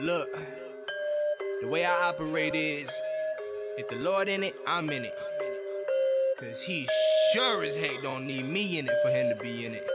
Look, 0.00 0.26
the 1.62 1.68
way 1.68 1.84
I 1.84 2.08
operate 2.08 2.52
is 2.52 2.88
if 3.78 3.88
the 3.90 3.94
Lord 3.94 4.28
in 4.28 4.42
it, 4.42 4.52
I'm 4.66 4.90
in 4.90 5.04
it. 5.04 5.14
Cause 6.40 6.48
he 6.66 6.84
sure 7.32 7.62
as 7.62 7.76
heck 7.80 8.02
don't 8.02 8.26
need 8.26 8.42
me 8.42 8.80
in 8.80 8.86
it 8.86 8.94
for 9.04 9.10
him 9.10 9.30
to 9.30 9.40
be 9.40 9.64
in 9.64 9.72
it. 9.72 9.86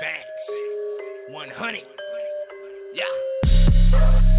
Facts. 0.00 1.32
100. 1.32 1.82
Yeah. 2.94 3.04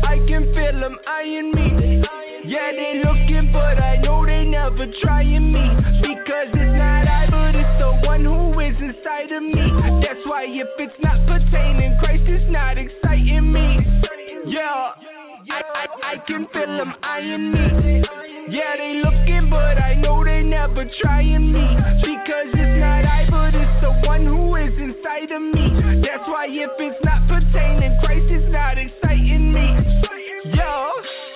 I 0.03 0.17
can 0.27 0.51
feel 0.55 0.79
them 0.79 0.97
eyeing 1.07 1.51
me. 1.51 2.03
Yeah, 2.45 2.71
they 2.71 3.03
looking, 3.05 3.51
but 3.53 3.77
I 3.77 3.97
know 4.01 4.25
they 4.25 4.45
never 4.45 4.91
trying 5.03 5.53
me. 5.53 5.61
Because 6.01 6.49
it's 6.49 6.77
not 6.77 7.07
I, 7.07 7.27
but 7.29 7.53
it's 7.53 7.79
the 7.79 8.07
one 8.07 8.25
who 8.25 8.59
is 8.61 8.75
inside 8.81 9.31
of 9.31 9.43
me. 9.43 10.01
That's 10.01 10.25
why 10.25 10.45
if 10.49 10.67
it's 10.79 10.99
not 11.03 11.21
pertaining, 11.27 11.99
Christ 11.99 12.27
is 12.27 12.49
not 12.49 12.79
exciting 12.79 13.51
me. 13.51 14.04
Yeah. 14.47 14.91
I, 15.49 15.61
I, 15.73 15.85
I 16.03 16.15
can 16.27 16.47
feel 16.53 16.77
them 16.77 16.93
eyeing 17.03 17.51
me. 17.51 18.03
Yeah, 18.49 18.77
they 18.77 19.01
looking, 19.03 19.49
but 19.49 19.77
I 19.81 19.95
know 19.95 20.23
they 20.23 20.41
never 20.43 20.85
trying 21.01 21.51
me. 21.51 21.65
Because 22.01 22.49
it's 22.53 22.79
not 22.79 23.05
I, 23.05 23.25
but 23.29 23.53
it's 23.53 23.81
the 23.81 24.07
one 24.07 24.25
who 24.25 24.55
is 24.55 24.73
inside 24.77 25.31
of 25.31 25.41
me. 25.41 26.01
That's 26.01 26.27
why 26.27 26.47
if 26.49 26.71
it's 26.77 27.03
not 27.03 27.27
pertaining, 27.27 27.97
Christ 28.01 28.31
is 28.31 28.51
not 28.51 28.77
exciting 28.77 29.53
me. 29.53 29.65
Yo, 30.53 30.91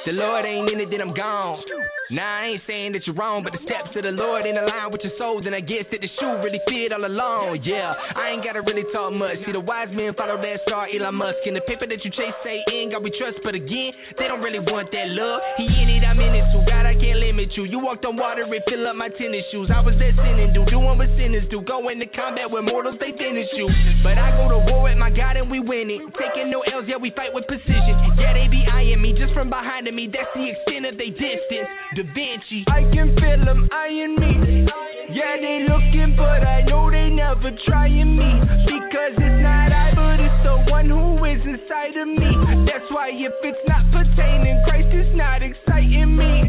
the 0.06 0.14
Lord 0.14 0.46
ain't 0.46 0.70
in 0.70 0.80
it, 0.80 0.90
then 0.92 1.02
I'm 1.02 1.14
gone. 1.14 1.64
Now 2.10 2.42
I 2.42 2.58
ain't 2.58 2.64
saying 2.66 2.94
that 2.94 3.06
you're 3.06 3.16
wrong, 3.16 3.44
but 3.46 3.54
the 3.54 3.62
steps 3.70 3.94
of 3.94 4.02
the 4.02 4.10
Lord 4.10 4.42
ain't 4.46 4.58
aligned 4.58 4.92
with 4.92 5.06
your 5.06 5.14
soul, 5.22 5.46
then 5.46 5.54
I 5.54 5.62
guess 5.62 5.86
that 5.94 6.02
the 6.02 6.10
shoe 6.18 6.42
really 6.42 6.58
fit 6.66 6.90
all 6.90 7.06
along. 7.06 7.62
Yeah, 7.62 7.94
I 7.94 8.34
ain't 8.34 8.44
gotta 8.44 8.66
really 8.66 8.82
talk 8.90 9.14
much. 9.14 9.38
See, 9.46 9.54
the 9.54 9.62
wise 9.62 9.94
men 9.94 10.18
follow 10.18 10.42
that 10.42 10.58
star, 10.66 10.90
Elon 10.90 11.14
Musk. 11.14 11.46
And 11.46 11.56
the 11.56 11.62
paper 11.62 11.86
that 11.86 12.02
you 12.04 12.10
chase 12.10 12.34
say 12.42 12.66
in 12.66 12.90
God 12.90 13.06
we 13.06 13.14
trust, 13.14 13.38
but 13.46 13.54
again, 13.54 13.94
they 14.18 14.26
don't 14.26 14.42
really 14.42 14.58
want 14.58 14.90
that 14.90 15.06
love. 15.14 15.42
He 15.62 15.70
in 15.70 15.86
it, 15.86 16.02
I'm 16.02 16.18
in 16.18 16.34
it 16.34 16.50
too. 16.50 16.66
God, 16.66 16.90
I 16.90 16.98
can't 16.98 17.22
limit 17.22 17.54
you. 17.54 17.70
You 17.70 17.78
walked 17.78 18.06
on 18.10 18.18
water 18.18 18.42
and 18.42 18.64
fill 18.66 18.90
up 18.90 18.98
my 18.98 19.14
tennis 19.14 19.46
shoes. 19.54 19.70
I 19.70 19.78
was 19.86 19.94
that 20.02 20.18
sinning, 20.18 20.50
do 20.50 20.66
doing 20.66 20.98
what 20.98 21.14
sinners 21.14 21.46
do. 21.54 21.62
Go 21.62 21.94
into 21.94 22.10
combat 22.10 22.50
with 22.50 22.66
mortals, 22.66 22.98
they 22.98 23.14
finish 23.22 23.54
you. 23.54 23.70
But 24.02 24.18
I 24.18 24.34
go 24.34 24.50
to 24.50 24.60
war 24.66 24.90
with 24.90 24.98
my 24.98 25.14
God 25.14 25.38
and 25.38 25.46
we 25.46 25.62
win 25.62 25.94
it. 25.94 26.02
Taking 26.18 26.50
no 26.50 26.66
L's, 26.66 26.90
yeah, 26.90 26.98
we 26.98 27.14
fight 27.14 27.38
with 27.38 27.46
precision. 27.46 28.18
Yeah, 28.18 28.34
they 28.34 28.50
be 28.50 28.66
eyeing 28.66 28.98
me 28.98 29.14
just 29.14 29.30
from 29.38 29.54
behind 29.54 29.86
me. 29.94 30.10
That's 30.10 30.34
the 30.34 30.50
extent 30.50 30.90
of 30.90 30.98
they 30.98 31.14
distance. 31.14 31.70
Da 32.00 32.06
Vinci. 32.14 32.64
I 32.70 32.84
can 32.96 33.14
feel 33.20 33.44
them 33.44 33.68
eyeing 33.74 34.16
me. 34.16 34.66
Yeah, 35.12 35.36
they 35.36 35.68
looking, 35.68 36.16
but 36.16 36.48
I 36.48 36.62
know 36.62 36.90
they 36.90 37.10
never 37.10 37.52
trying 37.68 38.16
me. 38.16 38.40
Because 38.64 39.20
it's 39.20 39.44
not 39.44 39.74
I, 39.74 39.92
but 39.94 40.20
it's 40.24 40.44
the 40.48 40.72
one 40.72 40.88
who 40.88 41.26
is 41.26 41.42
inside 41.44 41.98
of 42.00 42.08
me. 42.08 42.72
That's 42.72 42.88
why 42.90 43.10
if 43.12 43.34
it's 43.44 43.60
not 43.68 43.84
pertaining, 43.92 44.64
Christ 44.64 44.96
is 44.96 45.14
not 45.14 45.44
exciting 45.44 46.16
me. 46.16 46.48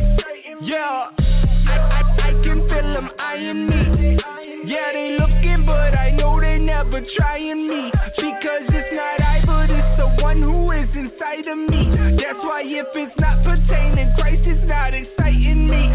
Yeah, 0.63 1.11
I, 1.19 1.99
I, 1.99 2.03
I 2.29 2.33
can 2.45 2.69
feel 2.71 2.95
them 2.95 3.11
eyeing 3.19 3.67
me. 3.67 4.19
Yeah, 4.67 4.93
they 4.93 5.17
looking, 5.19 5.67
but 5.67 5.99
I 5.99 6.15
know 6.15 6.39
they 6.39 6.59
never 6.59 7.01
trying 7.19 7.67
me. 7.67 7.91
Because 8.15 8.71
it's 8.71 8.95
not 8.95 9.21
I, 9.27 9.30
the 10.01 10.23
one 10.23 10.41
who 10.41 10.73
is 10.73 10.89
inside 10.97 11.45
of 11.45 11.59
me. 11.69 11.93
That's 12.17 12.41
why 12.41 12.65
if 12.65 12.89
it's 12.97 13.13
not 13.21 13.45
pertaining, 13.45 14.09
Christ 14.17 14.49
is 14.49 14.63
not 14.65 14.97
exciting 14.97 15.69
me. 15.69 15.93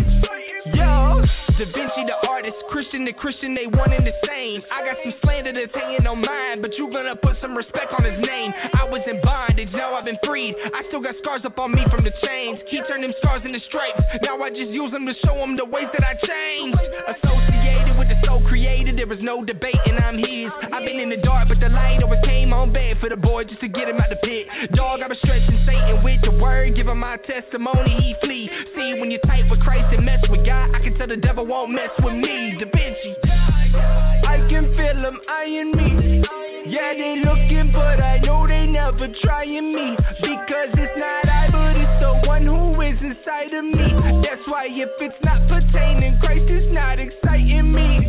Yo, 0.77 1.25
Da 1.57 1.65
Vinci 1.73 2.03
the 2.05 2.17
artist, 2.29 2.57
Christian 2.69 3.05
the 3.05 3.13
Christian, 3.13 3.57
they 3.57 3.65
one 3.65 3.93
and 3.93 4.05
the 4.05 4.13
same. 4.29 4.61
I 4.69 4.85
got 4.85 4.97
some 5.01 5.13
slander 5.25 5.53
that's 5.53 5.73
hanging 5.73 6.05
on 6.05 6.21
mine, 6.21 6.61
but 6.61 6.77
you 6.77 6.85
gonna 6.93 7.15
put 7.17 7.37
some 7.41 7.57
respect 7.57 7.93
on 7.97 8.05
his 8.05 8.17
name. 8.21 8.53
I 8.77 8.85
was 8.85 9.01
in 9.09 9.21
bondage, 9.25 9.73
now 9.73 9.95
I've 9.95 10.05
been 10.05 10.21
freed. 10.21 10.53
I 10.53 10.85
still 10.89 11.01
got 11.01 11.15
scars 11.25 11.41
up 11.45 11.57
on 11.57 11.73
me 11.73 11.81
from 11.89 12.05
the 12.05 12.13
chains. 12.21 12.61
He 12.69 12.81
turned 12.85 13.03
them 13.03 13.13
scars 13.21 13.41
into 13.43 13.59
stripes. 13.65 14.01
Now 14.21 14.37
I 14.37 14.49
just 14.49 14.69
use 14.69 14.91
them 14.91 15.05
to 15.09 15.15
show 15.25 15.33
him 15.41 15.57
the 15.57 15.65
ways 15.65 15.89
that 15.97 16.05
I 16.05 16.13
changed. 16.21 16.77
Associated 17.09 17.94
with 18.05 18.17
the 18.21 18.27
soul 18.27 18.41
created, 18.47 18.97
there 18.97 19.11
is 19.11 19.19
no 19.21 19.43
debating 19.43 19.97
I'm 19.97 20.17
his. 20.17 20.51
I've 20.71 20.85
been 20.85 20.99
in 20.99 21.09
the 21.09 21.17
dark, 21.17 21.47
but 21.49 21.59
the 21.59 21.69
light 21.69 22.01
always 22.03 22.19
came 22.25 22.53
on 22.53 22.71
bad 22.71 22.97
for 22.99 23.09
the 23.09 23.15
boy 23.15 23.43
just 23.45 23.61
to 23.61 23.67
get 23.67 23.89
him 23.89 23.97
out 23.97 24.09
the 24.09 24.15
pit. 24.17 24.47
Dog, 24.73 25.01
I've 25.01 25.09
been 25.09 25.17
stretching 25.23 25.59
Satan 25.65 26.03
with 26.03 26.21
the 26.23 26.31
word, 26.31 26.77
him 26.77 26.97
my 26.97 27.17
testimony, 27.25 27.97
he 27.99 28.15
flee. 28.21 28.49
See, 28.75 28.99
when 28.99 29.11
you're 29.11 29.25
tight 29.25 29.49
with 29.49 29.59
Christ 29.61 29.93
and 29.93 30.05
mess 30.05 30.21
with 30.29 30.45
God, 30.45 30.73
I 30.75 30.79
can 30.79 30.97
tell 30.97 31.07
the 31.07 31.17
devil 31.17 31.45
won't 31.45 31.71
mess 31.71 31.89
with 32.03 32.13
me. 32.13 32.57
Da 32.59 32.65
Vinci. 32.65 33.24
I 33.73 34.45
can 34.49 34.75
feel 34.75 35.01
them 35.01 35.19
eyeing 35.27 35.71
me. 35.71 36.23
Yeah, 36.67 36.93
they 36.93 37.21
looking, 37.23 37.71
but 37.71 38.01
I 38.01 38.19
know 38.19 38.47
they 38.47 38.65
never 38.65 39.07
trying 39.23 39.73
me. 39.73 39.95
Because 40.21 40.73
it's 40.73 40.97
not 40.97 41.29
I, 41.29 41.49
but 41.51 41.75
it's 41.77 41.99
the 42.01 42.27
one 42.27 42.45
who 42.45 42.81
is 42.81 42.97
inside 43.01 43.53
of 43.53 43.65
me. 43.65 44.21
That's 44.25 44.45
why 44.47 44.67
if 44.69 44.89
it's 44.99 45.15
not 45.23 45.47
pertaining, 45.47 46.17
Christ 46.19 46.49
is 46.49 46.71
not 46.73 46.99
exciting 46.99 47.71
me. 47.71 47.99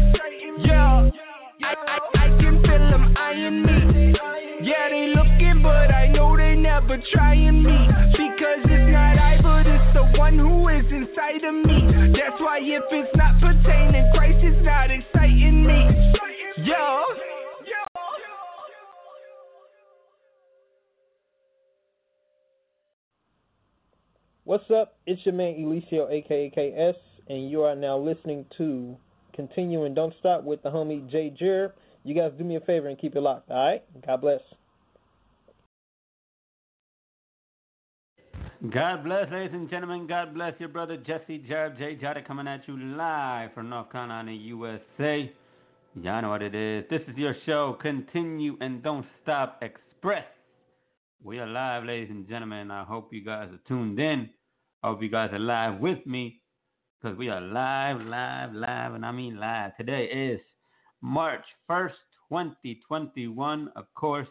Yeah, 0.65 1.11
I, 1.63 1.75
I, 1.75 1.99
I 2.15 2.29
can 2.41 2.63
feel 2.63 2.91
them 2.91 3.15
eyeing 3.17 3.63
me. 3.63 4.15
Yeah, 4.63 4.89
they 4.91 5.13
looking, 5.15 5.63
but 5.63 5.93
I 5.95 6.09
know 6.09 6.37
they 6.37 6.55
never 6.55 6.99
trying 7.13 7.63
me. 7.63 7.89
Because 8.13 8.65
it's 8.65 8.93
not 8.93 9.19
I, 9.19 9.39
but 9.43 9.67
it's 9.67 9.95
the 9.95 10.19
one 10.19 10.39
who 10.39 10.69
is 10.69 10.85
inside 10.91 11.45
of 11.45 11.55
me. 11.65 12.13
That's 12.13 12.41
why 12.41 12.59
if 12.61 12.83
it's 12.91 13.17
not 13.17 13.41
pertaining, 13.41 14.11
Christ 14.15 14.45
is 14.45 14.65
not 14.65 14.91
exciting 14.91 15.67
me. 15.67 16.13
Yo. 16.65 17.05
What's 24.45 24.71
up? 24.71 24.99
It's 25.07 25.25
your 25.27 25.35
man 25.35 25.55
Eliseo, 25.55 26.09
aka 26.11 26.51
KS, 26.51 26.99
and 27.29 27.51
you 27.51 27.63
are 27.63 27.75
now 27.75 27.99
listening 27.99 28.47
to 28.59 28.97
Continue 29.37 29.85
and 29.85 29.95
Don't 29.95 30.15
Stop 30.19 30.45
with 30.45 30.63
the 30.63 30.71
homie 30.71 31.09
Jay 31.11 31.33
Jer. 31.39 31.75
You 32.03 32.15
guys 32.15 32.33
do 32.39 32.45
me 32.45 32.57
a 32.57 32.61
favor 32.61 32.89
and 32.89 32.99
keep 32.99 33.15
it 33.15 33.21
locked, 33.21 33.51
alright? 33.51 33.85
God 34.07 34.21
bless. 34.21 34.41
God 38.73 39.05
bless, 39.05 39.31
ladies 39.31 39.51
and 39.53 39.69
gentlemen. 39.69 40.07
God 40.07 40.33
bless 40.35 40.55
your 40.59 40.71
brother 40.71 40.97
Jesse 40.97 41.45
Jarb 41.49 41.77
J. 41.77 41.97
Jada 42.03 42.27
coming 42.27 42.49
at 42.49 42.67
you 42.67 42.79
live 42.79 43.53
from 43.53 43.69
North 43.69 43.93
Carolina, 43.93 44.33
USA. 44.33 45.31
Y'all 45.95 46.23
know 46.23 46.31
what 46.31 46.43
it 46.43 46.55
is. 46.55 46.85
This 46.89 47.03
is 47.07 47.17
your 47.17 47.35
show, 47.45 47.77
Continue 47.81 48.57
and 48.61 48.83
Don't 48.83 49.05
Stop 49.23 49.61
Express. 49.63 50.25
We 51.23 51.39
are 51.39 51.47
live, 51.47 51.85
ladies 51.85 52.11
and 52.11 52.27
gentlemen. 52.29 52.71
I 52.71 52.85
hope 52.85 53.13
you 53.13 53.25
guys 53.25 53.51
are 53.51 53.61
tuned 53.69 53.99
in. 53.99 54.31
I 54.83 54.89
hope 54.89 55.03
you 55.03 55.11
guys 55.11 55.31
are 55.33 55.39
live 55.39 55.79
with 55.79 56.05
me 56.07 56.41
because 57.03 57.19
we 57.19 57.29
are 57.29 57.41
live, 57.41 58.01
live, 58.07 58.55
live, 58.55 58.95
and 58.95 59.05
I 59.05 59.13
mean 59.13 59.39
live. 59.39 59.77
Today 59.77 60.05
is 60.05 60.41
March 61.03 61.45
1st, 61.71 61.91
2021. 62.31 63.71
Of 63.77 63.85
course, 63.95 64.29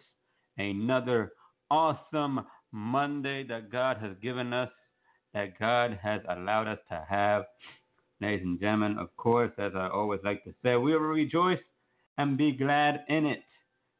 another 0.57 1.33
awesome 1.69 2.41
Monday 2.71 3.45
that 3.47 3.71
God 3.71 3.97
has 3.97 4.15
given 4.21 4.51
us, 4.51 4.69
that 5.33 5.59
God 5.59 5.99
has 6.01 6.21
allowed 6.27 6.67
us 6.67 6.79
to 6.89 7.05
have. 7.07 7.43
Ladies 8.19 8.45
and 8.45 8.59
gentlemen, 8.59 8.97
of 8.97 9.15
course, 9.15 9.51
as 9.59 9.73
I 9.75 9.89
always 9.89 10.21
like 10.23 10.43
to 10.45 10.53
say, 10.63 10.75
we 10.75 10.93
will 10.93 10.99
rejoice 10.99 11.59
and 12.17 12.37
be 12.37 12.51
glad 12.51 13.01
in 13.09 13.25
it. 13.25 13.43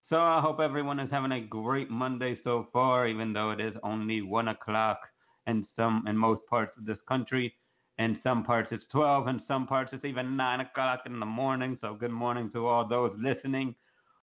So 0.09 0.18
I 0.18 0.42
hope 0.42 0.59
everyone 0.59 1.00
is 1.00 1.12
having 1.12 1.34
a 1.34 1.42
great 1.42 1.92
Monday 1.92 2.40
so 2.44 2.68
far, 2.74 3.08
even 3.08 3.32
though 3.32 3.52
it 3.52 3.59
is 3.59 3.74
only 3.84 4.22
one 4.22 4.47
o'clock 4.47 5.00
in 5.46 5.68
some 5.76 6.06
in 6.08 6.18
most 6.18 6.42
parts 6.50 6.72
of 6.78 6.86
this 6.86 6.97
country. 7.08 7.53
In 7.97 8.19
some 8.23 8.44
parts 8.44 8.67
it's 8.72 8.83
twelve, 8.91 9.28
in 9.28 9.41
some 9.47 9.67
parts 9.67 9.91
it's 9.94 10.03
even 10.03 10.35
nine 10.35 10.59
o'clock 10.59 11.01
in 11.06 11.19
the 11.19 11.25
morning. 11.25 11.78
So 11.79 11.94
good 11.94 12.11
morning 12.11 12.51
to 12.53 12.67
all 12.67 12.85
those 12.88 13.13
listening 13.17 13.73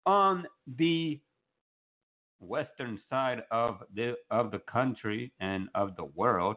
on 0.05 0.47
the 0.79 1.21
western 2.41 3.01
side 3.09 3.45
of 3.53 3.79
the 3.95 4.17
of 4.33 4.51
the 4.51 4.59
country 4.61 5.33
and 5.39 5.69
of 5.77 5.95
the 5.95 6.05
world. 6.05 6.57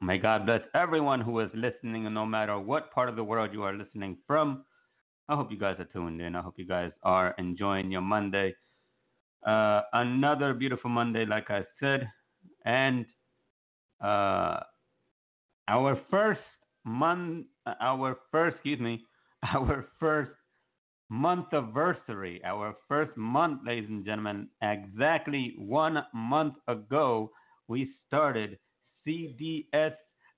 May 0.00 0.18
God 0.18 0.46
bless 0.46 0.60
everyone 0.76 1.20
who 1.20 1.40
is 1.40 1.50
listening, 1.54 2.12
no 2.14 2.24
matter 2.24 2.56
what 2.56 2.92
part 2.92 3.08
of 3.08 3.16
the 3.16 3.24
world 3.24 3.52
you 3.52 3.64
are 3.64 3.72
listening 3.72 4.16
from. 4.28 4.64
I 5.28 5.34
hope 5.34 5.50
you 5.50 5.58
guys 5.58 5.74
are 5.80 5.86
tuned 5.86 6.20
in. 6.20 6.36
I 6.36 6.40
hope 6.40 6.54
you 6.56 6.66
guys 6.66 6.92
are 7.02 7.34
enjoying 7.36 7.90
your 7.90 8.00
Monday. 8.00 8.54
Uh, 9.44 9.82
another 9.92 10.54
beautiful 10.54 10.88
Monday, 10.88 11.26
like 11.26 11.50
I 11.50 11.64
said, 11.80 12.08
and 12.64 13.06
uh, 14.00 14.60
our 15.68 16.00
first 16.10 16.40
month, 16.84 17.46
our 17.80 18.16
first, 18.32 18.56
excuse 18.56 18.80
me, 18.80 19.04
our 19.54 19.86
first 20.00 20.32
month 21.10 21.46
anniversary, 21.52 22.40
our 22.44 22.74
first 22.88 23.16
month, 23.16 23.60
ladies 23.66 23.88
and 23.88 24.04
gentlemen, 24.04 24.48
exactly 24.62 25.54
one 25.58 26.02
month 26.14 26.54
ago, 26.66 27.30
we 27.68 27.90
started 28.06 28.58
CDS 29.06 29.94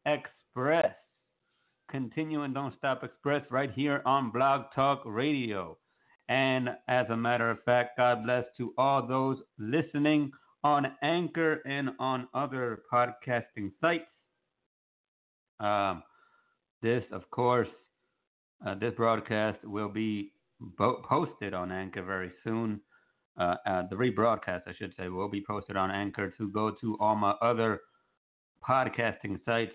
Express. 0.07 0.95
Continue 1.91 2.43
and 2.43 2.55
Don't 2.55 2.75
Stop 2.79 3.03
Express 3.03 3.43
right 3.51 3.73
here 3.73 4.03
on 4.07 4.31
Blog 4.31 4.67
Talk 4.75 5.03
Radio. 5.05 5.77
And 6.29 6.71
as 6.87 7.07
a 7.11 7.17
matter 7.17 7.51
of 7.51 7.63
fact, 7.65 7.97
God 7.97 8.25
bless 8.25 8.45
to 8.57 8.73
all 8.79 9.07
those 9.07 9.39
listening 9.59 10.31
on 10.63 10.87
Anchor 11.03 11.61
and 11.67 11.91
on 11.99 12.29
other 12.33 12.83
podcasting 12.93 13.73
sites. 13.81 14.05
Um, 15.61 16.03
this, 16.83 17.05
of 17.13 17.31
course, 17.31 17.69
uh, 18.67 18.75
this 18.75 18.95
broadcast 18.95 19.59
will 19.65 19.89
be 19.89 20.33
bo- 20.61 21.03
posted 21.09 21.55
on 21.55 21.73
Anchor 21.73 22.03
very 22.03 22.33
soon. 22.45 22.81
Uh, 23.39 23.57
uh, 23.67 23.83
the 23.89 23.97
rebroadcast, 23.97 24.63
I 24.67 24.75
should 24.77 24.95
say, 24.99 25.09
will 25.09 25.29
be 25.29 25.45
posted 25.47 25.77
on 25.77 25.91
Anchor 25.91 26.31
to 26.39 26.51
go 26.51 26.73
to 26.81 26.97
all 27.01 27.17
my 27.17 27.33
other 27.43 27.81
podcasting 28.69 29.39
sites. 29.45 29.73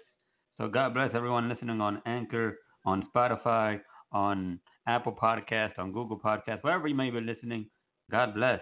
So 0.58 0.68
God 0.68 0.94
bless 0.94 1.12
everyone 1.14 1.50
listening 1.50 1.82
on 1.82 2.02
Anchor, 2.06 2.60
on 2.86 3.08
Spotify, 3.16 3.80
on 4.12 4.60
Apple 4.88 5.14
Podcast, 5.20 5.78
on 5.80 5.92
Google 5.92 6.20
Podcast, 6.20 6.64
wherever 6.64 6.88
you 6.88 6.96
may 6.96 7.10
be 7.10 7.22
listening. 7.22 7.68
God 8.12 8.36
bless 8.36 8.62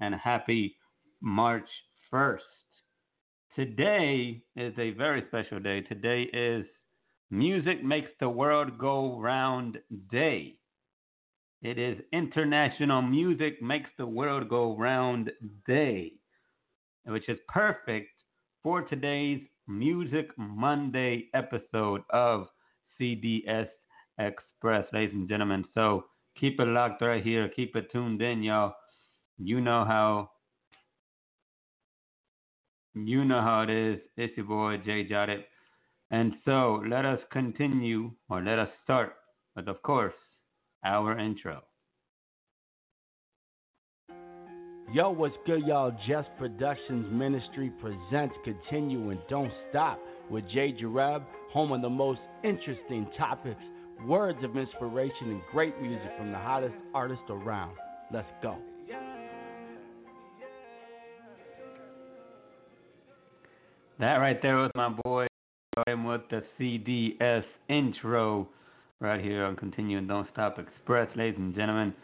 and 0.00 0.14
happy 0.14 0.76
March 1.20 1.68
1st. 2.12 2.38
Today 3.54 4.42
is 4.56 4.72
a 4.78 4.92
very 4.92 5.24
special 5.28 5.60
day. 5.60 5.82
Today 5.82 6.22
is 6.32 6.64
Music 7.30 7.84
Makes 7.84 8.08
the 8.18 8.28
World 8.30 8.78
Go 8.78 9.20
Round 9.20 9.76
Day. 10.10 10.54
It 11.60 11.78
is 11.78 11.98
International 12.14 13.02
Music 13.02 13.60
Makes 13.60 13.90
the 13.98 14.06
World 14.06 14.48
Go 14.48 14.74
Round 14.78 15.30
Day, 15.66 16.12
which 17.04 17.28
is 17.28 17.38
perfect 17.46 18.08
for 18.62 18.80
today's 18.80 19.42
Music 19.68 20.30
Monday 20.38 21.28
episode 21.34 22.00
of 22.08 22.46
CDS 22.98 23.68
Express, 24.18 24.86
ladies 24.94 25.14
and 25.14 25.28
gentlemen. 25.28 25.66
So 25.74 26.06
keep 26.40 26.58
it 26.58 26.68
locked 26.68 27.02
right 27.02 27.22
here. 27.22 27.50
Keep 27.54 27.76
it 27.76 27.92
tuned 27.92 28.22
in, 28.22 28.42
y'all. 28.42 28.72
You 29.36 29.60
know 29.60 29.84
how 29.84 30.30
you 32.94 33.24
know 33.24 33.40
how 33.40 33.62
it 33.62 33.70
is. 33.70 34.00
It's 34.16 34.36
your 34.36 34.46
boy 34.46 34.78
Jay 34.84 35.04
Jotted. 35.04 35.44
And 36.10 36.34
so 36.44 36.82
let 36.86 37.04
us 37.04 37.20
continue 37.30 38.12
or 38.28 38.42
let 38.42 38.58
us 38.58 38.68
start 38.84 39.14
with 39.56 39.68
of 39.68 39.82
course 39.82 40.14
our 40.84 41.18
intro. 41.18 41.62
Yo, 44.92 45.10
what's 45.10 45.34
good, 45.46 45.66
y'all? 45.66 45.90
Just 46.06 46.28
Productions 46.38 47.06
Ministry 47.10 47.72
presents 47.80 48.34
Continue 48.44 49.08
and 49.08 49.20
Don't 49.30 49.50
Stop 49.70 49.98
with 50.28 50.44
Jay 50.50 50.70
Jareb, 50.72 51.24
home 51.50 51.72
of 51.72 51.80
the 51.80 51.88
most 51.88 52.20
interesting 52.44 53.06
topics, 53.16 53.62
words 54.06 54.38
of 54.44 54.54
inspiration, 54.54 55.30
and 55.30 55.40
great 55.50 55.80
music 55.80 56.10
from 56.18 56.30
the 56.30 56.36
hottest 56.36 56.74
artists 56.92 57.24
around. 57.30 57.74
Let's 58.12 58.28
go. 58.42 58.58
That 64.02 64.16
right 64.16 64.42
there 64.42 64.56
was 64.56 64.72
my 64.74 64.88
boy 65.04 65.28
I 65.76 65.88
am 65.88 66.02
with 66.02 66.22
the 66.28 66.42
CDS 66.58 67.44
intro 67.68 68.48
right 68.98 69.20
here 69.22 69.44
on 69.44 69.54
Continue 69.54 69.96
and 69.96 70.08
Don't 70.08 70.26
Stop 70.32 70.58
Express, 70.58 71.08
ladies 71.14 71.38
and 71.38 71.54
gentlemen. 71.54 71.94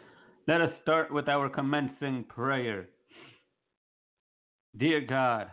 Let 0.47 0.61
us 0.61 0.69
start 0.81 1.11
with 1.13 1.27
our 1.27 1.49
commencing 1.49 2.23
prayer. 2.29 2.87
Dear 4.77 5.01
God, 5.01 5.47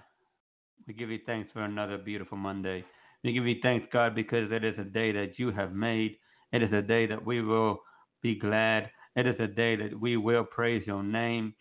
we 0.87 0.94
give 0.94 1.10
you 1.10 1.19
thanks 1.26 1.50
for 1.52 1.62
another 1.62 1.98
beautiful 1.98 2.38
Monday. 2.38 2.84
We 3.25 3.32
give 3.32 3.44
you 3.44 3.56
thanks, 3.60 3.88
God, 3.93 4.14
because 4.14 4.52
it 4.52 4.62
is 4.62 4.78
a 4.78 4.84
day 4.84 5.10
that 5.10 5.40
you 5.40 5.50
have 5.50 5.72
made. 5.72 6.16
It 6.52 6.62
is 6.62 6.72
a 6.72 6.81
day 6.81 7.06
that 7.06 7.26
we 7.26 7.43
will 7.43 7.81
be 8.22 8.38
glad. 8.38 8.88
It 9.16 9.26
is 9.26 9.34
a 9.40 9.48
day 9.48 9.75
that 9.75 10.00
we 10.00 10.16
will 10.16 10.44
praise 10.44 10.87
your 10.87 11.02
name. 11.02 11.54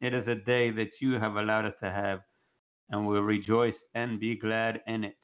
It 0.00 0.14
is 0.14 0.28
a 0.28 0.36
day 0.36 0.70
that 0.70 0.90
you 1.00 1.14
have 1.14 1.34
allowed 1.34 1.64
us 1.64 1.74
to 1.82 1.90
have, 1.90 2.20
and 2.90 3.06
we'll 3.06 3.22
rejoice 3.22 3.74
and 3.94 4.20
be 4.20 4.36
glad 4.36 4.80
in 4.86 5.04
it. 5.04 5.16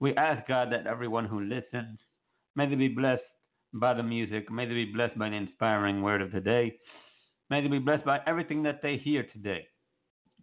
We 0.00 0.14
ask, 0.16 0.46
God, 0.46 0.70
that 0.72 0.86
everyone 0.86 1.24
who 1.26 1.40
listens, 1.40 1.98
may 2.54 2.68
they 2.68 2.76
be 2.76 2.88
blessed 2.88 3.22
by 3.74 3.94
the 3.94 4.02
music. 4.02 4.50
May 4.50 4.66
they 4.66 4.74
be 4.74 4.92
blessed 4.92 5.18
by 5.18 5.28
the 5.28 5.36
inspiring 5.36 6.02
word 6.02 6.22
of 6.22 6.32
the 6.32 6.40
day. 6.40 6.76
May 7.50 7.60
they 7.60 7.68
be 7.68 7.78
blessed 7.78 8.04
by 8.04 8.20
everything 8.26 8.62
that 8.64 8.80
they 8.82 8.96
hear 8.96 9.24
today. 9.32 9.66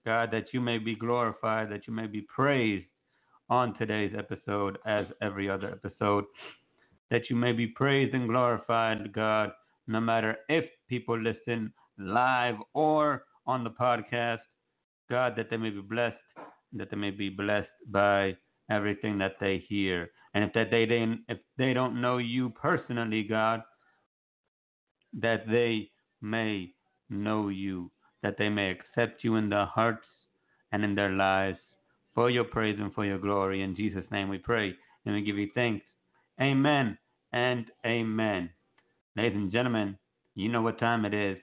God, 0.06 0.30
that 0.32 0.54
you 0.54 0.62
may 0.62 0.78
be 0.78 0.96
glorified, 0.96 1.72
that 1.72 1.88
you 1.88 1.94
may 1.94 2.08
be 2.08 2.22
praised 2.22 2.86
on 3.50 3.78
today's 3.78 4.14
episode 4.18 4.78
as 4.86 5.06
every 5.22 5.50
other 5.50 5.70
episode. 5.70 6.26
That 7.10 7.30
you 7.30 7.36
may 7.36 7.54
be 7.54 7.68
praised 7.68 8.14
and 8.14 8.28
glorified, 8.28 9.14
God, 9.14 9.52
no 9.88 10.00
matter 10.00 10.38
if 10.50 10.66
people 10.88 11.20
listen 11.20 11.72
live 11.98 12.56
or 12.74 13.26
on 13.48 13.64
the 13.64 13.70
podcast. 13.70 14.40
God, 15.10 15.34
that 15.38 15.50
they 15.50 15.58
may 15.58 15.70
be 15.70 15.82
blessed, 15.82 16.18
that 16.76 16.90
they 16.92 16.98
may 16.98 17.12
be 17.12 17.30
blessed 17.30 17.70
by 17.90 18.36
everything 18.70 19.18
that 19.20 19.36
they 19.40 19.64
hear. 19.68 20.10
And 20.34 20.44
if 20.44 20.54
that 20.54 20.72
they 20.72 20.86
didn't, 20.86 21.22
if 21.30 21.38
they 21.58 21.74
don't 21.74 22.02
know 22.02 22.18
you 22.18 22.50
personally, 22.50 23.24
God, 23.24 23.62
that 25.14 25.48
they 25.48 25.90
may 26.22 26.74
know 27.10 27.50
you, 27.50 27.92
that 28.22 28.36
they 28.38 28.50
may 28.50 28.72
accept 28.72 29.24
you 29.24 29.36
in 29.36 29.50
their 29.50 29.66
hearts 29.66 30.06
and 30.72 30.84
in 30.84 30.96
their 30.96 31.12
lives 31.12 31.60
for 32.14 32.30
your 32.30 32.44
praise 32.44 32.78
and 32.80 32.94
for 32.94 33.06
your 33.06 33.20
glory. 33.20 33.62
In 33.62 33.76
Jesus' 33.76 34.06
name 34.12 34.30
we 34.30 34.38
pray 34.38 34.74
and 35.06 35.16
we 35.16 35.22
give 35.22 35.38
you 35.38 35.50
thanks. 35.56 35.86
Amen 36.42 36.98
and 37.32 37.66
amen. 37.86 38.50
Ladies 39.16 39.38
and 39.38 39.52
gentlemen, 39.52 39.98
you 40.34 40.50
know 40.50 40.62
what 40.62 40.80
time 40.80 41.06
it 41.06 41.14
is. 41.14 41.38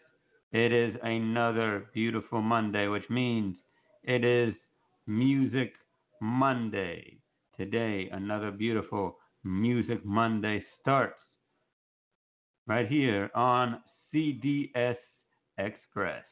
It 0.53 0.73
is 0.73 0.95
another 1.03 1.87
beautiful 1.95 2.43
Monday, 2.43 2.89
which 2.89 3.09
means 3.09 3.57
it 4.03 4.23
is 4.25 4.55
Music 5.07 5.73
Monday. 6.21 7.19
Today, 7.57 8.09
another 8.13 8.51
beautiful 8.51 9.17
Music 9.45 10.05
Monday 10.05 10.65
starts 10.81 11.19
right 12.67 12.87
here 12.89 13.31
on 13.35 13.81
CDS 14.15 14.97
Express. 15.59 16.23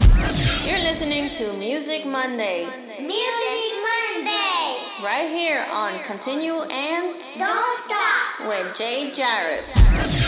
You're 0.00 0.84
listening 0.92 1.30
to 1.38 1.56
Music 1.56 2.06
Monday. 2.06 2.66
Music 3.00 3.72
Monday. 3.88 4.76
Right 5.02 5.30
here 5.32 5.64
on 5.64 6.00
Continue 6.06 6.60
and 6.60 7.14
Don't 7.38 7.78
stop. 7.86 8.48
with 8.48 8.76
Jay 8.76 9.12
Jarrett. 9.16 10.27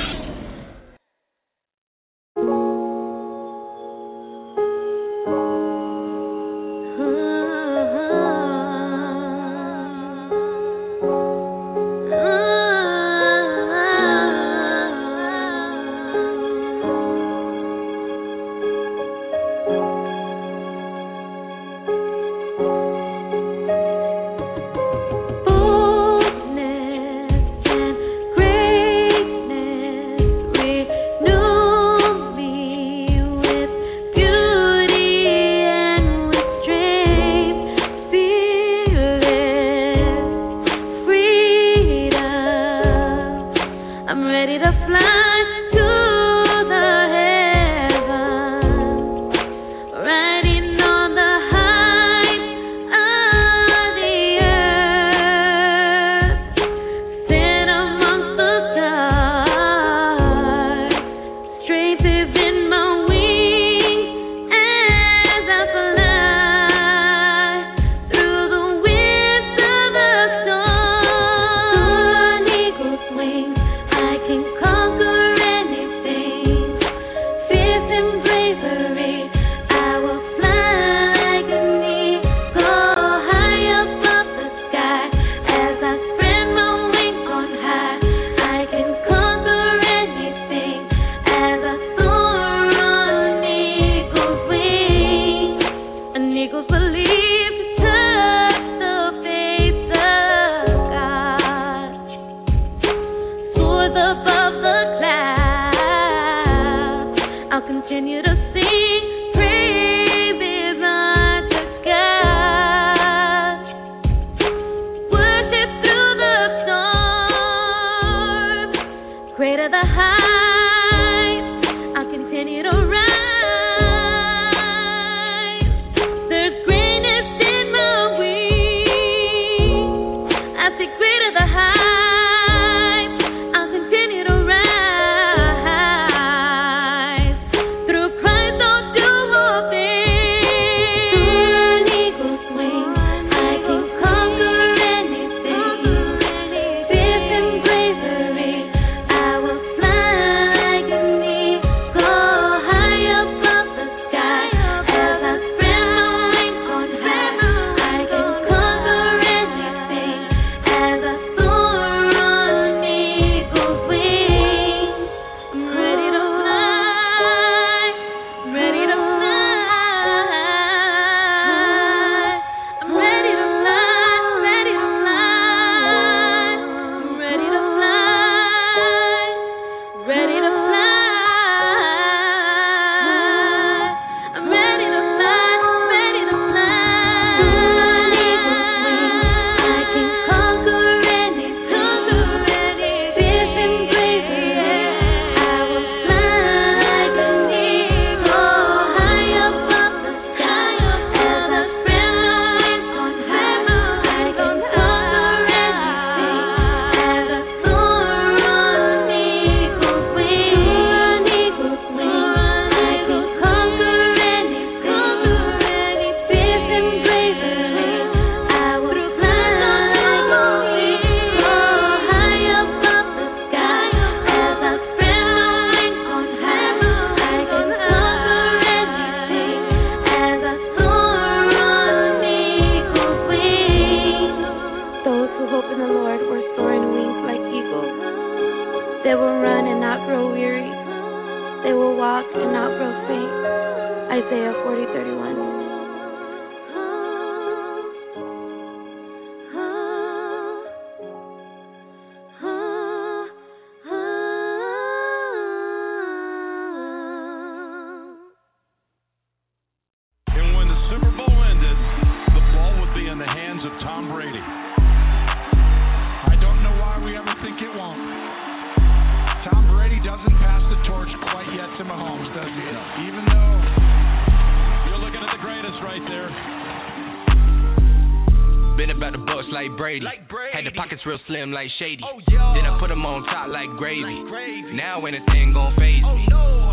Slim 281.30 281.52
like 281.52 281.70
Shady. 281.78 282.02
Oh, 282.02 282.18
then 282.26 282.66
I 282.66 282.76
put 282.80 282.88
them 282.88 283.06
on 283.06 283.22
top 283.30 283.48
like 283.48 283.70
gravy. 283.78 284.26
Now 284.74 285.06
anything 285.06 285.54
gon' 285.54 285.76
phase 285.78 286.02
oh, 286.04 286.18
me. 286.18 286.26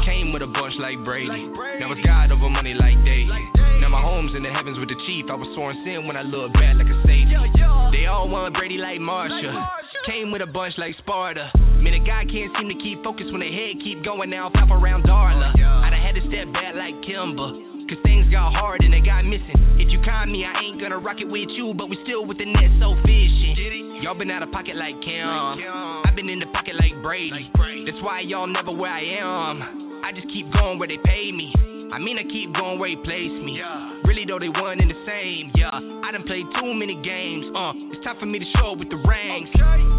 Came 0.05 0.33
with 0.33 0.41
a 0.41 0.49
bunch 0.49 0.73
like 0.81 0.97
Brady. 1.05 1.45
Now 1.77 1.93
it's 1.93 2.01
God 2.01 2.31
over 2.31 2.49
money 2.49 2.73
like 2.73 2.97
Dave. 3.05 3.29
Now 3.77 3.89
my 3.89 4.01
home's 4.01 4.33
in 4.33 4.41
the 4.41 4.49
heavens 4.49 4.79
with 4.79 4.89
the 4.89 4.97
chief. 5.05 5.29
I 5.29 5.35
was 5.37 5.47
sworn 5.53 5.77
sin 5.85 6.07
when 6.07 6.17
I 6.17 6.23
look 6.25 6.53
back 6.53 6.73
like 6.73 6.89
a 6.89 6.97
savior. 7.05 7.37
They 7.93 8.09
all 8.09 8.27
want 8.27 8.57
Brady 8.57 8.77
like 8.81 8.97
Marsha. 8.97 9.53
Came 10.09 10.31
with 10.31 10.41
a 10.41 10.49
bunch 10.49 10.73
like 10.77 10.97
Sparta. 10.97 11.51
Man, 11.77 11.93
a 11.93 12.01
guy 12.01 12.25
can't 12.25 12.49
seem 12.57 12.67
to 12.73 12.79
keep 12.81 13.03
focus 13.03 13.29
when 13.29 13.45
the 13.45 13.51
head 13.53 13.77
keep 13.83 14.03
going 14.03 14.31
now. 14.31 14.49
Pop 14.49 14.71
around 14.73 15.05
Darla. 15.05 15.53
Oh, 15.53 15.85
I 15.85 15.93
done 15.93 16.01
had 16.01 16.15
to 16.15 16.25
step 16.33 16.49
back 16.51 16.73
like 16.73 16.97
Kimber. 17.05 17.53
Cause 17.87 18.03
things 18.03 18.27
got 18.31 18.51
hard 18.51 18.83
and 18.83 18.91
they 18.91 18.99
got 18.99 19.23
missing. 19.23 19.55
If 19.79 19.87
you 19.87 20.01
con 20.03 20.29
me, 20.29 20.43
I 20.43 20.59
ain't 20.59 20.81
gonna 20.81 20.97
rock 20.97 21.21
it 21.21 21.29
with 21.29 21.47
you, 21.47 21.73
but 21.77 21.87
we 21.87 21.97
still 22.03 22.25
with 22.25 22.37
the 22.37 22.45
net 22.45 22.67
so 22.81 22.99
fishing. 23.05 23.86
Y'all 24.01 24.13
been 24.15 24.29
out 24.29 24.43
of 24.43 24.51
pocket 24.51 24.75
like 24.75 24.95
Kim. 25.01 25.27
I've 26.05 26.15
been 26.15 26.29
in 26.29 26.39
the 26.39 26.45
pocket 26.47 26.75
like 26.75 27.01
Brady. 27.01 27.49
That's 27.85 28.01
why 28.03 28.21
y'all 28.21 28.47
never 28.47 28.71
where 28.71 28.91
I 28.91 29.01
am. 29.01 30.01
I 30.03 30.11
just 30.13 30.27
keep 30.29 30.51
going 30.53 30.77
where 30.77 30.87
they 30.87 30.97
pay 31.03 31.31
me. 31.31 31.53
I 31.91 31.99
mean, 31.99 32.17
I 32.19 32.23
keep 32.23 32.53
going 32.53 32.79
where 32.79 32.89
he 32.89 32.95
place 32.97 33.31
me. 33.43 33.59
Really, 34.07 34.23
though, 34.23 34.39
they 34.39 34.47
one 34.47 34.79
in 34.79 34.87
the 34.87 34.95
same. 35.05 35.51
Yeah, 35.53 35.67
I 35.67 36.11
done 36.15 36.23
played 36.23 36.47
too 36.55 36.73
many 36.73 36.95
games. 37.03 37.43
Uh, 37.51 37.73
it's 37.91 38.03
time 38.05 38.15
for 38.19 38.25
me 38.25 38.39
to 38.39 38.45
show 38.55 38.71
up 38.71 38.79
with 38.79 38.89
the 38.89 38.95
rings. 38.95 39.49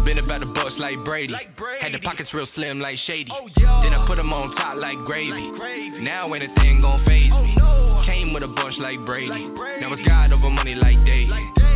Been 0.03 0.17
about 0.17 0.39
the 0.41 0.47
bus 0.47 0.73
like 0.79 0.97
Brady. 1.05 1.31
Had 1.79 1.93
the 1.93 1.99
pockets 1.99 2.33
real 2.33 2.47
slim 2.55 2.79
like 2.79 2.97
Shady. 3.05 3.29
Then 3.55 3.93
I 3.93 4.03
put 4.07 4.17
them 4.17 4.33
on 4.33 4.55
top 4.55 4.77
like 4.77 4.97
gravy. 5.05 5.53
Now 6.01 6.33
anything 6.33 6.81
gon' 6.81 7.05
phase 7.05 7.29
me. 7.29 7.53
Came 8.09 8.33
with 8.33 8.41
a 8.41 8.47
bunch 8.47 8.75
like 8.79 8.97
Brady. 9.05 9.29
Now 9.29 9.93
it's 9.93 10.01
God 10.07 10.33
over 10.33 10.49
money 10.49 10.73
like 10.73 10.97
Dave. 11.05 11.29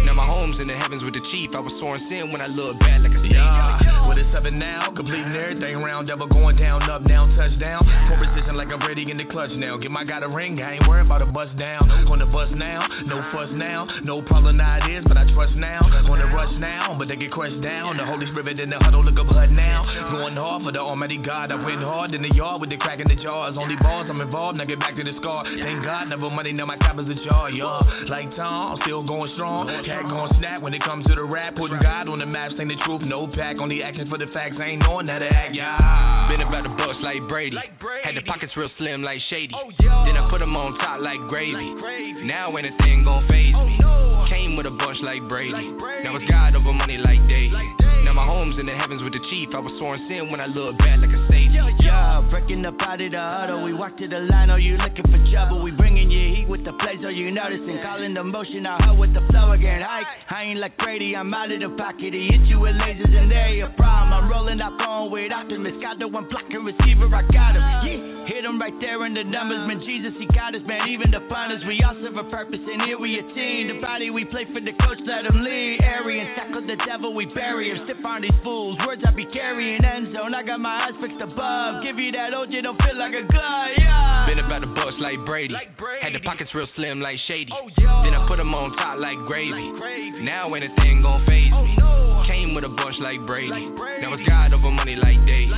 Now 0.03 0.13
my 0.15 0.25
home's 0.25 0.59
in 0.59 0.67
the 0.67 0.75
heavens 0.75 1.03
with 1.03 1.13
the 1.13 1.23
chief. 1.31 1.51
I 1.55 1.59
was 1.59 1.71
sworn 1.79 2.01
sin 2.09 2.31
when 2.31 2.41
I 2.41 2.47
look 2.47 2.79
back 2.79 2.99
like 2.99 3.13
a 3.13 3.21
savior. 3.23 3.39
Yeah, 3.39 4.09
with 4.09 4.17
a 4.19 4.25
seven 4.33 4.59
now, 4.59 4.91
completing 4.91 5.31
everything 5.31 5.79
round, 5.79 6.07
double 6.09 6.27
going 6.27 6.57
down, 6.57 6.83
up, 6.89 7.07
down, 7.07 7.37
touchdown. 7.37 7.87
Poor 8.09 8.19
position 8.19 8.57
like 8.57 8.67
I'm 8.67 8.83
ready 8.85 9.09
in 9.09 9.15
the 9.15 9.23
clutch 9.31 9.51
now. 9.55 9.77
Get 9.77 9.91
my 9.91 10.03
guy 10.03 10.19
a 10.19 10.27
ring, 10.27 10.59
I 10.59 10.75
ain't 10.75 10.87
worried 10.87 11.05
about 11.05 11.21
a 11.21 11.25
bust 11.25 11.55
down. 11.57 11.87
Gonna 11.87 12.22
bust 12.25 12.51
now, 12.53 12.87
no 13.05 13.21
fuss 13.31 13.49
now, 13.53 13.87
no 14.03 14.21
problem 14.21 14.57
now 14.57 14.85
it 14.85 14.91
is, 14.97 15.03
but 15.07 15.17
I 15.17 15.25
trust 15.33 15.55
now. 15.55 15.81
Gonna 16.07 16.27
rush 16.27 16.53
now, 16.59 16.95
but 16.97 17.07
they 17.07 17.15
get 17.15 17.31
crushed 17.31 17.61
down. 17.61 17.97
The 17.97 18.05
Holy 18.05 18.27
Spirit 18.27 18.59
in 18.59 18.69
the 18.69 18.77
huddle, 18.77 19.03
look 19.03 19.17
up 19.17 19.33
HUD 19.33 19.51
now. 19.51 19.85
Going 20.11 20.35
hard 20.35 20.63
for 20.63 20.71
the 20.71 20.79
Almighty 20.79 21.17
God. 21.17 21.51
I 21.51 21.55
went 21.55 21.81
hard 21.81 22.13
in 22.13 22.21
the 22.21 22.33
yard 22.35 22.61
with 22.61 22.69
the 22.69 22.77
crack 22.77 22.99
in 22.99 23.07
the 23.07 23.15
jars. 23.15 23.55
Only 23.57 23.75
balls 23.81 24.07
I'm 24.09 24.21
involved, 24.21 24.57
now 24.57 24.65
get 24.65 24.79
back 24.79 24.95
to 24.95 25.03
the 25.03 25.13
scar. 25.19 25.43
Thank 25.45 25.83
God, 25.83 26.09
never 26.09 26.29
money, 26.29 26.51
now 26.51 26.65
my 26.65 26.77
cap 26.77 26.99
is 26.99 27.07
a 27.07 27.15
jar, 27.25 27.49
yeah. 27.49 27.81
Like 28.09 28.35
Tom, 28.35 28.77
still 28.83 29.03
going 29.03 29.31
strong. 29.35 29.67
Cat 29.85 30.03
going 30.03 30.31
snap 30.39 30.61
when 30.61 30.73
it 30.73 30.83
comes 30.83 31.05
to 31.07 31.15
the 31.15 31.23
rap. 31.23 31.55
Putting 31.55 31.79
God 31.81 32.09
on 32.09 32.19
the 32.19 32.25
map, 32.25 32.51
saying 32.57 32.67
the 32.67 32.75
truth, 32.85 33.01
no 33.01 33.27
pack. 33.27 33.57
Only 33.59 33.81
action 33.81 34.09
for 34.09 34.17
the 34.17 34.27
facts, 34.33 34.55
ain't 34.61 34.81
knowing 34.81 35.07
how 35.07 35.19
to 35.19 35.27
act, 35.27 35.55
yeah. 35.55 36.27
Been 36.29 36.41
about 36.41 36.63
the 36.63 36.69
bus 36.69 36.95
like 37.01 37.27
Brady. 37.27 37.55
Had 38.03 38.15
the 38.15 38.21
pockets 38.21 38.53
real 38.55 38.69
slim 38.77 39.01
like 39.01 39.19
Shady. 39.29 39.53
Oh, 39.55 39.71
then 40.05 40.17
I 40.17 40.29
put 40.29 40.39
them 40.39 40.55
on 40.55 40.77
top 40.77 40.99
like 41.01 41.19
gravy. 41.29 41.73
Now 42.21 42.55
anything 42.55 43.03
gon' 43.03 43.27
phase 43.27 43.53
me. 43.53 43.79
Oh, 43.85 44.25
Came 44.29 44.55
with 44.55 44.65
a 44.65 44.71
bunch 44.71 44.99
like 45.01 45.27
Brady. 45.27 45.51
Now 46.03 46.15
it's 46.15 46.29
God 46.29 46.55
over 46.55 46.73
money 46.73 46.97
like 46.97 47.27
Dave. 47.27 47.51
Now 48.13 48.27
my 48.27 48.31
home's 48.31 48.59
in 48.59 48.67
the 48.67 48.77
heavens 48.77 49.01
with 49.01 49.13
the 49.13 49.25
chief. 49.31 49.49
I 49.55 49.59
was 49.59 49.73
sworn 49.79 49.97
sin 50.05 50.29
when 50.29 50.39
I 50.39 50.45
looked 50.45 50.77
back 50.77 51.01
like 51.01 51.09
a 51.09 51.25
savior. 51.33 51.65
Yeah, 51.81 52.21
breaking 52.29 52.63
up 52.63 52.77
out 52.79 53.01
of 53.01 53.09
the 53.09 53.17
huddle. 53.17 53.63
We 53.63 53.73
walk 53.73 53.97
to 53.97 54.07
the 54.07 54.29
line. 54.29 54.51
Oh, 54.51 54.55
you 54.55 54.77
looking 54.77 55.09
for 55.09 55.17
trouble? 55.33 55.63
We 55.63 55.71
bringing 55.71 56.11
you 56.11 56.35
heat 56.35 56.47
with 56.47 56.63
the 56.63 56.73
plays. 56.77 57.01
Oh, 57.01 57.09
you 57.09 57.31
noticing? 57.31 57.81
Calling 57.81 58.13
the 58.13 58.23
motion 58.23 58.67
out 58.67 58.81
hard 58.81 58.99
with 58.99 59.15
the 59.15 59.25
flow 59.31 59.53
again. 59.53 59.81
Hike. 59.81 60.05
I 60.29 60.43
ain't 60.43 60.59
like 60.59 60.77
Brady. 60.77 61.15
I'm 61.15 61.33
out 61.33 61.49
of 61.49 61.59
the 61.59 61.69
pocket. 61.73 62.13
He 62.13 62.29
hit 62.29 62.45
you 62.45 62.59
with 62.61 62.75
lasers 62.77 63.17
and 63.17 63.31
there 63.31 63.49
you 63.49 63.65
problem. 63.77 64.13
I'm 64.13 64.29
rolling 64.29 64.61
up 64.61 64.77
on 64.79 65.09
with 65.09 65.31
Optimus. 65.31 65.73
Got 65.81 65.97
the 65.97 66.07
one 66.07 66.29
blocking 66.29 66.63
receiver. 66.63 67.09
I 67.09 67.25
got 67.33 67.57
him. 67.57 67.65
Yeah, 67.65 68.29
hit 68.29 68.45
him 68.45 68.61
right 68.61 68.77
there 68.79 69.03
in 69.07 69.15
the 69.15 69.23
numbers. 69.23 69.65
Man, 69.65 69.81
Jesus, 69.81 70.13
he 70.19 70.27
got 70.37 70.53
us, 70.53 70.61
man. 70.67 70.87
Even 70.87 71.09
the 71.09 71.21
punters. 71.33 71.63
We 71.65 71.81
all 71.81 71.97
serve 71.97 72.17
a 72.17 72.29
purpose, 72.29 72.61
and 72.61 72.83
here 72.83 72.99
we 72.99 73.17
a 73.17 73.25
team. 73.33 73.73
The 73.73 73.81
body 73.81 74.11
we 74.11 74.25
play 74.25 74.45
for 74.53 74.61
the 74.61 74.73
coach, 74.85 75.01
let 75.01 75.25
him 75.25 75.41
lead. 75.41 75.81
Arian, 75.81 76.35
tackle 76.35 76.61
the 76.61 76.77
devil, 76.85 77.15
we 77.15 77.25
bury 77.33 77.71
him. 77.71 77.81
Stiff 77.85 78.02
on 78.05 78.21
these 78.21 78.31
fools. 78.43 78.77
Words 78.85 79.01
I 79.05 79.11
be 79.11 79.25
carrying 79.25 79.83
end 79.83 80.13
zone. 80.13 80.33
I 80.33 80.43
got 80.43 80.59
my 80.59 80.87
eyes 80.87 80.93
fixed 81.01 81.21
above. 81.21 81.83
Give 81.83 81.97
you 81.99 82.11
that 82.13 82.33
OJ, 82.33 82.63
don't 82.63 82.79
feel 82.81 82.97
like 82.97 83.13
a 83.13 83.25
glove, 83.31 83.67
yeah. 83.77 84.25
Been 84.27 84.39
about 84.39 84.61
the 84.61 84.67
bus 84.67 84.93
like 84.99 85.17
Brady. 85.25 85.53
like 85.53 85.77
Brady. 85.77 86.03
Had 86.03 86.13
the 86.13 86.19
pockets 86.19 86.49
real 86.53 86.67
slim 86.75 87.01
like 87.01 87.17
Shady. 87.27 87.51
Oh, 87.53 87.69
then 88.03 88.13
I 88.13 88.25
put 88.27 88.37
them 88.37 88.53
on 88.53 88.75
top 88.77 88.99
like 88.99 89.17
gravy. 89.27 89.71
Now 90.23 90.53
anything 90.53 91.01
gon' 91.01 91.25
phase 91.25 91.51
me. 91.51 91.77
Oh, 91.81 92.23
Came 92.27 92.55
with 92.55 92.63
a 92.63 92.69
bunch 92.69 92.95
like 92.99 93.25
Brady. 93.25 93.49
Now 94.01 94.13
it's 94.13 94.27
God 94.27 94.53
over 94.53 94.71
money 94.71 94.95
like 94.95 95.25
Dave. 95.25 95.49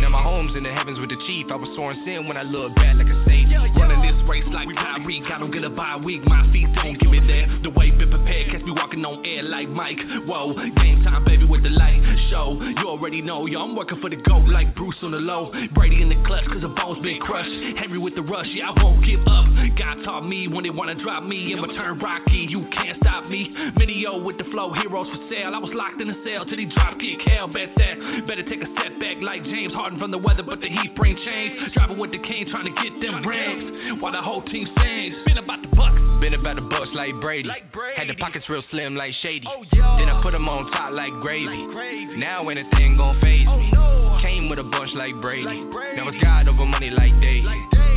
Now 0.00 0.08
my 0.08 0.22
home's 0.22 0.56
in 0.56 0.62
the 0.62 0.72
heavens 0.72 0.98
with 0.98 1.10
the 1.10 1.18
chief. 1.26 1.46
I 1.50 1.56
was 1.56 1.68
sworn 1.74 1.96
sin 2.04 2.26
when 2.26 2.36
I 2.36 2.42
look 2.42 2.74
back 2.74 2.96
like 2.96 3.10
a 3.10 3.18
savior. 3.26 3.60
Running 3.76 4.00
this 4.00 4.16
race 4.28 4.46
like 4.52 4.68
Tyreek. 4.68 5.30
I 5.30 5.38
don't 5.38 5.52
get 5.52 5.64
a 5.64 5.70
bye 5.70 5.96
week. 5.96 6.24
My 6.24 6.46
feet 6.52 6.68
don't 6.74 6.98
give 6.98 7.10
me 7.10 7.20
that. 7.20 7.62
The 7.62 7.70
way 7.70 7.90
been 7.90 8.10
prepared. 8.10 8.50
Catch 8.52 8.62
me 8.62 8.72
walking 8.72 9.04
on 9.04 9.24
air 9.26 9.42
like 9.42 9.68
Mike. 9.68 9.98
Whoa, 10.26 10.54
game 10.76 11.02
time, 11.04 11.24
baby, 11.24 11.44
with 11.44 11.62
the 11.62 11.70
light 11.70 12.00
show. 12.30 12.58
You 12.60 12.88
already 12.88 13.20
know, 13.22 13.46
yo, 13.46 13.60
I'm 13.60 13.76
working 13.76 14.00
for 14.00 14.10
the 14.10 14.16
GOAT 14.16 14.48
like 14.48 14.74
Bruce 14.74 14.96
on 15.02 15.12
the 15.12 15.22
low. 15.22 15.52
Brady 15.74 16.02
in 16.02 16.08
the 16.08 16.20
clutch, 16.26 16.44
cause 16.48 16.62
the 16.62 16.72
ball's 16.72 16.98
been 17.02 17.20
crushed. 17.20 17.50
Henry 17.78 17.98
with 17.98 18.14
the 18.14 18.22
rush, 18.22 18.48
yeah, 18.52 18.70
I 18.70 18.82
won't 18.82 19.04
give 19.04 19.20
up. 19.28 19.46
God 19.76 20.04
taught 20.04 20.26
me 20.26 20.48
when 20.48 20.64
they 20.64 20.70
wanna 20.70 20.96
drop 20.96 21.24
me. 21.24 21.54
I'ma 21.54 21.68
turn 21.76 21.98
Rocky, 21.98 22.48
you 22.48 22.66
can't 22.72 22.98
stop 23.04 23.28
me. 23.28 23.52
Video 23.78 24.18
with 24.22 24.38
the 24.38 24.44
flow, 24.52 24.72
heroes 24.72 25.08
for 25.08 25.20
sale. 25.28 25.54
I 25.54 25.58
was 25.58 25.72
locked 25.74 26.00
in 26.00 26.08
a 26.08 26.16
cell 26.24 26.44
till 26.44 26.58
he 26.58 26.66
drop 26.66 26.98
kick. 26.98 27.20
Hell, 27.28 27.48
bet 27.48 27.70
that. 27.76 28.26
Better 28.26 28.42
take 28.44 28.62
a 28.62 28.70
step 28.76 28.96
back 28.98 29.20
like 29.20 29.44
James 29.44 29.72
Harden 29.82 29.98
from 29.98 30.12
the 30.12 30.18
weather, 30.18 30.44
but 30.44 30.60
the 30.60 30.68
heat 30.68 30.94
bring 30.94 31.18
change. 31.26 31.74
Driving 31.74 31.98
with 31.98 32.12
the 32.12 32.22
king, 32.22 32.46
trying 32.54 32.70
to 32.70 32.76
get 32.86 32.94
them 33.02 33.26
rings. 33.26 33.98
While 34.00 34.12
the 34.12 34.22
whole 34.22 34.40
team 34.46 34.68
sings. 34.78 35.16
Been 35.26 35.38
about 35.38 35.60
the 35.60 35.74
bucks. 35.74 35.98
Been 36.22 36.34
about 36.34 36.54
the 36.54 36.62
bus 36.62 36.86
like 36.94 37.10
Brady. 37.20 37.48
Like 37.48 37.72
Brady. 37.72 37.98
Had 37.98 38.08
the 38.08 38.14
pockets 38.14 38.46
real 38.48 38.62
slim 38.70 38.94
like 38.94 39.10
Shady. 39.26 39.44
Oh, 39.50 39.66
then 39.72 40.06
I 40.06 40.22
put 40.22 40.38
them 40.38 40.48
on 40.48 40.70
top 40.70 40.92
like 40.92 41.10
gravy. 41.18 41.66
Now 42.14 42.48
anything 42.48 42.96
gon' 42.96 43.20
phase 43.20 43.44
oh, 43.50 43.58
me. 43.58 44.22
Came 44.22 44.48
with 44.48 44.60
a 44.60 44.62
bunch 44.62 44.90
like 44.94 45.20
Brady. 45.20 45.66
Now 45.98 46.06
it's 46.06 46.22
God 46.22 46.46
over 46.46 46.64
money 46.64 46.90
like 46.90 47.10
Dave. 47.20 47.42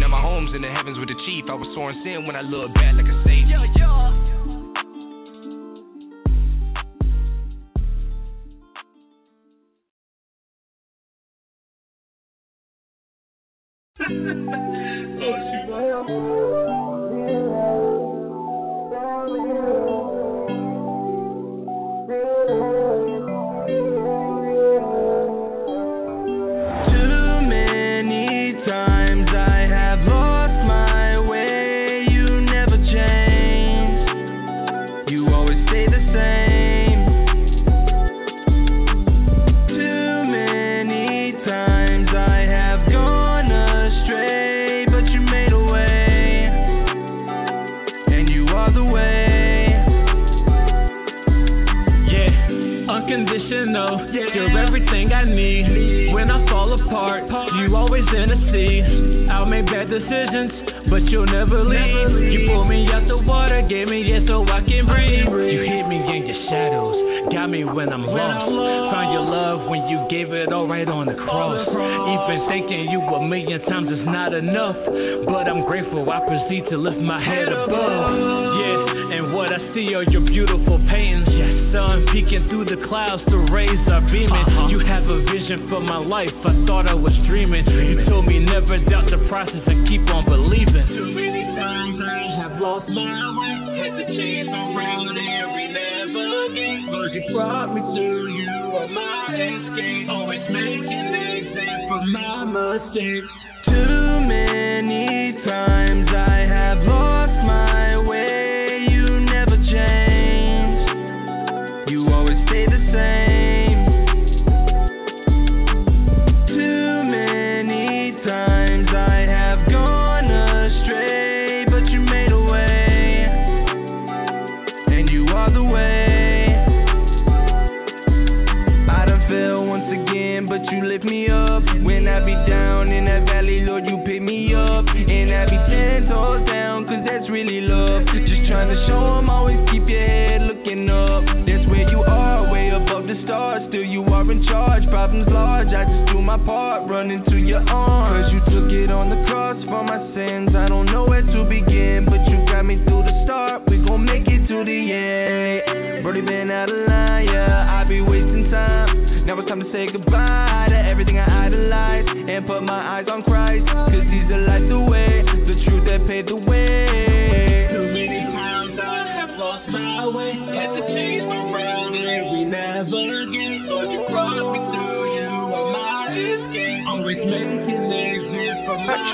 Now 0.02 0.08
my 0.10 0.22
home's 0.22 0.56
in 0.56 0.64
the 0.64 0.72
heavens 0.74 0.98
with 0.98 1.10
the 1.10 1.22
chief. 1.30 1.46
I 1.48 1.54
was 1.54 1.70
sworn 1.76 2.02
sin 2.04 2.26
when 2.26 2.36
I 2.36 2.42
look 2.42 2.74
back 2.74 2.96
like 2.96 3.06
a 3.06 3.24
savior. 3.30 3.55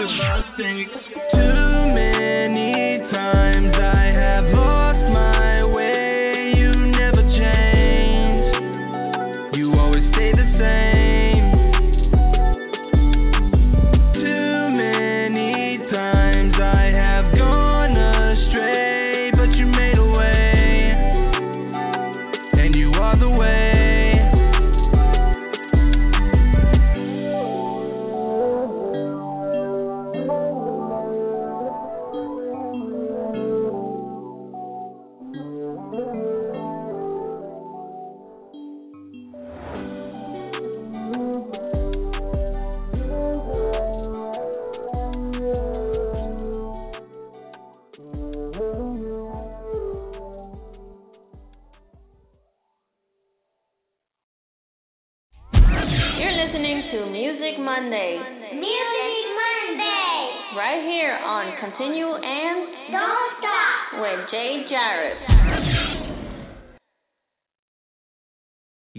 For 0.02 0.16
my 0.16 0.44
mistakes. 0.58 1.11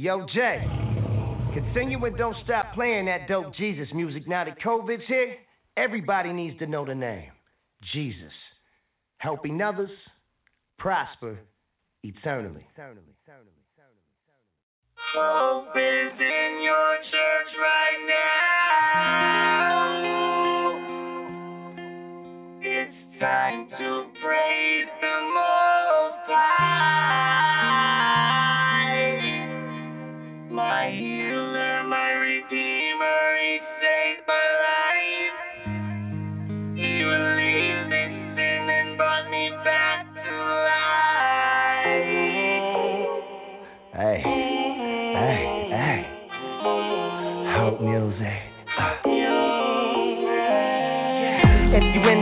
Yo, 0.02 0.26
Jay, 0.34 0.58
continue 1.54 2.04
and 2.04 2.16
don't 2.16 2.34
stop 2.42 2.74
playing 2.74 3.04
that 3.04 3.28
dope 3.28 3.54
Jesus 3.54 3.86
music. 3.94 4.26
Now 4.26 4.42
that 4.44 4.58
COVID's 4.60 5.06
here, 5.06 5.36
everybody 5.76 6.32
needs 6.32 6.58
to 6.58 6.66
know 6.66 6.84
the 6.84 6.92
name 6.92 7.30
Jesus. 7.92 8.32
Helping 9.18 9.62
others 9.62 9.92
prosper 10.76 11.38
eternally. 12.02 12.66
Hope 15.14 15.76
is 15.76 16.12
in 16.18 16.62
your 16.64 16.96
church 17.12 17.54
right 17.60 18.06
now. 18.08 18.42
It's 22.60 23.20
time 23.20 23.68
to 23.78 24.06
praise 24.20 24.81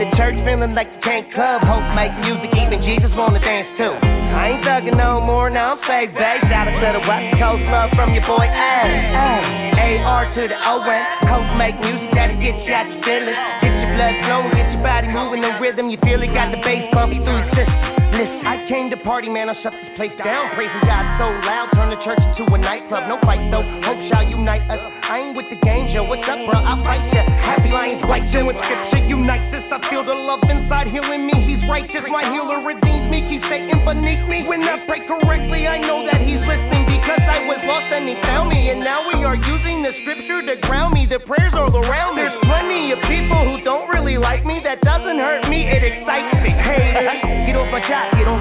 in 0.01 0.09
the 0.09 0.17
church 0.17 0.35
feeling 0.45 0.73
like 0.73 0.89
you 0.89 1.01
can't 1.03 1.27
club, 1.33 1.61
hope 1.61 1.85
make 1.93 2.09
music, 2.25 2.49
even 2.57 2.81
Jesus 2.81 3.11
wanna 3.13 3.39
dance 3.39 3.69
too. 3.77 3.93
I 3.93 4.57
ain't 4.57 4.65
thugging 4.65 4.97
no 4.97 5.21
more, 5.21 5.49
now 5.49 5.77
I'm 5.77 5.81
babe. 5.85 6.41
Shout 6.49 6.67
out 6.67 6.73
to 6.73 6.89
the 6.97 7.05
West 7.05 7.37
Coast 7.37 7.63
love 7.69 7.91
from 7.93 8.13
your 8.13 8.25
boy 8.25 8.49
A. 8.49 8.81
A. 9.13 9.29
A-R 9.77 10.33
to 10.35 10.47
the 10.47 10.57
O-N. 10.57 11.05
Hope 11.29 11.57
make 11.57 11.77
music 11.81 12.09
that'll 12.13 12.41
get 12.41 12.57
you 12.65 12.73
out 12.73 12.89
your 12.89 13.03
feelings. 13.03 13.70
Blood 14.01 14.17
flowing, 14.25 14.49
get 14.57 14.65
your 14.73 14.81
body 14.81 15.13
moving, 15.13 15.45
the 15.45 15.61
rhythm 15.61 15.93
you 15.93 16.01
feel 16.01 16.17
it, 16.25 16.33
got 16.33 16.49
the 16.49 16.57
bass 16.65 16.89
pumping 16.89 17.21
through 17.21 17.37
your 17.37 17.53
system. 17.53 17.77
Listen, 18.17 18.41
I 18.49 18.65
came 18.65 18.89
to 18.89 18.97
party, 19.05 19.29
man, 19.29 19.45
I'll 19.45 19.61
shut 19.61 19.77
this 19.77 19.93
place 19.93 20.09
down. 20.17 20.57
Praising 20.57 20.81
God 20.89 21.05
so 21.21 21.29
loud, 21.45 21.69
turn 21.77 21.93
the 21.93 22.01
church 22.01 22.17
into 22.17 22.49
a 22.49 22.57
nightclub. 22.57 23.05
No 23.05 23.21
fight 23.21 23.45
though, 23.53 23.61
hope 23.61 24.01
shall 24.09 24.25
unite 24.25 24.65
us. 24.73 24.81
I 25.05 25.29
ain't 25.29 25.37
with 25.37 25.53
the 25.53 25.59
game, 25.61 25.93
Joe. 25.93 26.09
What's 26.09 26.25
up, 26.25 26.41
bro? 26.49 26.57
I'll 26.65 26.81
fight 26.81 27.13
ya. 27.13 27.29
Happy 27.45 27.69
lions, 27.69 28.01
white 28.09 28.25
with 28.25 28.57
scripture 28.57 29.05
unites 29.11 29.53
us. 29.53 29.69
I 29.69 29.79
feel 29.91 30.03
the 30.07 30.15
love 30.15 30.43
inside 30.47 30.87
healing 30.89 31.27
me. 31.27 31.35
He's 31.43 31.63
righteous, 31.67 32.03
my 32.07 32.25
healer 32.31 32.63
redeems 32.63 33.07
me. 33.11 33.27
Keep 33.27 33.43
Satan 33.51 33.83
beneath 33.83 34.23
me. 34.27 34.47
When 34.47 34.63
I 34.63 34.81
pray 34.87 35.03
correctly, 35.03 35.67
I 35.67 35.77
know 35.77 36.07
that 36.07 36.23
he's 36.23 36.39
listening 36.39 36.87
because 36.87 37.23
I 37.27 37.43
was 37.43 37.59
lost 37.67 37.91
and 37.91 38.07
he 38.07 38.15
found 38.23 38.51
me. 38.51 38.71
And 38.71 38.79
now 38.79 39.03
we 39.07 39.23
are 39.23 39.35
using 39.35 39.83
the 39.83 39.91
scripture 40.03 40.39
to 40.47 40.55
ground 40.63 40.95
me. 40.95 41.07
The 41.07 41.19
prayers 41.23 41.51
all 41.55 41.70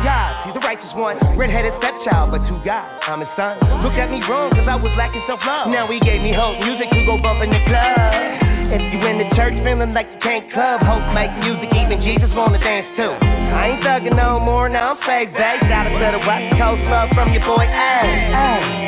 God. 0.02 0.30
He's 0.46 0.54
the 0.56 0.64
righteous 0.64 0.92
one. 0.96 1.16
Redheaded 1.36 1.74
stepchild, 1.78 2.32
but 2.32 2.40
two 2.48 2.58
God. 2.64 2.86
I'm 3.06 3.20
his 3.20 3.30
son. 3.36 3.60
Look 3.84 3.96
at 3.96 4.08
me 4.10 4.20
wrong, 4.28 4.50
cause 4.52 4.66
I 4.68 4.76
was 4.76 4.92
lacking 4.96 5.22
self 5.26 5.40
love. 5.44 5.68
Now 5.68 5.88
he 5.88 6.00
gave 6.00 6.20
me 6.22 6.32
hope. 6.32 6.60
Music 6.60 6.88
to 6.90 7.00
go 7.04 7.20
bump 7.20 7.42
in 7.44 7.50
the 7.50 7.62
club. 7.68 8.50
If 8.70 8.78
you 8.78 9.02
in 9.02 9.18
the 9.18 9.26
church 9.34 9.58
feeling 9.66 9.90
like 9.90 10.06
you 10.06 10.20
can't 10.22 10.46
club, 10.54 10.78
hope 10.86 11.02
make 11.10 11.34
music, 11.42 11.74
even 11.74 11.98
Jesus 12.06 12.30
wanna 12.38 12.62
dance 12.62 12.86
too. 12.94 13.10
I 13.18 13.74
ain't 13.74 13.82
thugging 13.82 14.14
no 14.14 14.38
more, 14.38 14.70
now 14.70 14.94
I'm 14.94 14.98
fake, 15.02 15.34
babe. 15.34 15.66
Out 15.66 15.90
to 15.90 15.98
the 15.98 16.22
West 16.22 16.54
Coast 16.54 16.78
love 16.86 17.10
from 17.18 17.34
your 17.34 17.42
boy 17.42 17.66
A. 17.66 17.98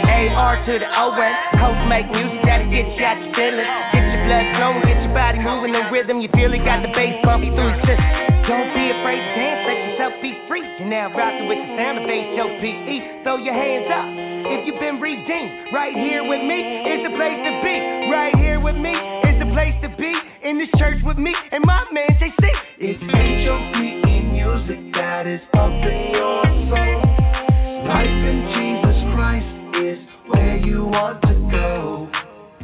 A-R 0.06 0.54
to 0.70 0.78
the 0.78 0.86
O-N. 0.86 1.34
Hope 1.58 1.82
make 1.90 2.06
music 2.14 2.46
that'll 2.46 2.70
get 2.70 2.86
you 2.86 3.02
out 3.02 3.18
your 3.18 3.34
feelings. 3.34 3.66
Get 3.90 4.06
your 4.06 4.22
blood 4.22 4.46
flowing, 4.54 4.86
get 4.86 5.02
your 5.02 5.14
body 5.18 5.42
moving, 5.42 5.74
the 5.74 5.82
rhythm 5.90 6.22
you 6.22 6.30
feel 6.30 6.54
it, 6.54 6.62
got 6.62 6.86
the 6.86 6.90
bass 6.94 7.18
pumping 7.26 7.50
through 7.58 7.74
your 7.74 7.82
system. 7.82 8.31
Don't 8.42 8.74
be 8.74 8.90
afraid 8.90 9.22
to 9.22 9.30
dance, 9.38 9.62
let 9.70 9.78
yourself 9.86 10.14
be 10.20 10.34
free. 10.48 10.66
You're 10.82 10.90
now 10.90 11.14
rocking 11.14 11.46
with 11.46 11.62
the 11.62 11.70
sound 11.78 12.02
of 12.02 12.10
bass, 12.10 12.26
Joe 12.34 12.50
PE. 12.58 13.22
Throw 13.22 13.38
your 13.38 13.54
hands 13.54 13.86
up 13.86 14.08
if 14.50 14.66
you've 14.66 14.82
been 14.82 14.98
redeemed. 14.98 15.70
Right 15.70 15.94
here 15.94 16.26
with 16.26 16.42
me 16.42 16.58
is 16.90 17.06
the 17.06 17.14
place 17.14 17.38
to 17.38 17.52
be. 17.62 17.76
Right 18.10 18.34
here 18.42 18.58
with 18.58 18.74
me 18.74 18.90
is 18.90 19.38
the 19.38 19.46
place 19.54 19.78
to 19.86 19.94
be. 19.94 20.10
In 20.42 20.58
this 20.58 20.68
church 20.74 20.98
with 21.06 21.18
me 21.18 21.30
and 21.52 21.62
my 21.64 21.86
man 21.94 22.10
JC. 22.18 22.42
It's 22.82 22.98
H-O-P 22.98 23.78
in 24.10 24.32
music 24.34 24.90
that 24.98 25.26
is 25.30 25.40
up 25.54 25.70
in 25.70 26.10
your 26.10 26.42
soul. 26.66 26.98
Life 27.86 28.10
in 28.10 28.38
Jesus 28.58 28.98
Christ 29.14 29.52
is 29.86 29.98
where 30.26 30.56
you 30.58 30.82
want 30.90 31.22
to 31.22 31.34
go. 31.46 32.10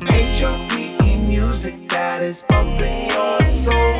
H-O-P-E 0.03 1.17
music 1.23 1.89
that 1.91 2.23
is 2.23 2.35
pumping 2.51 3.07
your 3.15 3.39
soul. 3.63 3.98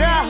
Know. 0.00 0.24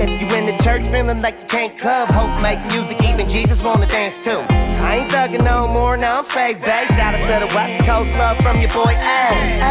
If 0.00 0.08
you 0.08 0.26
in 0.32 0.46
the 0.48 0.56
church 0.64 0.80
feeling 0.88 1.20
like 1.20 1.36
you 1.36 1.48
can't 1.52 1.76
club, 1.84 2.08
hope 2.08 2.40
make 2.40 2.56
music, 2.72 2.96
even 3.04 3.28
Jesus 3.28 3.60
wanna 3.60 3.84
dance 3.84 4.16
too. 4.24 4.40
I 4.40 5.04
ain't 5.04 5.12
thugging 5.12 5.44
no 5.44 5.68
more, 5.68 5.98
now 5.98 6.24
I'm 6.24 6.26
fake 6.32 6.64
bass. 6.64 6.88
Shout 6.96 7.12
out 7.12 7.20
to 7.20 7.44
the 7.44 7.52
West 7.52 7.84
Coast 7.84 8.08
love 8.16 8.38
from 8.40 8.62
your 8.62 8.72
boy 8.72 8.94
A. 8.96 9.68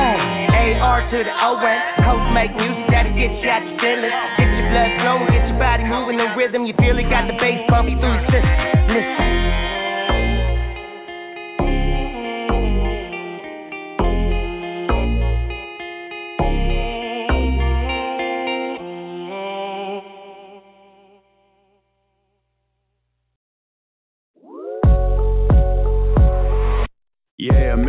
To 1.07 1.23
the 1.23 1.31
O-N. 1.31 1.79
Hope 2.03 2.33
make 2.33 2.51
music 2.53 2.83
that'll 2.91 3.15
get 3.15 3.31
you 3.31 3.49
out 3.49 3.63
your 3.63 3.79
feelings. 3.79 4.11
Get 4.37 4.51
your 4.51 4.67
blood 4.75 4.91
flowing, 4.99 5.31
get 5.31 5.47
your 5.47 5.57
body 5.57 5.85
moving 5.85 6.17
the 6.17 6.35
rhythm. 6.35 6.65
You 6.65 6.73
feel 6.77 6.99
it, 6.99 7.09
got 7.09 7.27
the 7.31 7.33
bass 7.39 7.63
pumping 7.69 7.97
through 7.97 8.11
your 8.11 8.25
system. 8.27 8.91
Listen. 8.91 9.26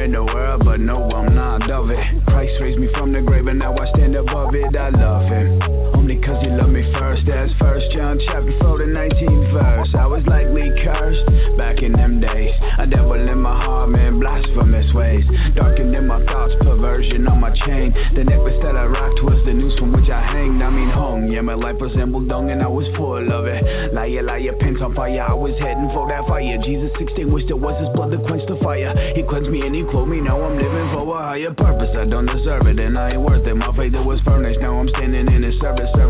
In 0.09 0.14
the 0.14 0.25
world, 0.25 0.64
but 0.64 0.81
no, 0.81 1.05
I'm 1.12 1.35
not 1.35 1.71
of 1.71 1.90
it. 1.90 2.01
Christ 2.25 2.53
raised 2.62 2.81
me 2.81 2.88
from 2.97 3.12
the 3.12 3.21
grave, 3.21 3.47
and 3.47 3.59
now 3.59 3.77
I 3.77 3.85
stand 3.92 4.16
above 4.16 4.55
it. 4.55 4.73
I 4.75 4.88
love 4.88 5.29
him. 5.29 5.61
Only 5.92 6.16
cause 6.25 6.40
he 6.40 6.49
loved 6.49 6.73
me 6.73 6.81
first. 6.97 7.29
That's 7.29 7.53
first 7.61 7.85
John 7.92 8.16
chapter 8.25 8.57
4, 8.64 8.79
the 8.79 8.88
19th 8.88 9.53
verse. 9.53 9.88
I 9.92 10.07
was 10.07 10.25
likely 10.25 10.73
cursed 10.81 11.29
back 11.78 11.84
in 11.84 11.92
them 11.92 12.20
days. 12.20 12.52
A 12.78 12.86
devil 12.86 13.14
in 13.14 13.38
my 13.38 13.54
heart, 13.54 13.90
man, 13.90 14.18
blasphemous 14.20 14.92
ways. 14.94 15.24
Darkened 15.54 15.94
in 15.94 16.06
my 16.06 16.24
thoughts, 16.24 16.52
perversion 16.60 17.26
on 17.28 17.40
my 17.40 17.50
chain. 17.66 17.94
The 18.14 18.24
necklace 18.24 18.58
that 18.62 18.76
I 18.76 18.86
rocked 18.86 19.22
was 19.22 19.38
the 19.46 19.52
noose 19.52 19.78
from 19.78 19.92
which 19.92 20.10
I 20.10 20.22
hanged. 20.22 20.62
I 20.62 20.70
mean, 20.70 20.90
home. 20.90 21.30
Yeah, 21.30 21.40
my 21.42 21.54
life 21.54 21.76
resembled 21.80 22.28
dung, 22.28 22.50
and 22.50 22.62
I 22.62 22.68
was 22.68 22.86
full 22.96 23.18
of 23.18 23.46
it. 23.46 23.94
Liar, 23.94 24.22
liar, 24.22 24.54
pants 24.60 24.80
on 24.82 24.94
fire. 24.94 25.22
I 25.22 25.34
was 25.34 25.54
heading 25.60 25.90
for 25.94 26.08
that 26.08 26.26
fire. 26.26 26.58
Jesus 26.64 26.90
extinguished 26.98 27.50
it, 27.50 27.58
was 27.58 27.78
his 27.78 27.90
blood 27.94 28.12
that 28.12 28.22
quenched 28.26 28.48
the 28.48 28.58
fire. 28.62 28.94
He 29.14 29.22
cleansed 29.22 29.50
me 29.50 29.62
and 29.62 29.74
he 29.74 29.84
quote 29.84 30.08
me. 30.08 30.20
Now 30.20 30.42
I'm 30.42 30.56
living 30.58 30.88
for 30.94 31.06
a 31.06 31.22
higher 31.22 31.54
purpose. 31.54 31.94
I 31.94 32.06
don't 32.06 32.26
deserve 32.26 32.66
it, 32.66 32.78
and 32.78 32.98
I 32.98 33.14
ain't 33.14 33.22
worth 33.22 33.46
it. 33.46 33.54
My 33.54 33.70
faith 33.76 33.92
that 33.92 34.04
was 34.04 34.20
furnished. 34.24 34.60
Now 34.60 34.78
I'm 34.78 34.88
standing 34.90 35.26
in 35.30 35.42
his 35.42 35.54
service, 35.60 35.88
service 35.94 36.08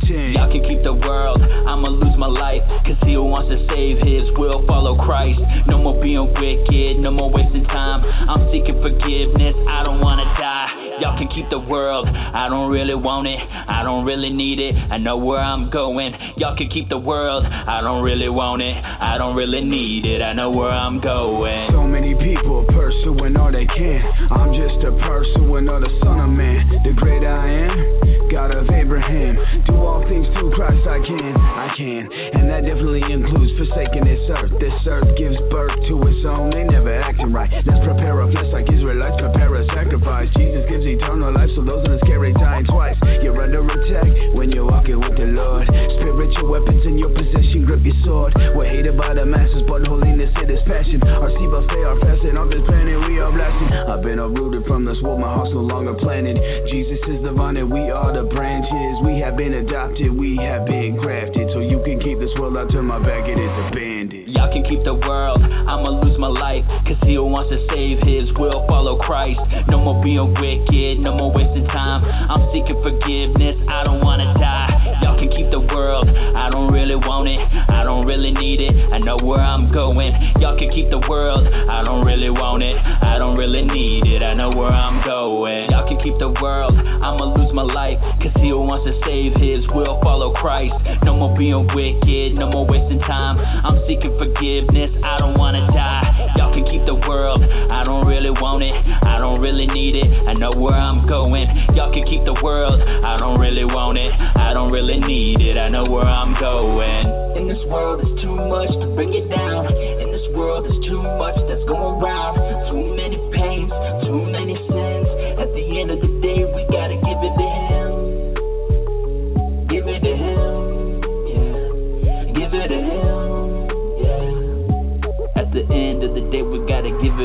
15. 0.00 0.32
Y'all 0.32 0.50
can 0.50 0.62
keep 0.62 0.82
the 0.82 0.94
world, 0.94 1.42
I'ma 1.42 1.88
lose 1.88 2.16
my 2.18 2.26
life. 2.26 2.62
Cause 2.84 2.96
he 3.04 3.14
who 3.14 3.24
wants 3.24 3.50
to 3.50 3.58
save 3.72 3.98
his 4.06 4.28
will 4.36 4.66
follow 4.66 4.96
Christ. 4.96 5.40
No 5.66 5.78
more 5.78 6.00
being 6.00 6.32
wicked, 6.34 6.98
no 6.98 7.10
more 7.10 7.30
wasting 7.30 7.64
time. 7.64 8.04
I'm 8.04 8.50
seeking 8.52 8.80
forgiveness, 8.80 9.54
I 9.68 9.82
don't 9.82 10.00
wanna 10.00 10.24
die. 10.38 10.75
Y'all 11.00 11.18
can 11.18 11.28
keep 11.28 11.50
the 11.50 11.58
world, 11.58 12.08
I 12.08 12.48
don't 12.48 12.70
really 12.70 12.94
want 12.94 13.26
it, 13.28 13.36
I 13.36 13.82
don't 13.82 14.06
really 14.06 14.30
need 14.30 14.58
it. 14.58 14.74
I 14.74 14.96
know 14.96 15.18
where 15.18 15.40
I'm 15.40 15.68
going. 15.68 16.14
Y'all 16.38 16.56
can 16.56 16.70
keep 16.70 16.88
the 16.88 16.96
world, 16.96 17.44
I 17.44 17.82
don't 17.82 18.02
really 18.02 18.30
want 18.30 18.62
it, 18.62 18.72
I 18.72 19.18
don't 19.18 19.36
really 19.36 19.60
need 19.60 20.06
it. 20.06 20.22
I 20.22 20.32
know 20.32 20.50
where 20.50 20.70
I'm 20.70 20.98
going. 21.00 21.68
So 21.70 21.84
many 21.84 22.14
people 22.14 22.64
pursuing 22.72 23.36
all 23.36 23.52
they 23.52 23.66
can. 23.66 24.00
I'm 24.32 24.56
just 24.56 24.80
a 24.88 24.92
pursuing 25.04 25.68
of 25.68 25.84
the 25.84 25.92
Son 26.00 26.16
of 26.16 26.30
Man. 26.30 26.64
The 26.84 26.92
great 26.96 27.28
I 27.28 27.44
am, 27.44 28.30
God 28.32 28.56
of 28.56 28.64
Abraham. 28.70 29.36
Do 29.68 29.76
all 29.76 30.00
things 30.08 30.24
through 30.32 30.56
Christ 30.56 30.80
I 30.88 31.04
can, 31.04 31.36
I 31.36 31.76
can. 31.76 32.08
And 32.40 32.48
that 32.48 32.64
definitely 32.64 33.04
includes 33.04 33.52
forsaking 33.60 34.08
this 34.08 34.24
earth. 34.32 34.52
This 34.56 34.72
earth 34.88 35.12
gives 35.20 35.36
birth 35.52 35.76
to 35.92 35.94
its 36.08 36.24
own, 36.24 36.56
they 36.56 36.64
never 36.64 36.88
acting 36.88 37.36
right. 37.36 37.52
Let's 37.52 37.84
prepare 37.84 38.16
a 38.16 38.32
flesh 38.32 38.48
like 38.48 38.64
Israelites, 38.72 39.20
prepare 39.20 39.52
a 39.60 39.66
sacrifice. 39.76 40.32
Jesus 40.40 40.64
gives 40.72 40.85
eternal 40.86 41.34
life, 41.34 41.50
so 41.54 41.62
those 41.62 41.84
in 41.84 41.92
the 41.92 42.00
scary 42.06 42.32
dying 42.32 42.64
twice. 42.66 42.96
You're 43.22 43.36
under 43.42 43.60
attack 43.66 44.08
when 44.34 44.50
you're 44.50 44.66
walking 44.66 45.00
with 45.00 45.18
the 45.18 45.26
Lord. 45.26 45.66
Spiritual 45.98 46.48
weapons 46.48 46.86
in 46.86 46.98
your 46.98 47.10
possession, 47.10 47.66
grip 47.66 47.82
your 47.82 47.96
sword. 48.04 48.32
We're 48.54 48.70
hated 48.70 48.96
by 48.96 49.14
the 49.14 49.26
masses, 49.26 49.66
but 49.68 49.86
holiness 49.86 50.30
it 50.36 50.50
is 50.50 50.62
passion. 50.66 51.02
Our 51.02 51.30
sea 51.34 51.48
buffet, 51.50 51.82
our 51.82 51.98
fasting 52.00 52.36
on 52.38 52.48
this 52.48 52.62
planet, 52.66 52.96
we 53.10 53.18
are 53.18 53.32
blasting. 53.32 53.70
I've 53.74 54.02
been 54.02 54.18
uprooted 54.18 54.64
from 54.66 54.84
this 54.84 54.98
world, 55.02 55.20
my 55.20 55.32
house 55.34 55.50
no 55.50 55.60
longer 55.60 55.94
planted. 55.94 56.38
Jesus 56.70 57.00
is 57.08 57.22
the 57.22 57.32
vine 57.32 57.56
and 57.56 57.70
we 57.72 57.90
are 57.90 58.12
the 58.14 58.28
branches. 58.28 58.94
We 59.02 59.18
have 59.20 59.36
been 59.36 59.54
adopted, 59.54 60.14
we 60.14 60.36
have 60.42 60.66
been 60.66 60.96
grafted. 60.96 61.50
So 61.52 61.60
you 61.60 61.82
can 61.84 62.00
keep 62.00 62.18
this 62.18 62.32
world, 62.38 62.56
I 62.56 62.70
turn 62.72 62.86
my 62.86 62.98
back, 62.98 63.26
it 63.26 63.38
is 63.38 63.54
abandoned. 63.66 63.95
Y'all 64.36 64.52
can 64.52 64.64
keep 64.68 64.84
the 64.84 64.94
world, 64.94 65.40
I'ma 65.42 65.88
lose 66.04 66.18
my 66.18 66.28
life. 66.28 66.64
Cause 66.86 67.00
he 67.02 67.16
who 67.16 67.24
wants 67.24 67.50
to 67.50 67.58
save 67.72 68.04
his 68.04 68.28
will 68.36 68.66
follow 68.68 69.00
Christ. 69.00 69.40
No 69.68 69.80
more 69.80 70.02
being 70.04 70.36
wicked, 70.36 71.00
no 71.00 71.16
more 71.16 71.32
wasting 71.32 71.66
time. 71.72 72.04
I'm 72.04 72.44
seeking 72.52 72.76
forgiveness, 72.84 73.56
I 73.68 73.84
don't 73.84 74.04
wanna 74.04 74.34
die. 74.36 75.00
Y'all 75.02 75.18
can 75.18 75.32
keep 75.32 75.50
the 75.50 75.60
world, 75.60 76.08
I 76.08 76.50
don't 76.50 76.72
really 76.72 76.96
want 76.96 77.28
it, 77.28 77.40
I 77.40 77.82
don't 77.84 78.06
really 78.06 78.30
need 78.30 78.60
it. 78.60 78.72
I 78.92 78.98
know 78.98 79.16
where 79.16 79.40
I'm 79.40 79.72
going. 79.72 80.12
Y'all 80.40 80.58
can 80.58 80.70
keep 80.72 80.90
the 80.90 81.00
world, 81.08 81.46
I 81.46 81.82
don't 81.82 82.04
really 82.04 82.30
want 82.30 82.62
it, 82.62 82.76
I 82.76 83.18
don't 83.18 83.36
really 83.36 83.62
need 83.62 84.06
it. 84.06 84.22
I 84.22 84.34
know 84.34 84.50
where 84.50 84.68
I'm 84.70 85.04
going. 85.04 85.70
Y'all 85.70 85.88
can 85.88 85.96
keep 86.02 86.18
the 86.18 86.28
world, 86.40 86.76
I'ma 86.76 87.24
lose 87.36 87.52
my 87.52 87.62
life. 87.62 87.98
Cause 88.20 88.32
he 88.36 88.50
who 88.50 88.60
wants 88.60 88.84
to 88.84 88.94
save 89.04 89.32
his 89.40 89.66
will 89.72 90.00
follow 90.02 90.32
Christ. 90.34 90.74
No 91.04 91.16
more 91.16 91.36
being 91.36 91.66
wicked, 91.74 92.34
no 92.34 92.50
more 92.50 92.66
wasting 92.66 93.00
time. 93.00 93.38
I'm 93.38 93.80
seeking 93.86 94.12
forgiveness, 94.18 94.25
I 94.26 95.18
don't 95.18 95.38
wanna 95.38 95.70
die. 95.72 96.34
Y'all 96.36 96.52
can 96.52 96.64
keep 96.64 96.84
the 96.84 96.94
world, 96.94 97.42
I 97.42 97.84
don't 97.84 98.06
really 98.06 98.30
want 98.30 98.62
it, 98.62 98.74
I 98.74 99.18
don't 99.18 99.40
really 99.40 99.66
need 99.66 99.94
it. 99.94 100.06
I 100.26 100.34
know 100.34 100.50
where 100.50 100.74
I'm 100.74 101.06
going. 101.06 101.46
Y'all 101.74 101.92
can 101.92 102.04
keep 102.06 102.24
the 102.24 102.34
world, 102.42 102.82
I 102.82 103.18
don't 103.18 103.38
really 103.38 103.64
want 103.64 103.98
it, 103.98 104.12
I 104.12 104.52
don't 104.52 104.72
really 104.72 104.98
need 104.98 105.40
it. 105.40 105.56
I 105.56 105.68
know 105.68 105.84
where 105.84 106.04
I'm 106.04 106.34
going. 106.40 107.06
In 107.38 107.46
this 107.46 107.62
world, 107.70 108.02
there's 108.02 108.22
too 108.22 108.34
much 108.34 108.68
to 108.68 108.86
bring 108.94 109.14
it 109.14 109.28
down. 109.30 109.66
In 109.70 110.10
this 110.10 110.26
world, 110.34 110.64
there's 110.64 110.84
too 110.86 111.02
much 111.02 111.36
that's 111.46 111.62
going 111.68 112.02
round. 112.02 112.34
Too 112.70 112.85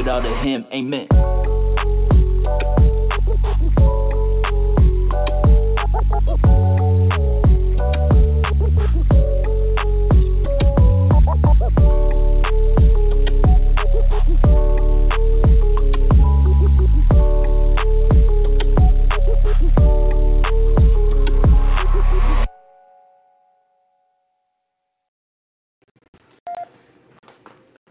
all 0.08 0.22
to 0.22 0.30
Him. 0.44 0.66
Amen. 0.74 1.31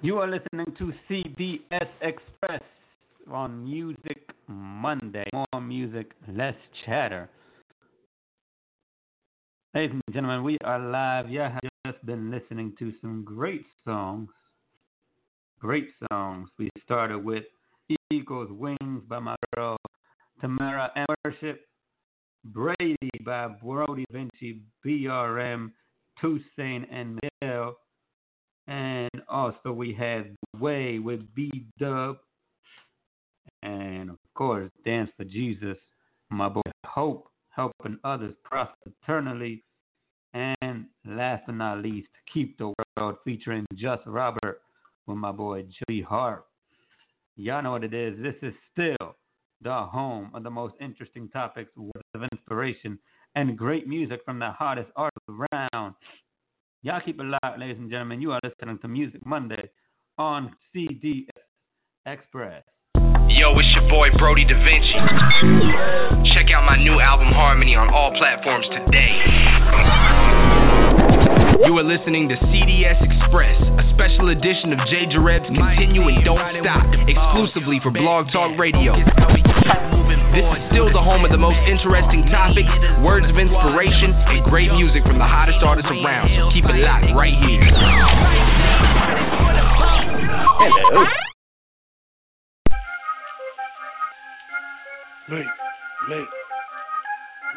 You 0.02 0.16
are 0.16 0.26
listening 0.26 0.74
to 0.78 0.94
CDS 1.10 1.86
Express 2.00 2.62
on 3.30 3.62
Music 3.62 4.30
Monday. 4.48 5.26
More 5.34 5.60
music, 5.60 6.12
less 6.26 6.54
chatter. 6.86 7.28
Ladies 9.74 9.90
and 9.92 10.14
gentlemen, 10.14 10.42
we 10.42 10.56
are 10.64 10.78
live. 10.78 11.28
You 11.28 11.40
have 11.40 11.60
just 11.86 12.06
been 12.06 12.30
listening 12.30 12.72
to 12.78 12.94
some 13.02 13.24
great 13.24 13.66
songs. 13.84 14.30
Great 15.60 15.88
songs. 16.10 16.48
We 16.58 16.70
started 16.82 17.18
with 17.22 17.44
Eagles 18.10 18.48
Wings 18.52 19.02
by 19.06 19.18
my 19.18 19.36
girl 19.54 19.76
Tamara 20.40 20.90
and 20.96 21.06
Worship. 21.26 21.60
Brady 22.46 22.96
by 23.22 23.48
Brody 23.48 24.06
Vinci, 24.10 24.62
BRM, 24.82 25.72
Toussaint 26.22 26.88
and 26.90 27.20
Miguel. 27.42 27.76
And 28.66 29.10
also 29.28 29.72
we 29.72 29.92
had 29.92 30.36
Way 30.58 30.98
with 30.98 31.20
B 31.34 31.66
Dub, 31.78 32.18
And 33.62 34.10
of 34.10 34.16
course, 34.34 34.70
Dance 34.84 35.10
for 35.16 35.24
Jesus, 35.24 35.76
my 36.30 36.48
boy 36.48 36.62
Hope, 36.86 37.28
helping 37.50 37.98
others 38.04 38.34
prosper 38.44 38.92
eternally. 39.02 39.62
And 40.32 40.86
last 41.04 41.44
but 41.46 41.56
not 41.56 41.82
least, 41.82 42.08
Keep 42.32 42.58
the 42.58 42.72
World 42.96 43.16
featuring 43.24 43.66
Just 43.74 44.02
Robert 44.06 44.60
with 45.06 45.16
my 45.16 45.32
boy 45.32 45.64
Joey 45.88 46.02
Hart. 46.02 46.44
Y'all 47.36 47.62
know 47.62 47.72
what 47.72 47.84
it 47.84 47.94
is. 47.94 48.14
This 48.22 48.36
is 48.42 48.54
still 48.72 49.16
the 49.62 49.72
home 49.72 50.30
of 50.34 50.42
the 50.42 50.50
most 50.50 50.74
interesting 50.80 51.28
topics, 51.30 51.70
words 51.76 52.06
of 52.14 52.22
inspiration, 52.32 52.98
and 53.34 53.56
great 53.58 53.88
music 53.88 54.20
from 54.24 54.38
the 54.38 54.50
hottest 54.50 54.90
artists 54.96 55.28
around. 55.28 55.94
Y'all 56.82 57.00
keep 57.04 57.20
it 57.20 57.24
locked, 57.24 57.58
ladies 57.58 57.76
and 57.78 57.90
gentlemen. 57.90 58.22
You 58.22 58.32
are 58.32 58.40
listening 58.42 58.78
to 58.78 58.88
Music 58.88 59.20
Monday 59.26 59.68
on 60.16 60.50
CD 60.72 61.28
Express. 62.06 62.62
Yo, 63.28 63.52
it's 63.58 63.74
your 63.74 63.86
boy 63.86 64.08
Brody 64.16 64.44
Da 64.44 64.56
Vinci. 64.64 64.96
Check 66.32 66.50
out 66.56 66.64
my 66.64 66.82
new 66.82 66.98
album 66.98 67.28
Harmony 67.36 67.76
on 67.76 67.92
all 67.92 68.16
platforms 68.16 68.64
today. 68.72 69.12
You 71.66 71.76
are 71.76 71.84
listening 71.84 72.30
to 72.30 72.36
CDS 72.48 72.96
Express, 73.04 73.60
a 73.60 73.92
special 73.92 74.30
edition 74.30 74.72
of 74.72 74.78
Jay 74.88 75.04
Jareb's 75.04 75.52
Continue 75.52 76.08
and 76.08 76.24
Don't 76.24 76.40
Stop, 76.64 76.86
exclusively 77.06 77.78
for 77.82 77.90
Blog 77.90 78.32
Talk 78.32 78.58
Radio. 78.58 78.96
This 80.30 80.46
is 80.46 80.62
still 80.70 80.86
the 80.92 81.02
home 81.02 81.24
of 81.24 81.32
the 81.34 81.42
most 81.42 81.58
interesting 81.66 82.22
topics, 82.30 82.70
words 83.02 83.26
of 83.26 83.34
inspiration, 83.34 84.14
and 84.14 84.44
great 84.46 84.70
music 84.70 85.02
from 85.02 85.18
the 85.18 85.26
hottest 85.26 85.58
artists 85.58 85.90
around. 85.90 86.30
So 86.38 86.54
keep 86.54 86.64
it 86.70 86.78
locked 86.78 87.10
right 87.18 87.34
here. 87.50 87.66
Hello. 90.62 91.02
Me, 95.34 95.42
me. 96.08 96.20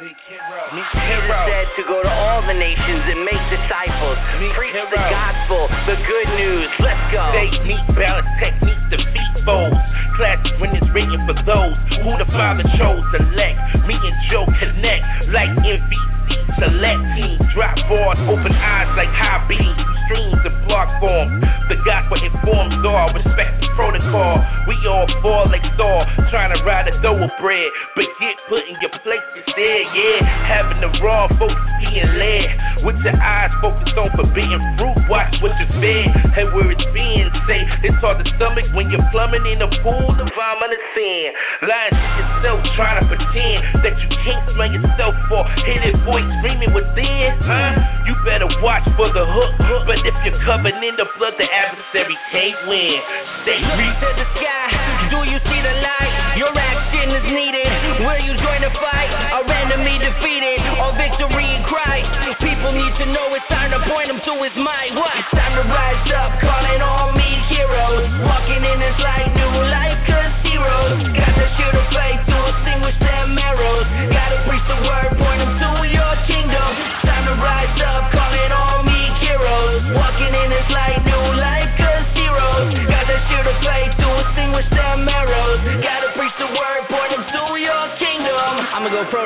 Jesus 0.04 1.30
said 1.46 1.70
to 1.78 1.84
go 1.86 2.02
to 2.02 2.10
all 2.10 2.42
the 2.42 2.58
nations 2.58 3.06
and 3.06 3.22
make 3.22 3.44
disciples. 3.54 4.18
Preach 4.58 4.74
the 4.74 4.98
gospel, 4.98 5.70
the 5.86 5.96
good 6.10 6.28
news. 6.42 6.70
Let's 6.82 7.06
go. 7.14 7.22
Fake 7.38 7.62
meat, 7.70 7.86
balance 7.94 8.26
technique, 8.42 8.82
defeat 8.90 9.46
foes. 9.46 9.78
Classic 10.16 10.54
when 10.60 10.76
it's 10.76 10.86
written 10.94 11.26
for 11.26 11.34
those 11.46 11.74
who 11.90 12.12
the 12.22 12.26
Father 12.30 12.64
chose 12.78 13.04
to 13.14 13.18
elect. 13.18 13.58
Me 13.88 13.96
and 13.96 14.18
Joe 14.30 14.46
connect 14.60 15.30
like 15.34 15.50
MVC 15.66 16.13
select 16.60 17.02
team. 17.16 17.38
Drop 17.54 17.76
bars, 17.90 18.20
open 18.30 18.54
eyes 18.54 18.90
like 18.98 19.12
high 19.14 19.44
beams. 19.48 19.82
Streams 20.08 20.42
of 20.44 20.54
block 20.68 20.92
form. 21.00 21.40
The 21.72 21.80
gospel 21.88 22.20
informs 22.20 22.76
all. 22.84 23.08
Respect 23.16 23.64
the 23.64 23.72
protocol. 23.76 24.36
We 24.68 24.76
all 24.84 25.08
fall 25.24 25.48
like 25.48 25.64
Thor, 25.80 26.04
trying 26.28 26.52
to 26.52 26.60
ride 26.68 26.92
a 26.92 26.96
thoroughbred. 27.00 27.70
But 27.96 28.08
get 28.20 28.36
put 28.52 28.68
in 28.68 28.76
your 28.84 28.92
place 29.00 29.24
instead, 29.36 29.84
yeah. 29.96 30.20
Having 30.48 30.84
the 30.84 30.92
wrong 31.00 31.32
focus 31.40 31.56
being 31.80 32.12
led. 32.20 32.84
With 32.84 33.00
your 33.00 33.16
eyes 33.16 33.52
focused 33.64 33.96
on 33.96 34.12
forbidden 34.20 34.60
fruit, 34.76 35.08
watch 35.08 35.32
what 35.40 35.56
you 35.56 35.68
fed. 35.80 36.08
And 36.36 36.52
where 36.52 36.68
it's 36.68 36.84
being 36.92 37.32
safe, 37.48 37.72
it's 37.88 37.96
hard 38.04 38.20
to 38.20 38.28
stomach 38.36 38.68
when 38.76 38.92
you're 38.92 39.08
plumbing 39.16 39.48
in 39.48 39.64
a 39.64 39.70
pool 39.80 40.12
of 40.12 40.28
vomit 40.36 40.68
and 40.68 40.86
sin. 40.92 41.32
Lying 41.64 41.96
to 41.96 42.08
yourself, 42.20 42.60
trying 42.76 43.00
to 43.00 43.06
pretend 43.08 43.88
that 43.88 43.96
you 44.04 44.08
can't 44.28 44.44
smell 44.52 44.68
yourself 44.68 45.16
or 45.32 45.48
hear 45.64 45.80
that 45.80 45.96
voice 46.14 46.30
screaming 46.38 46.70
within. 46.78 47.34
Huh? 47.42 47.74
You 48.06 48.14
better 48.22 48.46
watch 48.62 48.86
for 48.94 49.10
the 49.10 49.26
hook. 49.26 49.52
But 49.90 49.98
if 50.06 50.14
you're 50.22 50.38
covered 50.46 50.78
in 50.78 50.94
the 50.94 51.10
blood, 51.18 51.34
the 51.42 51.50
adversary 51.50 52.14
can't 52.30 52.70
win. 52.70 53.02
Stay 53.42 53.58
Look 53.58 53.94
to 53.98 54.10
the 54.22 54.28
sky. 54.38 55.10
Do 55.10 55.26
you 55.26 55.42
see 55.42 55.60
the 55.66 55.76
light? 55.82 56.38
Your 56.38 56.54
action 56.54 57.10
is 57.10 57.26
needed. 57.26 57.70
Will 58.06 58.22
you 58.22 58.38
join 58.38 58.62
the 58.62 58.70
fight? 58.78 59.10
Our 59.34 59.50
enemy 59.50 59.98
defeated. 59.98 60.62
All 60.78 60.94
victory 60.94 61.50
in 61.50 61.66
Christ. 61.66 62.10
People 62.46 62.72
need 62.78 62.94
to 63.02 63.06
know 63.10 63.34
it's 63.34 63.48
time 63.50 63.74
to 63.74 63.82
point 63.90 64.14
them 64.14 64.22
to 64.22 64.34
his 64.46 64.56
might. 64.62 64.94
What? 64.94 65.18
It's 65.18 65.34
time 65.34 65.58
to 65.58 65.66
rise 65.66 66.06
up, 66.14 66.38
calling 66.46 66.82
all 66.86 67.10
me 67.18 67.30
heroes. 67.50 68.06
Walking 68.22 68.62
in 68.62 68.78
this 68.78 68.98
light, 69.02 69.34
new 69.34 69.54
life, 69.66 70.00
cause 70.06 70.34
heroes. 70.46 71.23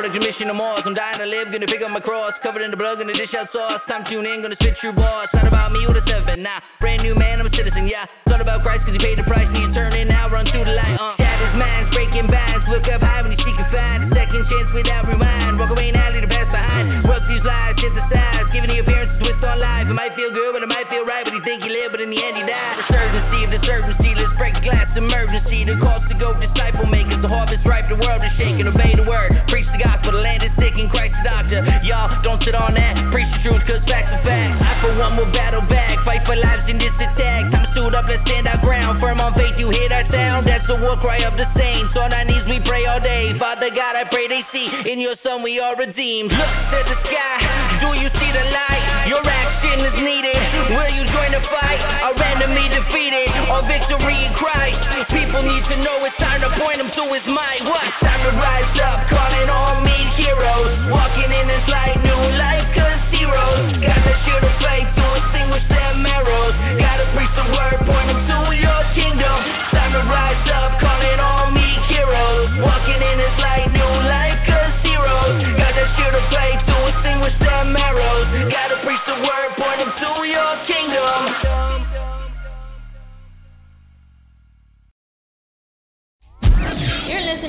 Product 0.08 0.24
your 0.24 0.32
mission 0.32 0.48
no 0.48 0.56
more. 0.56 0.80
I'm 0.80 0.96
dying 0.96 1.20
to 1.20 1.28
live, 1.28 1.52
gonna 1.52 1.68
pick 1.68 1.84
up 1.84 1.92
my 1.92 2.00
cross. 2.00 2.32
Covered 2.40 2.64
in 2.64 2.72
the 2.72 2.80
blood, 2.80 2.96
gonna 2.96 3.12
dish 3.12 3.36
out 3.36 3.52
sauce. 3.52 3.84
Time 3.92 4.08
to 4.08 4.16
tune 4.16 4.24
in, 4.24 4.40
gonna 4.40 4.56
spit 4.56 4.80
true 4.80 4.96
boss. 4.96 5.28
Not 5.36 5.44
about 5.44 5.76
me 5.76 5.84
with 5.84 6.00
a 6.00 6.04
seven, 6.08 6.48
nah. 6.48 6.64
Brand 6.80 7.04
new 7.04 7.12
man, 7.12 7.44
I'm 7.44 7.48
a 7.48 7.52
citizen, 7.52 7.92
yeah. 7.92 8.08
All 8.32 8.40
about 8.40 8.64
Christ, 8.64 8.88
cause 8.88 8.96
he 8.96 9.04
paid 9.04 9.20
the 9.20 9.28
price. 9.28 9.52
Need 9.52 9.68
to 9.68 9.74
turn 9.76 9.92
in 10.00 10.08
now, 10.08 10.32
run 10.32 10.48
through 10.48 10.64
the 10.64 10.72
light, 10.72 10.96
uh. 10.96 11.20
His 11.20 11.60
minds, 11.60 11.92
breaking 11.92 12.32
bands. 12.32 12.64
Look 12.72 12.88
up 12.88 13.04
high 13.04 13.20
when 13.20 13.36
you 13.36 13.42
seek 13.44 13.60
and 13.60 13.68
find 13.68 14.08
a 14.08 14.10
second 14.16 14.48
chance 14.48 14.70
without 14.72 15.12
rewind. 15.12 15.60
Walk 15.60 15.76
away 15.76 15.92
in 15.92 16.00
alley 16.00 16.24
to 16.24 16.30
pass 16.48 16.88
behind. 16.88 17.04
Work 17.08 17.24
these 17.28 17.44
lives, 17.44 17.80
synthesize. 17.80 18.48
Giving 18.56 18.72
the 18.72 18.80
appearance 18.80 19.12
to 19.12 19.18
twist 19.20 19.44
on 19.44 19.60
life. 19.60 19.88
It 19.88 19.96
might 19.96 20.16
feel 20.16 20.32
good, 20.32 20.56
but 20.56 20.64
it 20.64 20.72
might 20.72 20.88
feel 20.88 21.04
right. 21.04 21.24
But 21.24 21.36
he 21.36 21.42
think 21.44 21.64
he 21.64 21.70
lived, 21.70 21.92
but 21.92 22.02
in 22.02 22.10
the 22.10 22.20
end 22.20 22.36
he 22.40 22.44
died. 22.48 22.80
The 22.88 22.96
urgency 22.96 23.40
of 23.44 23.50
this 23.52 23.66
urgency, 23.68 24.10
let's 24.16 24.34
break 24.40 24.56
glass 24.64 24.88
emergency. 24.96 25.68
The 25.68 25.76
cause 25.84 26.04
to 26.08 26.16
go 26.16 26.34
disciple 26.40 26.88
makers. 26.88 27.20
The 27.20 27.32
harvest 27.32 27.68
ripe, 27.68 27.92
the 27.92 28.00
world 28.00 28.24
is 28.24 28.32
shaking. 28.40 28.66
Obey 28.68 28.96
the 28.96 29.04
word. 29.04 29.36
Preach 29.52 29.68
the 29.76 29.82
gospel, 29.84 30.16
the 30.16 30.24
land 30.24 30.44
is 30.44 30.54
sick 30.56 30.74
and 30.80 30.90
Christ 30.90 31.14
the 31.20 31.24
doctor. 31.28 31.60
Y'all 31.84 32.10
don't 32.24 32.42
sit 32.44 32.56
on 32.56 32.74
that. 32.76 32.96
Preach 33.12 33.30
the 33.36 33.40
truth, 33.44 33.64
cause 33.68 33.84
facts 33.86 34.12
are 34.16 34.24
facts. 34.24 34.58
I 34.64 34.72
for 34.82 34.94
one 34.96 35.20
will 35.20 35.32
battle 35.36 35.64
back. 35.68 36.00
Fight 36.08 36.24
for 36.24 36.36
lives 36.36 36.66
in 36.72 36.80
this 36.80 36.94
attack. 36.96 37.52
Time 37.52 37.68
to 37.68 37.72
suit 37.76 37.94
up, 37.94 38.08
let's 38.08 38.24
stand 38.24 38.48
our 38.48 38.60
ground. 38.64 39.00
Firm 39.04 39.20
on 39.20 39.36
faith, 39.36 39.56
you 39.60 39.70
hear 39.70 39.90
that 39.90 40.08
sound. 40.12 40.48
That's 40.48 40.66
the 40.68 40.80
war 40.80 40.96
cry 41.00 41.26
of 41.28 41.36
the 41.36 41.48
saints. 41.58 41.92
On 42.00 42.14
our 42.14 42.24
knees, 42.24 42.46
we 42.48 42.64
pray 42.64 42.86
all 42.88 43.02
day. 43.02 43.36
Father 43.40 43.70
God, 43.70 43.96
I 43.96 44.08
pray 44.10 44.28
they 44.28 44.44
see 44.54 44.68
in 44.92 45.00
your 45.00 45.16
son 45.24 45.44
we 45.44 45.60
are 45.60 45.76
redeemed. 45.76 46.32
Look 46.38 46.54
to 46.72 46.80
the 46.86 46.98
sky. 47.02 47.38
Do 47.82 47.90
you 47.98 48.10
see 48.14 48.32
the 48.32 48.46
light? 48.54 48.84
Your 49.10 49.24
action 49.26 49.78
is 49.90 49.98
needed. 49.98 50.38
Will 50.70 50.92
you 50.94 51.04
join 51.10 51.32
the 51.34 51.42
fight? 51.50 51.80
Our 52.06 52.14
enemy 52.22 52.70
defeated. 52.70 53.28
or 53.50 53.64
victory 53.66 54.18
in 54.28 54.34
Christ. 54.38 54.78
People 55.10 55.42
need 55.42 55.66
to 55.72 55.78
know 55.82 56.04
it's 56.06 56.18
time 56.22 56.42
to 56.46 56.50
point 56.62 56.78
them 56.78 56.92
to 56.94 57.04
his 57.16 57.26
might. 57.26 57.64
What? 57.66 57.82
It's 57.84 58.02
time 58.06 58.22
to 58.22 58.34
rise 58.38 58.76
up, 58.86 59.08
calling 59.10 59.50
all 59.50 59.82
me 59.82 59.98
heroes. 60.20 60.72
Walking 60.94 61.32
in 61.32 61.46
this 61.48 61.66
light, 61.72 61.98
new 62.06 62.22
life, 62.38 62.68
cause 62.76 63.02
heroes. 63.10 63.74
Got 63.82 64.02
the 64.06 64.16
shield 64.28 64.44
of 64.46 64.56
faith 64.62 64.90
to 64.94 65.06
extinguish 65.18 65.66
them 65.72 66.06
arrows. 66.06 66.54
Gotta 66.78 67.06
preach 67.18 67.34
the 67.34 67.48
word, 67.50 67.78
point 67.88 68.08
them 68.14 68.22
to 68.30 68.40
your 68.54 68.82
kingdom. 68.94 69.38
It's 69.42 69.72
time 69.74 69.92
to 69.96 70.04
rise 70.06 70.46
up, 70.54 70.78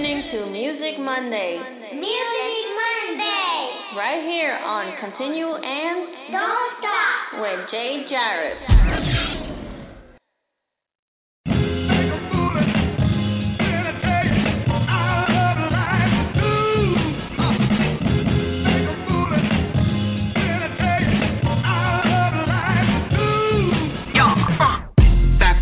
listening 0.09 0.31
to 0.33 0.47
Music 0.51 0.99
Monday. 1.01 1.59
Music 1.93 2.65
Monday. 2.81 3.69
Right 3.97 4.23
here 4.25 4.55
on 4.55 4.95
Continue 5.01 5.55
and 5.55 6.33
Don't 6.33 6.73
stop. 6.79 7.43
with 7.43 7.71
Jay 7.71 8.07
Jarrett. 8.09 9.48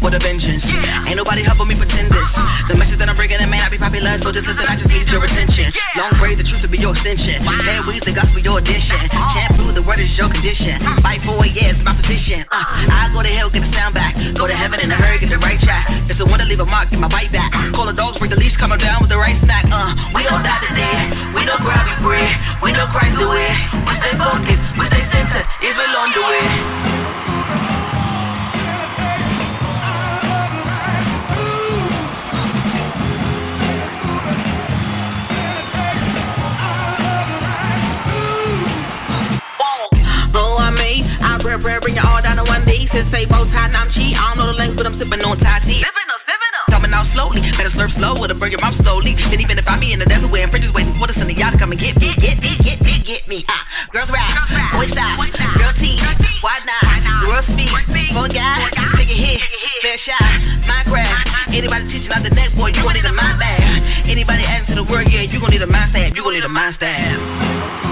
With 0.07 0.15
a 0.15 0.23
vengeance. 0.23 0.63
Ain't 0.63 1.19
nobody 1.19 1.43
helping 1.43 1.67
me 1.67 1.75
pretend 1.75 2.15
this. 2.15 2.31
The 2.71 2.79
message 2.79 3.03
that 3.03 3.11
I'm 3.11 3.19
bringing 3.19 3.43
in 3.43 3.51
may 3.51 3.59
not 3.59 3.75
be 3.75 3.79
popular, 3.83 4.15
so 4.23 4.31
just 4.31 4.47
listen, 4.47 4.63
I 4.63 4.79
just 4.79 4.87
need 4.87 5.03
your 5.11 5.19
attention. 5.27 5.75
Long 5.99 6.15
pray 6.23 6.39
the 6.39 6.47
truth 6.47 6.63
to 6.63 6.71
be 6.71 6.79
your 6.79 6.95
extension. 6.95 7.43
Head 7.43 7.83
weeds 7.91 8.07
the 8.07 8.15
gospel 8.15 8.39
your 8.39 8.63
addition. 8.63 9.03
Can't 9.11 9.59
prove 9.59 9.75
the 9.75 9.83
word 9.83 9.99
is 9.99 10.07
your 10.15 10.31
condition. 10.31 10.79
Fight 11.03 11.27
for 11.27 11.43
it, 11.43 11.59
yeah, 11.59 11.75
it's 11.75 11.83
my 11.83 11.99
position. 11.99 12.47
Uh, 12.55 12.63
I 12.87 13.11
go 13.11 13.27
to 13.27 13.33
hell, 13.35 13.51
get 13.51 13.67
the 13.67 13.73
sound 13.75 13.99
back. 13.99 14.15
Go 14.39 14.47
to 14.47 14.55
heaven 14.55 14.79
in 14.79 14.95
a 14.95 14.99
hurry, 14.99 15.19
get 15.19 15.35
the 15.35 15.43
right 15.43 15.59
track. 15.59 15.91
It's 16.07 16.23
the 16.23 16.29
one 16.31 16.39
to 16.39 16.47
leave 16.47 16.63
a 16.63 16.69
mark, 16.71 16.95
get 16.95 17.03
my 17.03 17.11
bite 17.11 17.35
back. 17.35 17.51
Call 17.75 17.91
the 17.91 17.99
dogs, 17.99 18.23
bring 18.23 18.31
the 18.31 18.39
leash, 18.39 18.55
coming 18.63 18.79
down 18.79 19.03
with 19.03 19.11
the 19.11 19.19
right 19.19 19.35
snack. 19.43 19.67
Uh, 19.67 19.91
we 20.15 20.23
don't 20.23 20.47
die 20.47 20.63
today. 20.71 21.35
We 21.35 21.43
don't 21.43 21.67
grab 21.67 21.83
you 21.83 21.99
free. 22.07 22.31
We 22.63 22.71
don't 22.71 22.95
Christ 22.95 23.19
the 23.19 23.27
way. 23.27 23.51
We 23.91 23.93
stay 23.99 24.15
focused. 24.15 24.67
We 24.79 24.87
stay 24.87 25.03
centered. 25.11 25.47
Evil 25.67 25.91
on 25.99 26.09
the 26.15 26.23
way. 26.31 27.26
Say 43.17 43.25
bow 43.25 43.49
tie, 43.49 43.73
now 43.73 43.89
I'm 43.89 43.91
cheat. 43.97 44.13
I 44.13 44.37
don't 44.37 44.37
know 44.37 44.53
the 44.53 44.59
language, 44.61 44.77
but 44.77 44.85
I'm 44.85 45.01
sipping 45.01 45.25
on 45.25 45.41
Thai 45.41 45.65
tea. 45.65 45.81
Sipping 45.81 46.09
up, 46.13 46.21
sipping 46.29 46.55
up. 46.61 46.67
Coming 46.69 46.93
out 46.93 47.09
slowly, 47.17 47.41
better 47.57 47.73
slurp 47.73 47.89
slow 47.97 48.21
with 48.21 48.29
a 48.29 48.37
burger 48.37 48.61
mouth 48.61 48.77
slowly. 48.85 49.17
Then 49.17 49.41
even 49.41 49.57
if 49.57 49.65
I'm 49.65 49.81
in 49.81 50.05
the 50.05 50.09
desert 50.09 50.29
wearing 50.29 50.53
fridges 50.53 50.69
waiting 50.77 50.93
for 51.01 51.09
the 51.09 51.17
sun, 51.17 51.33
y'all 51.33 51.49
to 51.49 51.57
come 51.57 51.73
and 51.73 51.81
get 51.81 51.97
me, 51.97 52.13
get 52.21 52.37
me, 52.37 52.61
get 52.61 52.79
me, 52.85 53.01
get 53.09 53.25
me. 53.25 53.41
Ah, 53.49 53.65
girls 53.89 54.13
rap, 54.13 54.37
boys 54.77 54.93
style, 54.93 55.17
girl 55.57 55.73
team, 55.81 55.97
why 56.45 56.61
not? 56.69 56.85
Girl 57.25 57.41
speed, 57.49 57.73
four 58.13 58.29
guys, 58.29 58.69
take 59.01 59.09
a 59.09 59.17
hit, 59.17 59.41
fair 59.81 59.97
shot, 60.05 60.37
my 60.69 60.85
craft. 60.85 61.57
Anybody 61.57 61.89
teaching 61.89 62.13
out 62.13 62.21
the 62.21 62.33
neck, 62.37 62.53
boy, 62.53 62.69
you 62.77 62.85
gon' 62.85 62.93
need 63.01 63.09
a 63.09 63.15
mind 63.17 63.41
bag. 63.41 64.13
Anybody 64.13 64.45
adding 64.45 64.69
to 64.69 64.75
the 64.77 64.85
word, 64.85 65.09
yeah, 65.09 65.25
you 65.25 65.41
gon' 65.41 65.51
need 65.57 65.65
a 65.65 65.67
mind 65.67 65.89
stab, 65.97 66.13
you 66.13 66.21
gon' 66.21 66.37
need 66.37 66.45
a 66.45 66.53
mind 66.53 66.77
stab. 66.77 67.86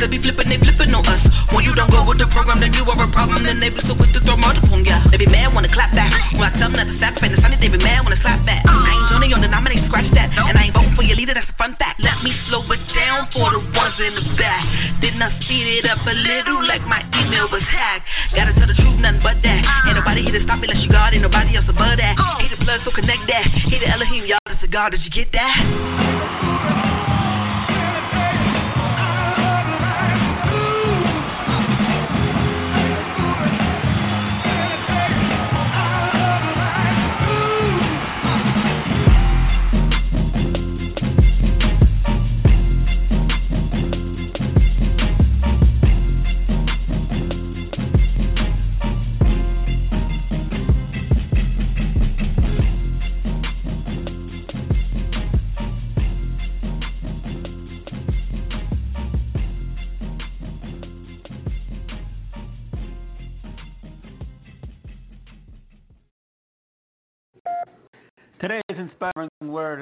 That 0.00 0.10
be 0.10 0.18
flippin', 0.22 0.48
they 0.48 0.58
flippin' 0.58 0.94
on 0.94 1.06
us. 1.06 1.22
When 1.50 1.64
you 1.64 1.74
don't 1.74 1.90
go 1.90 2.04
with 2.06 2.18
the 2.18 2.28
program, 2.30 2.60
then 2.60 2.72
you 2.74 2.84
are 2.86 2.98
a 2.98 3.10
problem. 3.10 3.44
Then 3.44 3.58
they 3.60 3.70
be 3.70 3.80
so 3.86 3.94
quick 3.94 4.12
to 4.14 4.20
throw 4.22 4.36
multiple, 4.36 4.78
yeah. 4.84 5.02
They 5.10 5.18
be 5.18 5.26
mad 5.26 5.54
when 5.54 5.64
they 5.64 5.72
clap 5.72 5.94
back. 5.94 6.12
When 6.34 6.46
I 6.46 6.52
tell 6.56 6.70
them 6.70 6.78
that 6.78 6.86
the 6.86 6.96
sap 7.00 7.18
ain't 7.22 7.34
the 7.34 7.40
sunny, 7.42 7.56
they 7.58 7.72
be 7.72 7.80
mad 7.80 8.04
when 8.04 8.14
I 8.14 8.20
slap 8.20 8.44
back. 8.46 8.62
I 8.68 9.24
ain't 9.24 9.34
on 9.34 9.42
the 9.42 9.50
nominate, 9.50 9.82
scratch 9.88 10.08
that. 10.14 10.30
And 10.34 10.56
I 10.56 10.70
ain't 10.70 10.74
voting 10.74 10.94
for 10.94 11.02
your 11.02 11.16
leader, 11.16 11.34
that's 11.34 11.48
a 11.48 11.56
fun 11.58 11.74
fact. 11.76 12.00
Let 12.00 12.22
me 12.22 12.30
slow 12.48 12.62
it 12.70 12.82
down 12.94 13.28
for 13.34 13.50
the 13.50 13.60
ones 13.74 13.96
in 13.98 14.14
the 14.14 14.24
back. 14.38 14.62
Didn't 15.00 15.22
I 15.22 15.32
speed 15.42 15.82
it 15.82 15.86
up 15.90 16.02
a 16.04 16.14
little 16.14 16.62
like 16.66 16.82
my 16.86 17.02
email 17.18 17.48
was 17.50 17.64
hacked? 17.66 18.06
Gotta 18.34 18.54
tell 18.54 18.68
the 18.68 18.78
truth, 18.78 18.98
nothing 19.00 19.22
but 19.22 19.40
that. 19.42 19.60
Ain't 19.88 19.96
nobody 19.96 20.22
here 20.22 20.36
to 20.38 20.42
stop 20.44 20.58
me 20.60 20.68
unless 20.68 20.84
you 20.84 20.90
God, 20.90 21.14
ain't 21.14 21.22
nobody 21.22 21.56
else 21.56 21.66
above 21.68 21.98
that. 21.98 22.14
Hate 22.38 22.52
the 22.52 22.60
blood, 22.62 22.80
so 22.84 22.90
connect 22.94 23.26
that. 23.28 23.44
Hate 23.68 23.82
the 23.82 23.88
Elohim, 23.88 24.26
y'all, 24.26 24.42
it's 24.46 24.62
a 24.62 24.68
God, 24.68 24.92
did 24.92 25.02
you 25.02 25.10
get 25.10 25.30
that? 25.32 26.57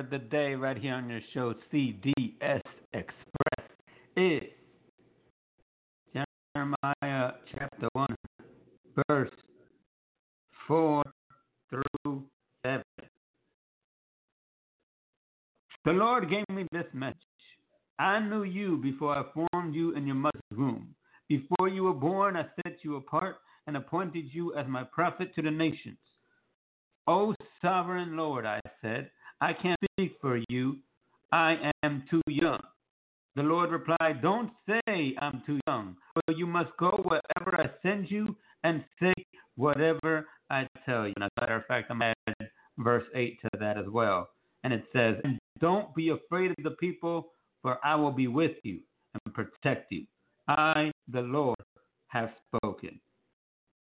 Of 0.07 0.11
the 0.11 0.19
day, 0.29 0.55
right 0.55 0.79
here 0.79 0.95
on 0.95 1.11
your 1.11 1.21
show, 1.35 1.53
CDS 1.73 2.61
Express, 2.93 3.69
is 4.17 4.43
Jeremiah 6.55 7.33
chapter 7.53 7.89
1, 7.93 8.07
verse 9.09 9.31
4 10.69 11.03
through 11.71 12.25
7. 12.65 12.83
The 15.85 15.93
Lord 15.93 16.31
gave 16.31 16.45
me 16.55 16.67
this 16.71 16.87
message. 16.93 17.17
I 17.99 18.21
knew 18.21 18.45
you 18.45 18.77
before 18.77 19.17
I 19.17 19.25
formed 19.33 19.75
you 19.75 19.97
in 19.97 20.07
your 20.07 20.15
mother's 20.15 20.43
womb. 20.57 20.95
Before 21.29 21.69
you 21.69 21.83
were 21.83 21.95
born, 21.95 22.37
I 22.37 22.45
set 22.63 22.77
you 22.83 22.97
apart 22.97 23.39
and 23.67 23.77
appointed 23.77 24.27
you 24.33 24.55
as 24.55 24.69
my 24.69 24.85
prophet 24.85 25.35
to 25.35 25.43
the 25.43 25.51
nations. 25.51 25.99
O 27.09 27.35
sovereign 27.61 28.17
Lord, 28.17 28.47
I 28.47 28.61
said, 28.81 29.11
I 29.41 29.53
can't 29.53 29.79
speak 29.93 30.17
for 30.21 30.41
you. 30.49 30.77
I 31.33 31.71
am 31.83 32.05
too 32.11 32.23
young. 32.27 32.61
The 33.35 33.43
Lord 33.43 33.71
replied, 33.71 34.23
Don't 34.23 34.51
say 34.67 35.15
I'm 35.21 35.43
too 35.45 35.61
young, 35.67 35.97
for 36.15 36.33
you 36.33 36.47
must 36.47 36.71
go 36.79 36.91
wherever 37.05 37.61
I 37.61 37.71
send 37.83 38.11
you 38.11 38.35
and 38.65 38.83
say 39.01 39.13
whatever 39.57 40.27
I 40.51 40.67
tell 40.87 41.07
you. 41.07 41.13
And 41.17 41.25
as 41.25 41.31
a 41.37 41.41
matter 41.43 41.57
of 41.57 41.67
fact, 41.67 41.91
I'm 41.91 42.01
add 42.01 42.15
verse 42.79 43.05
8 43.15 43.39
to 43.43 43.51
that 43.61 43.77
as 43.77 43.87
well. 43.89 44.31
And 44.65 44.73
it 44.73 44.85
says, 44.93 45.17
and 45.25 45.39
Don't 45.61 45.95
be 45.95 46.11
afraid 46.11 46.53
of 46.53 46.65
the 46.65 46.71
people, 46.71 47.29
for 47.63 47.79
I 47.85 47.95
will 47.95 48.13
be 48.13 48.29
with 48.29 48.57
you 48.63 48.81
and 49.13 49.35
protect 49.35 49.93
you. 49.93 50.07
I, 50.49 50.91
the 51.13 51.21
Lord, 51.21 51.59
have 52.09 52.31
spoken. 52.49 52.99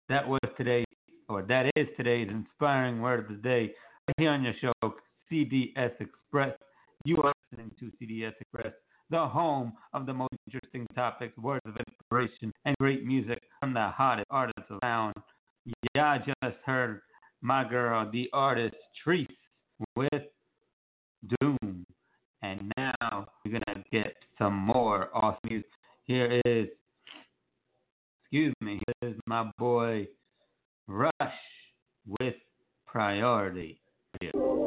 That 0.10 0.28
was 0.28 0.42
today's 0.58 0.86
or 1.30 1.42
that 1.44 1.72
is 1.76 1.88
today's 1.98 2.30
inspiring 2.30 3.02
word 3.02 3.20
of 3.20 3.28
the 3.28 3.42
day 3.42 3.74
right 4.08 4.16
here 4.18 4.30
on 4.30 4.44
your 4.44 4.54
show, 4.62 4.96
CDS 5.32 5.92
Express. 6.00 6.58
You 7.06 7.22
are 7.22 7.34
listening 7.52 7.72
to 7.80 7.92
CDS 8.02 8.34
Express, 8.40 8.74
the 9.10 9.26
home 9.26 9.74
of 9.94 10.06
the 10.06 10.14
most 10.14 10.34
interesting 10.48 10.88
topics, 10.96 11.38
words 11.38 11.62
of 11.66 11.76
inspiration, 11.88 12.52
and 12.66 12.76
great 12.80 13.06
music 13.06 13.40
from 13.60 13.74
the 13.74 13.88
hottest 13.88 14.28
artists 14.30 14.72
around. 14.84 15.14
Y'all 15.96 16.20
just 16.20 16.58
heard 16.66 17.02
my 17.42 17.68
girl, 17.68 18.10
the 18.12 18.30
artist 18.34 18.76
Treese, 19.06 19.28
with 19.96 20.10
Doom. 21.40 21.86
And 22.42 22.72
now 22.78 23.28
we're 23.44 23.52
going 23.52 23.64
to 23.68 23.84
get 23.92 24.14
some 24.38 24.56
more 24.56 25.10
awesome 25.14 25.40
music. 25.50 25.70
Here 26.06 26.42
is, 26.46 26.68
excuse 28.24 28.54
me, 28.62 28.80
here 29.02 29.10
is 29.10 29.18
my 29.26 29.50
boy. 29.58 30.08
Rush 30.88 31.12
with 32.20 32.36
priority. 32.86 33.82
Sorry 34.22 34.67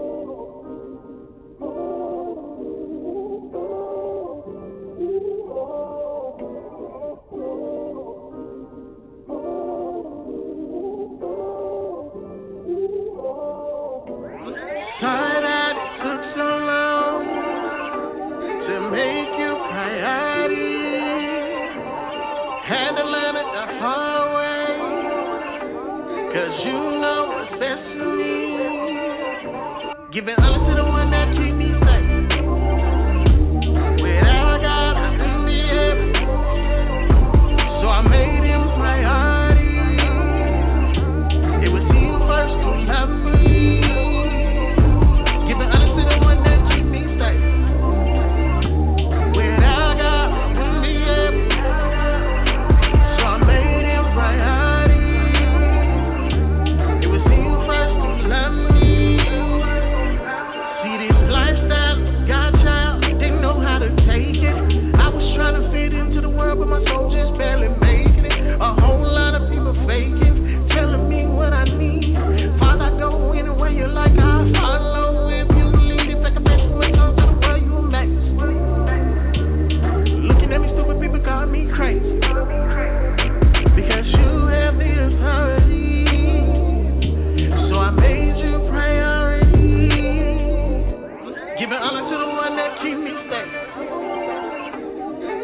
Giving 30.20 30.34
honor 30.38 30.59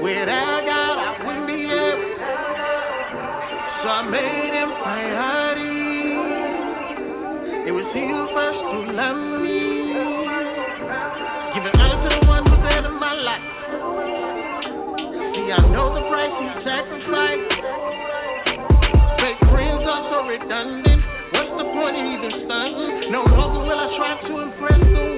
Without 0.06 0.62
God, 0.62 1.02
I 1.02 1.18
wouldn't 1.26 1.50
be 1.50 1.66
able. 1.66 2.14
So 3.82 3.90
I 3.90 4.06
made 4.06 4.54
him 4.54 4.70
priority. 4.86 5.66
It 7.66 7.74
was 7.74 7.90
who 7.90 8.06
first 8.30 8.62
to 8.70 8.86
love 8.94 9.18
me. 9.42 9.66
Giving 11.58 11.74
honor 11.74 11.98
to 12.06 12.10
the 12.14 12.22
one 12.22 12.46
who's 12.46 12.62
there 12.70 12.86
in 12.86 12.94
my 13.02 13.18
life. 13.18 13.50
See, 15.34 15.50
I 15.50 15.58
know 15.74 15.98
the 15.98 16.06
price 16.06 16.30
He 16.38 16.54
sacrificed. 16.62 17.50
Fake 19.18 19.42
friends 19.50 19.90
are 19.90 20.06
so 20.06 20.22
redundant. 20.30 21.02
What's 21.34 21.50
the 21.58 21.66
point 21.74 21.98
of 21.98 22.06
even 22.06 22.46
stunting? 22.46 23.10
No 23.10 23.26
longer 23.26 23.58
will 23.58 23.74
I 23.74 23.90
try 23.98 24.22
to 24.22 24.38
impress 24.38 24.78
the 24.86 25.15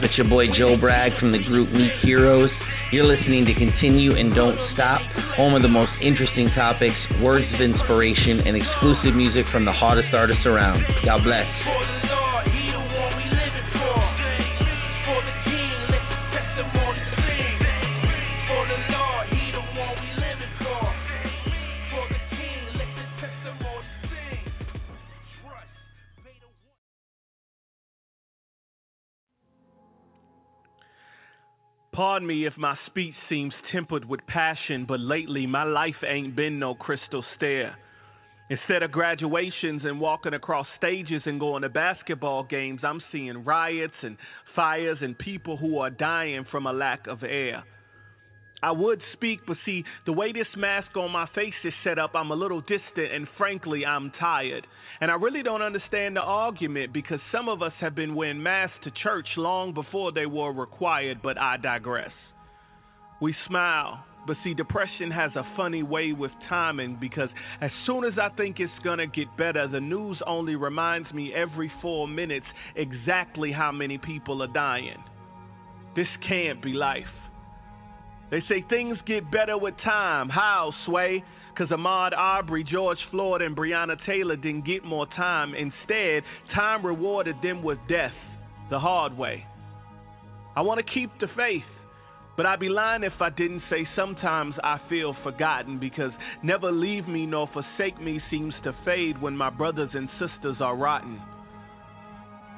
up? 0.00 0.08
It's 0.08 0.16
your 0.16 0.28
boy 0.28 0.46
Joe 0.56 0.76
Bragg 0.76 1.18
from 1.18 1.32
the 1.32 1.38
group 1.38 1.72
Meek 1.72 1.92
Heroes. 2.02 2.50
You're 2.92 3.04
listening 3.04 3.44
to 3.46 3.54
Continue 3.54 4.16
and 4.16 4.34
Don't 4.34 4.58
Stop, 4.74 5.00
home 5.36 5.54
of 5.54 5.62
the 5.62 5.68
most 5.68 5.92
interesting 6.02 6.48
topics, 6.50 6.96
words 7.20 7.46
of 7.54 7.60
inspiration, 7.60 8.40
and 8.40 8.56
exclusive 8.56 9.14
music 9.14 9.46
from 9.52 9.64
the 9.64 9.72
hottest 9.72 10.12
artists 10.12 10.46
around. 10.46 10.84
God 11.04 11.22
bless. 11.22 11.46
Pardon 32.00 32.26
me 32.26 32.46
if 32.46 32.56
my 32.56 32.78
speech 32.86 33.12
seems 33.28 33.52
tempered 33.70 34.06
with 34.06 34.26
passion, 34.26 34.86
but 34.88 35.00
lately 35.00 35.46
my 35.46 35.64
life 35.64 36.02
ain't 36.02 36.34
been 36.34 36.58
no 36.58 36.74
crystal 36.74 37.22
stair. 37.36 37.76
Instead 38.48 38.82
of 38.82 38.90
graduations 38.90 39.82
and 39.84 40.00
walking 40.00 40.32
across 40.32 40.66
stages 40.78 41.20
and 41.26 41.38
going 41.38 41.60
to 41.60 41.68
basketball 41.68 42.42
games, 42.42 42.80
I'm 42.82 43.02
seeing 43.12 43.44
riots 43.44 43.92
and 44.00 44.16
fires 44.56 44.96
and 45.02 45.18
people 45.18 45.58
who 45.58 45.76
are 45.80 45.90
dying 45.90 46.46
from 46.50 46.66
a 46.66 46.72
lack 46.72 47.06
of 47.06 47.22
air. 47.22 47.64
I 48.62 48.72
would 48.72 49.00
speak, 49.12 49.40
but 49.46 49.56
see, 49.64 49.84
the 50.06 50.12
way 50.12 50.32
this 50.32 50.46
mask 50.56 50.96
on 50.96 51.10
my 51.10 51.26
face 51.34 51.54
is 51.64 51.72
set 51.82 51.98
up, 51.98 52.12
I'm 52.14 52.30
a 52.30 52.34
little 52.34 52.60
distant 52.60 53.12
and 53.12 53.26
frankly, 53.38 53.86
I'm 53.86 54.12
tired. 54.20 54.66
And 55.00 55.10
I 55.10 55.14
really 55.14 55.42
don't 55.42 55.62
understand 55.62 56.16
the 56.16 56.20
argument 56.20 56.92
because 56.92 57.20
some 57.32 57.48
of 57.48 57.62
us 57.62 57.72
have 57.80 57.94
been 57.94 58.14
wearing 58.14 58.42
masks 58.42 58.76
to 58.84 58.90
church 59.02 59.28
long 59.36 59.72
before 59.72 60.12
they 60.12 60.26
were 60.26 60.52
required, 60.52 61.20
but 61.22 61.38
I 61.38 61.56
digress. 61.56 62.12
We 63.22 63.34
smile, 63.46 64.04
but 64.26 64.36
see, 64.44 64.54
depression 64.54 65.10
has 65.10 65.30
a 65.36 65.56
funny 65.56 65.82
way 65.82 66.12
with 66.12 66.30
timing 66.48 66.98
because 67.00 67.30
as 67.62 67.70
soon 67.86 68.04
as 68.04 68.12
I 68.20 68.28
think 68.36 68.60
it's 68.60 68.72
gonna 68.84 69.06
get 69.06 69.34
better, 69.38 69.66
the 69.68 69.80
news 69.80 70.20
only 70.26 70.54
reminds 70.54 71.10
me 71.12 71.32
every 71.34 71.72
four 71.80 72.06
minutes 72.06 72.46
exactly 72.76 73.52
how 73.52 73.72
many 73.72 73.96
people 73.96 74.42
are 74.42 74.52
dying. 74.52 75.02
This 75.96 76.08
can't 76.28 76.62
be 76.62 76.72
life. 76.72 77.06
They 78.30 78.40
say 78.48 78.64
things 78.68 78.96
get 79.06 79.30
better 79.30 79.58
with 79.58 79.74
time. 79.84 80.28
How, 80.28 80.72
Sway? 80.86 81.24
Because 81.52 81.70
Ahmaud 81.70 82.16
Arbery, 82.16 82.64
George 82.64 82.98
Floyd, 83.10 83.42
and 83.42 83.56
Breonna 83.56 83.96
Taylor 84.06 84.36
didn't 84.36 84.66
get 84.66 84.84
more 84.84 85.06
time. 85.16 85.54
Instead, 85.54 86.22
time 86.54 86.86
rewarded 86.86 87.36
them 87.42 87.62
with 87.62 87.78
death 87.88 88.12
the 88.70 88.78
hard 88.78 89.18
way. 89.18 89.44
I 90.56 90.62
want 90.62 90.84
to 90.84 90.94
keep 90.94 91.10
the 91.20 91.26
faith, 91.36 91.64
but 92.36 92.46
I'd 92.46 92.60
be 92.60 92.68
lying 92.68 93.02
if 93.02 93.20
I 93.20 93.30
didn't 93.30 93.62
say 93.68 93.86
sometimes 93.96 94.54
I 94.62 94.80
feel 94.88 95.14
forgotten 95.22 95.78
because 95.78 96.12
never 96.42 96.70
leave 96.70 97.08
me 97.08 97.26
nor 97.26 97.48
forsake 97.52 98.00
me 98.00 98.20
seems 98.30 98.54
to 98.64 98.74
fade 98.84 99.20
when 99.20 99.36
my 99.36 99.50
brothers 99.50 99.90
and 99.92 100.08
sisters 100.18 100.56
are 100.60 100.76
rotten. 100.76 101.20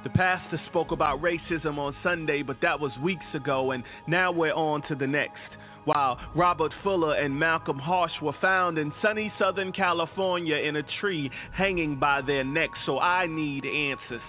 The 0.04 0.10
pastor 0.10 0.60
spoke 0.68 0.90
about 0.90 1.22
racism 1.22 1.78
on 1.78 1.94
Sunday, 2.02 2.42
but 2.42 2.56
that 2.62 2.80
was 2.80 2.90
weeks 3.02 3.24
ago, 3.34 3.70
and 3.70 3.84
now 4.06 4.32
we're 4.32 4.52
on 4.52 4.82
to 4.88 4.94
the 4.94 5.06
next. 5.06 5.38
While 5.84 6.18
Robert 6.36 6.72
Fuller 6.84 7.14
and 7.14 7.36
Malcolm 7.36 7.78
Harsch 7.78 8.22
were 8.22 8.36
found 8.40 8.78
in 8.78 8.92
sunny 9.02 9.32
Southern 9.38 9.72
California 9.72 10.56
in 10.56 10.76
a 10.76 10.82
tree 11.00 11.28
hanging 11.52 11.98
by 11.98 12.22
their 12.22 12.44
necks, 12.44 12.78
so 12.86 13.00
I 13.00 13.26
need 13.26 13.64
answers. 13.64 14.22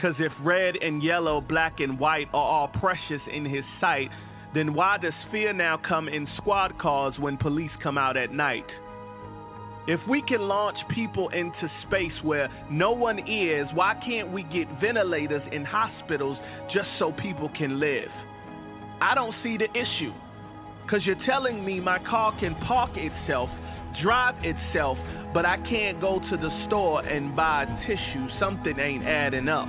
Cause 0.00 0.14
if 0.18 0.32
red 0.42 0.76
and 0.76 1.02
yellow, 1.02 1.40
black 1.40 1.80
and 1.80 1.98
white 1.98 2.28
are 2.34 2.34
all 2.34 2.68
precious 2.68 3.22
in 3.32 3.46
his 3.46 3.64
sight, 3.80 4.10
then 4.52 4.74
why 4.74 4.98
does 4.98 5.14
fear 5.32 5.54
now 5.54 5.80
come 5.88 6.06
in 6.06 6.28
squad 6.36 6.78
cars 6.78 7.14
when 7.18 7.38
police 7.38 7.70
come 7.82 7.96
out 7.96 8.18
at 8.18 8.30
night? 8.30 8.66
If 9.88 10.00
we 10.06 10.22
can 10.28 10.40
launch 10.40 10.76
people 10.94 11.30
into 11.30 11.70
space 11.86 12.12
where 12.22 12.48
no 12.70 12.92
one 12.92 13.20
is, 13.20 13.66
why 13.72 13.94
can't 14.04 14.32
we 14.32 14.42
get 14.42 14.68
ventilators 14.82 15.42
in 15.50 15.64
hospitals 15.64 16.36
just 16.74 16.88
so 16.98 17.12
people 17.12 17.50
can 17.56 17.80
live? 17.80 18.10
I 19.00 19.14
don't 19.14 19.34
see 19.42 19.56
the 19.56 19.70
issue. 19.70 20.12
Because 20.86 21.04
you're 21.04 21.16
telling 21.26 21.64
me 21.64 21.80
my 21.80 21.98
car 21.98 22.32
can 22.38 22.54
park 22.66 22.92
itself, 22.94 23.50
drive 24.04 24.36
itself, 24.44 24.96
but 25.34 25.44
I 25.44 25.56
can't 25.68 26.00
go 26.00 26.20
to 26.20 26.36
the 26.36 26.66
store 26.68 27.00
and 27.04 27.34
buy 27.34 27.64
tissue. 27.88 28.28
Something 28.38 28.78
ain't 28.78 29.04
adding 29.04 29.48
up. 29.48 29.66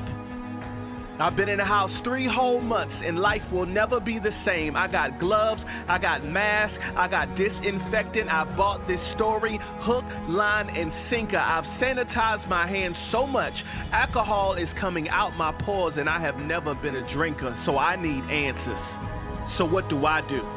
I've 1.19 1.35
been 1.35 1.49
in 1.49 1.57
the 1.57 1.65
house 1.65 1.89
three 2.03 2.29
whole 2.31 2.61
months 2.61 2.93
and 3.03 3.17
life 3.17 3.41
will 3.51 3.65
never 3.65 3.99
be 3.99 4.19
the 4.19 4.29
same. 4.45 4.75
I 4.75 4.87
got 4.87 5.19
gloves, 5.19 5.59
I 5.89 5.97
got 5.97 6.23
masks, 6.23 6.77
I 6.95 7.07
got 7.07 7.35
disinfectant. 7.35 8.29
I 8.29 8.43
bought 8.55 8.87
this 8.87 8.99
story, 9.15 9.59
hook, 9.81 10.03
line, 10.29 10.69
and 10.69 10.91
sinker. 11.09 11.39
I've 11.39 11.65
sanitized 11.81 12.47
my 12.47 12.67
hands 12.67 12.95
so 13.11 13.25
much, 13.25 13.53
alcohol 13.91 14.53
is 14.53 14.69
coming 14.79 15.09
out 15.09 15.35
my 15.35 15.51
pores, 15.65 15.95
and 15.97 16.07
I 16.07 16.21
have 16.21 16.37
never 16.37 16.75
been 16.75 16.95
a 16.95 17.13
drinker, 17.15 17.57
so 17.65 17.79
I 17.79 17.95
need 17.95 18.21
answers. 18.29 19.57
So, 19.57 19.65
what 19.65 19.89
do 19.89 20.05
I 20.05 20.21
do? 20.21 20.56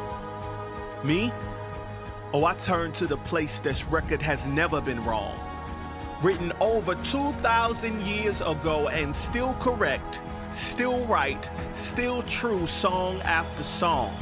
Me? 1.04 1.32
Oh, 2.34 2.44
I 2.44 2.54
turn 2.66 2.92
to 3.00 3.06
the 3.06 3.16
place 3.30 3.48
this 3.64 3.76
record 3.90 4.20
has 4.20 4.38
never 4.48 4.82
been 4.82 5.00
wrong. 5.04 5.32
Written 6.22 6.52
over 6.60 6.94
2,000 6.94 8.06
years 8.06 8.36
ago 8.44 8.88
and 8.92 9.14
still 9.30 9.56
correct, 9.64 10.04
still 10.74 11.08
right, 11.08 11.40
still 11.94 12.22
true, 12.42 12.68
song 12.82 13.22
after 13.24 13.64
song. 13.80 14.12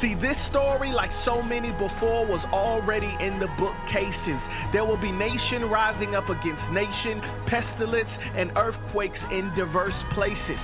See, 0.00 0.14
this 0.14 0.38
story, 0.50 0.92
like 0.94 1.10
so 1.26 1.42
many 1.42 1.72
before, 1.72 2.22
was 2.30 2.42
already 2.54 3.10
in 3.18 3.42
the 3.42 3.50
bookcases. 3.58 4.40
There 4.70 4.86
will 4.86 5.00
be 5.00 5.10
nation 5.10 5.66
rising 5.66 6.14
up 6.14 6.30
against 6.30 6.62
nation, 6.70 7.18
pestilence, 7.50 8.14
and 8.38 8.54
earthquakes 8.54 9.18
in 9.34 9.50
diverse 9.58 9.98
places. 10.14 10.62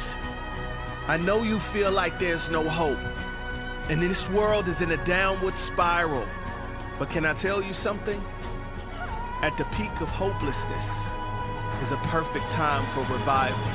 I 1.11 1.19
know 1.19 1.43
you 1.43 1.59
feel 1.75 1.91
like 1.91 2.15
there's 2.21 2.43
no 2.55 2.63
hope, 2.71 3.03
and 3.91 3.99
this 3.99 4.23
world 4.31 4.71
is 4.71 4.79
in 4.79 4.95
a 4.95 5.01
downward 5.03 5.55
spiral. 5.75 6.23
But 7.03 7.11
can 7.11 7.27
I 7.27 7.35
tell 7.43 7.59
you 7.59 7.75
something? 7.83 8.23
At 9.43 9.51
the 9.59 9.67
peak 9.75 9.91
of 9.99 10.07
hopelessness 10.15 10.89
is 11.83 11.91
a 11.91 12.01
perfect 12.15 12.47
time 12.55 12.87
for 12.95 13.03
revival. 13.11 13.67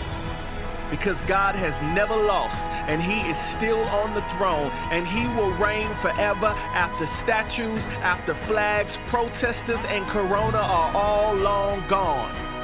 Because 0.88 1.20
God 1.28 1.60
has 1.60 1.76
never 1.92 2.16
lost 2.16 2.56
and 2.88 3.02
he 3.02 3.20
is 3.28 3.40
still 3.58 3.82
on 3.82 4.14
the 4.14 4.22
throne, 4.38 4.70
and 4.70 5.10
he 5.10 5.26
will 5.34 5.58
reign 5.58 5.90
forever 6.06 6.54
after 6.54 7.10
statues, 7.26 7.82
after 8.06 8.38
flags, 8.46 8.94
protesters, 9.10 9.82
and 9.90 10.06
corona 10.14 10.62
are 10.62 10.94
all 10.94 11.34
long 11.34 11.82
gone. 11.90 12.56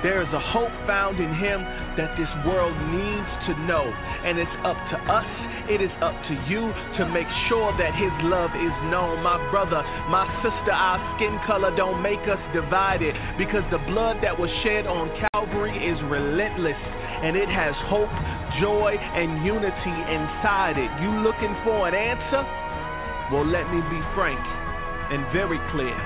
There 0.00 0.22
is 0.24 0.30
a 0.32 0.40
hope 0.40 0.72
found 0.86 1.20
in 1.20 1.34
him 1.36 1.60
that 2.00 2.14
this 2.16 2.30
world 2.46 2.72
needs 2.88 3.32
to 3.50 3.52
know. 3.66 3.82
And 3.82 4.38
it's 4.38 4.58
up 4.62 4.78
to 4.78 4.96
us, 5.10 5.28
it 5.68 5.84
is 5.84 5.92
up 6.00 6.16
to 6.28 6.34
you 6.48 6.72
to 6.96 7.04
make 7.12 7.28
sure 7.52 7.70
that 7.76 7.92
his 7.92 8.12
love 8.24 8.50
is 8.56 8.74
known. 8.88 9.20
My 9.20 9.36
brother, 9.52 9.84
my 10.08 10.24
sister, 10.40 10.72
our 10.72 10.96
skin 11.16 11.36
color 11.44 11.70
don't 11.76 12.00
make 12.00 12.24
us 12.24 12.40
divided 12.56 13.12
because 13.36 13.62
the 13.68 13.80
blood 13.84 14.24
that 14.24 14.32
was 14.32 14.48
shed 14.64 14.88
on 14.88 15.12
Calvary 15.28 15.76
is 15.76 16.00
relentless 16.08 16.80
and 17.20 17.36
it 17.36 17.52
has 17.52 17.76
hope, 17.92 18.10
joy, 18.64 18.96
and 18.96 19.44
unity 19.44 19.96
inside 20.08 20.80
it. 20.80 20.90
You 21.04 21.20
looking 21.20 21.52
for 21.62 21.84
an 21.84 21.94
answer? 21.94 22.42
Well, 23.28 23.44
let 23.44 23.68
me 23.68 23.84
be 23.92 24.00
frank 24.16 24.40
and 25.12 25.20
very 25.36 25.60
clear. 25.72 25.96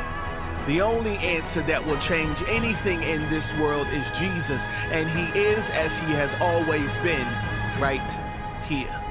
The 0.66 0.80
only 0.80 1.14
answer 1.18 1.66
that 1.66 1.82
will 1.82 1.98
change 2.06 2.38
anything 2.46 3.02
in 3.02 3.26
this 3.30 3.46
world 3.58 3.86
is 3.90 4.06
Jesus, 4.18 4.62
and 4.94 5.10
He 5.10 5.26
is 5.38 5.62
as 5.74 5.90
He 6.06 6.14
has 6.14 6.30
always 6.38 6.86
been, 7.02 7.28
right 7.82 8.02
here. 8.70 9.01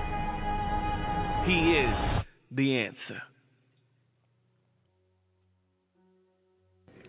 He 1.46 1.54
is 1.54 2.24
the 2.52 2.78
answer. 2.78 3.22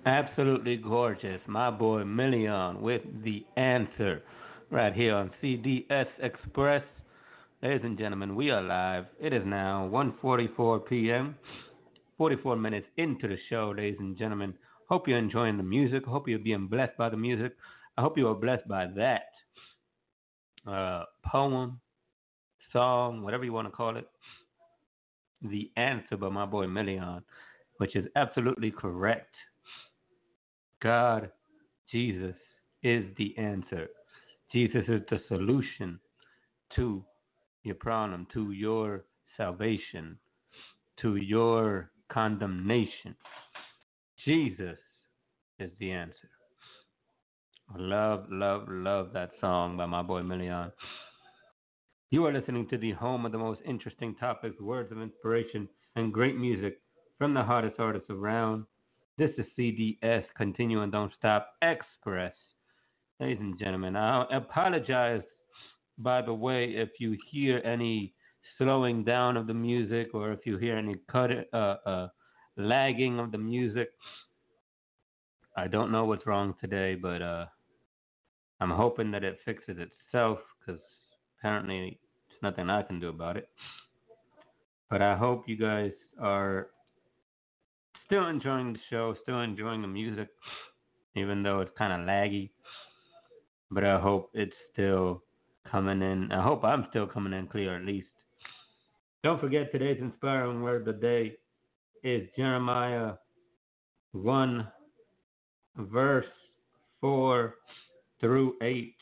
Absolutely 0.06 0.76
gorgeous. 0.76 1.40
My 1.46 1.70
boy 1.70 2.04
Million 2.04 2.80
with 2.80 3.02
the 3.22 3.44
answer 3.56 4.22
right 4.70 4.94
here 4.94 5.14
on 5.14 5.30
CDS 5.42 6.06
Express. 6.20 6.82
Ladies 7.62 7.82
and 7.84 7.98
gentlemen, 7.98 8.34
we 8.34 8.50
are 8.50 8.62
live. 8.62 9.04
It 9.20 9.32
is 9.32 9.42
now 9.44 9.88
1:44 9.92 10.86
p.m. 10.88 11.36
44 12.18 12.56
minutes 12.56 12.86
into 12.96 13.28
the 13.28 13.36
show, 13.50 13.74
ladies 13.76 14.00
and 14.00 14.16
gentlemen. 14.16 14.54
Hope 14.88 15.06
you're 15.06 15.18
enjoying 15.18 15.56
the 15.56 15.62
music. 15.62 16.04
Hope 16.04 16.26
you're 16.26 16.38
being 16.38 16.66
blessed 16.66 16.96
by 16.96 17.08
the 17.08 17.16
music. 17.16 17.54
I 17.96 18.00
hope 18.00 18.16
you 18.16 18.28
are 18.28 18.34
blessed 18.34 18.66
by 18.66 18.86
that 18.96 19.26
uh, 20.66 21.04
poem, 21.26 21.80
song, 22.72 23.22
whatever 23.22 23.44
you 23.44 23.52
want 23.52 23.68
to 23.68 23.72
call 23.72 23.96
it. 23.96 24.08
The 25.42 25.70
answer 25.76 26.16
by 26.16 26.28
my 26.28 26.46
boy 26.46 26.66
Million, 26.66 27.22
which 27.78 27.96
is 27.96 28.06
absolutely 28.16 28.70
correct. 28.70 29.34
God, 30.82 31.30
Jesus 31.90 32.34
is 32.82 33.04
the 33.16 33.36
answer. 33.38 33.88
Jesus 34.52 34.82
is 34.88 35.00
the 35.10 35.20
solution 35.28 35.98
to 36.76 37.04
your 37.64 37.74
problem, 37.76 38.26
to 38.34 38.52
your 38.52 39.04
salvation, 39.36 40.18
to 41.00 41.16
your 41.16 41.90
condemnation. 42.12 43.14
Jesus 44.24 44.76
is 45.58 45.70
the 45.78 45.90
answer. 45.90 46.28
Love, 47.76 48.26
love, 48.30 48.66
love 48.68 49.10
that 49.14 49.30
song 49.40 49.76
by 49.76 49.86
my 49.86 50.02
boy 50.02 50.22
Million. 50.22 50.70
You 52.12 52.26
are 52.26 52.32
listening 52.32 52.68
to 52.68 52.76
the 52.76 52.92
home 52.92 53.24
of 53.24 53.32
the 53.32 53.38
most 53.38 53.62
interesting 53.64 54.14
topics, 54.16 54.60
words 54.60 54.92
of 54.92 55.00
inspiration, 55.00 55.66
and 55.96 56.12
great 56.12 56.36
music 56.36 56.78
from 57.16 57.32
the 57.32 57.42
hottest 57.42 57.76
artists 57.80 58.10
around. 58.10 58.66
This 59.16 59.30
is 59.38 59.46
CDS, 59.58 60.22
Continue 60.36 60.82
and 60.82 60.92
Don't 60.92 61.10
Stop 61.18 61.54
Express. 61.62 62.34
Ladies 63.18 63.38
and 63.40 63.58
gentlemen, 63.58 63.96
I 63.96 64.26
apologize, 64.30 65.22
by 65.96 66.20
the 66.20 66.34
way, 66.34 66.74
if 66.76 66.90
you 67.00 67.16
hear 67.30 67.62
any 67.64 68.12
slowing 68.58 69.04
down 69.04 69.38
of 69.38 69.46
the 69.46 69.54
music 69.54 70.08
or 70.12 70.32
if 70.32 70.40
you 70.44 70.58
hear 70.58 70.76
any 70.76 70.96
cut, 71.10 71.30
uh, 71.54 71.76
uh, 71.86 72.08
lagging 72.58 73.20
of 73.20 73.32
the 73.32 73.38
music. 73.38 73.88
I 75.56 75.66
don't 75.66 75.90
know 75.90 76.04
what's 76.04 76.26
wrong 76.26 76.56
today, 76.60 76.94
but 76.94 77.22
uh, 77.22 77.46
I'm 78.60 78.68
hoping 78.70 79.10
that 79.12 79.24
it 79.24 79.38
fixes 79.46 79.78
itself 79.78 80.40
because 80.60 80.82
apparently 81.38 81.98
nothing 82.42 82.70
I 82.70 82.82
can 82.82 83.00
do 83.00 83.08
about 83.08 83.36
it. 83.36 83.48
But 84.90 85.02
I 85.02 85.16
hope 85.16 85.48
you 85.48 85.56
guys 85.56 85.92
are 86.20 86.68
still 88.06 88.28
enjoying 88.28 88.74
the 88.74 88.78
show, 88.90 89.14
still 89.22 89.40
enjoying 89.40 89.82
the 89.82 89.88
music, 89.88 90.28
even 91.16 91.42
though 91.42 91.60
it's 91.60 91.70
kind 91.78 91.92
of 91.92 92.06
laggy. 92.06 92.50
But 93.70 93.84
I 93.84 93.98
hope 93.98 94.30
it's 94.34 94.52
still 94.72 95.22
coming 95.70 96.02
in. 96.02 96.30
I 96.30 96.42
hope 96.42 96.62
I'm 96.62 96.86
still 96.90 97.06
coming 97.06 97.32
in 97.32 97.46
clear 97.46 97.76
at 97.76 97.86
least. 97.86 98.08
Don't 99.24 99.40
forget 99.40 99.72
today's 99.72 100.00
inspiring 100.00 100.62
word 100.62 100.86
of 100.86 100.94
the 100.94 101.00
day 101.00 101.36
is 102.02 102.28
Jeremiah 102.36 103.12
1, 104.12 104.66
verse 105.76 106.26
4 107.00 107.54
through 108.20 108.56
8. 108.60 108.94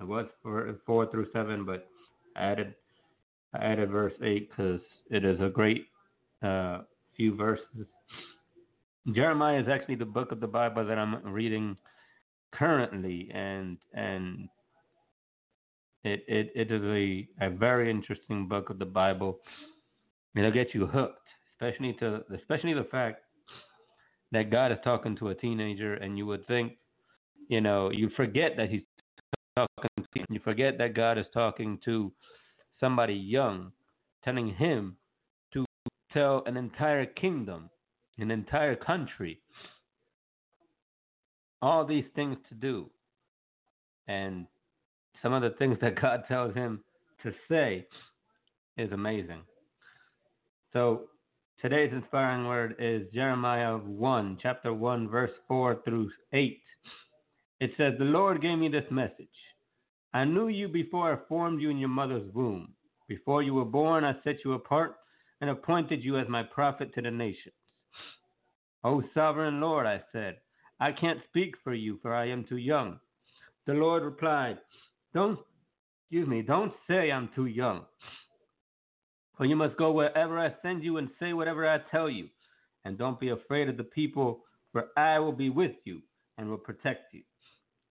It 0.00 0.04
was 0.04 0.26
4, 0.42 0.78
4 0.86 1.10
through 1.10 1.26
7, 1.32 1.64
but 1.64 1.88
added, 2.36 2.74
I 3.54 3.58
added 3.58 3.90
verse 3.90 4.14
8 4.22 4.48
because 4.48 4.80
it 5.10 5.24
is 5.24 5.40
a 5.40 5.48
great 5.48 5.86
uh, 6.42 6.82
few 7.16 7.34
verses. 7.36 7.86
Jeremiah 9.12 9.60
is 9.60 9.68
actually 9.68 9.96
the 9.96 10.04
book 10.04 10.32
of 10.32 10.40
the 10.40 10.46
Bible 10.46 10.86
that 10.86 10.98
I'm 10.98 11.20
reading 11.30 11.76
currently, 12.52 13.30
and 13.34 13.76
and 13.92 14.48
it, 16.04 16.24
it, 16.26 16.52
it 16.54 16.70
is 16.70 16.82
a, 16.82 17.46
a 17.46 17.50
very 17.50 17.90
interesting 17.90 18.48
book 18.48 18.70
of 18.70 18.78
the 18.78 18.86
Bible. 18.86 19.40
It'll 20.34 20.50
get 20.50 20.74
you 20.74 20.86
hooked, 20.86 21.28
especially 21.54 21.94
to 22.00 22.22
especially 22.34 22.74
the 22.74 22.86
fact 22.90 23.22
that 24.32 24.50
God 24.50 24.72
is 24.72 24.78
talking 24.82 25.16
to 25.18 25.28
a 25.28 25.34
teenager, 25.34 25.94
and 25.94 26.16
you 26.16 26.26
would 26.26 26.46
think, 26.46 26.72
you 27.48 27.60
know, 27.60 27.90
you 27.90 28.10
forget 28.16 28.52
that 28.56 28.70
He's 28.70 28.82
you 30.28 30.40
forget 30.42 30.78
that 30.78 30.94
God 30.94 31.18
is 31.18 31.26
talking 31.32 31.78
to 31.84 32.12
somebody 32.80 33.14
young, 33.14 33.72
telling 34.24 34.54
him 34.54 34.96
to 35.52 35.64
tell 36.12 36.42
an 36.46 36.56
entire 36.56 37.06
kingdom, 37.06 37.70
an 38.18 38.30
entire 38.30 38.76
country, 38.76 39.40
all 41.62 41.84
these 41.84 42.04
things 42.14 42.36
to 42.48 42.54
do, 42.54 42.90
and 44.06 44.46
some 45.22 45.32
of 45.32 45.42
the 45.42 45.56
things 45.58 45.78
that 45.80 46.00
God 46.00 46.24
tells 46.28 46.54
him 46.54 46.84
to 47.22 47.32
say 47.48 47.86
is 48.76 48.92
amazing. 48.92 49.40
So 50.72 51.04
today's 51.62 51.92
inspiring 51.92 52.46
word 52.46 52.76
is 52.78 53.02
Jeremiah 53.14 53.76
1, 53.78 54.38
chapter 54.42 54.74
1, 54.74 55.08
verse 55.08 55.30
4 55.48 55.80
through 55.84 56.10
8. 56.32 56.60
It 57.60 57.70
says, 57.78 57.94
The 57.98 58.04
Lord 58.04 58.42
gave 58.42 58.58
me 58.58 58.68
this 58.68 58.84
message. 58.90 59.28
I 60.14 60.24
knew 60.24 60.46
you 60.46 60.68
before 60.68 61.12
I 61.12 61.28
formed 61.28 61.60
you 61.60 61.70
in 61.70 61.78
your 61.78 61.88
mother's 61.88 62.32
womb. 62.32 62.72
Before 63.08 63.42
you 63.42 63.52
were 63.52 63.64
born, 63.64 64.04
I 64.04 64.14
set 64.22 64.36
you 64.44 64.52
apart 64.52 64.94
and 65.40 65.50
appointed 65.50 66.04
you 66.04 66.16
as 66.16 66.28
my 66.28 66.44
prophet 66.44 66.94
to 66.94 67.02
the 67.02 67.10
nations. 67.10 67.54
O 68.84 69.02
sovereign 69.12 69.60
Lord, 69.60 69.86
I 69.86 70.00
said, 70.12 70.36
I 70.78 70.92
can't 70.92 71.18
speak 71.28 71.54
for 71.64 71.74
you, 71.74 71.98
for 72.00 72.14
I 72.14 72.28
am 72.28 72.44
too 72.44 72.58
young. 72.58 73.00
The 73.66 73.72
Lord 73.72 74.04
replied, 74.04 74.58
don't, 75.14 75.38
excuse 76.02 76.28
me, 76.28 76.42
don't 76.42 76.72
say 76.88 77.10
I'm 77.10 77.30
too 77.34 77.46
young. 77.46 77.84
For 79.36 79.46
you 79.46 79.56
must 79.56 79.76
go 79.76 79.90
wherever 79.90 80.38
I 80.38 80.54
send 80.62 80.84
you 80.84 80.98
and 80.98 81.08
say 81.18 81.32
whatever 81.32 81.68
I 81.68 81.78
tell 81.90 82.08
you. 82.08 82.28
And 82.84 82.96
don't 82.96 83.18
be 83.18 83.30
afraid 83.30 83.68
of 83.68 83.76
the 83.76 83.84
people, 83.84 84.44
for 84.70 84.90
I 84.96 85.18
will 85.18 85.32
be 85.32 85.50
with 85.50 85.74
you 85.84 86.02
and 86.38 86.48
will 86.48 86.58
protect 86.58 87.12
you. 87.12 87.22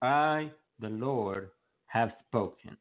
I, 0.02 0.52
the 0.80 0.90
Lord, 0.90 1.50
have 1.94 2.10
spoken. 2.28 2.76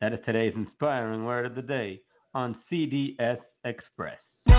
That 0.00 0.14
is 0.14 0.18
today's 0.24 0.54
inspiring 0.56 1.26
word 1.26 1.44
of 1.44 1.54
the 1.54 1.62
day 1.62 2.00
on 2.32 2.56
CDS 2.72 3.38
Express. 3.64 4.16
No 4.48 4.56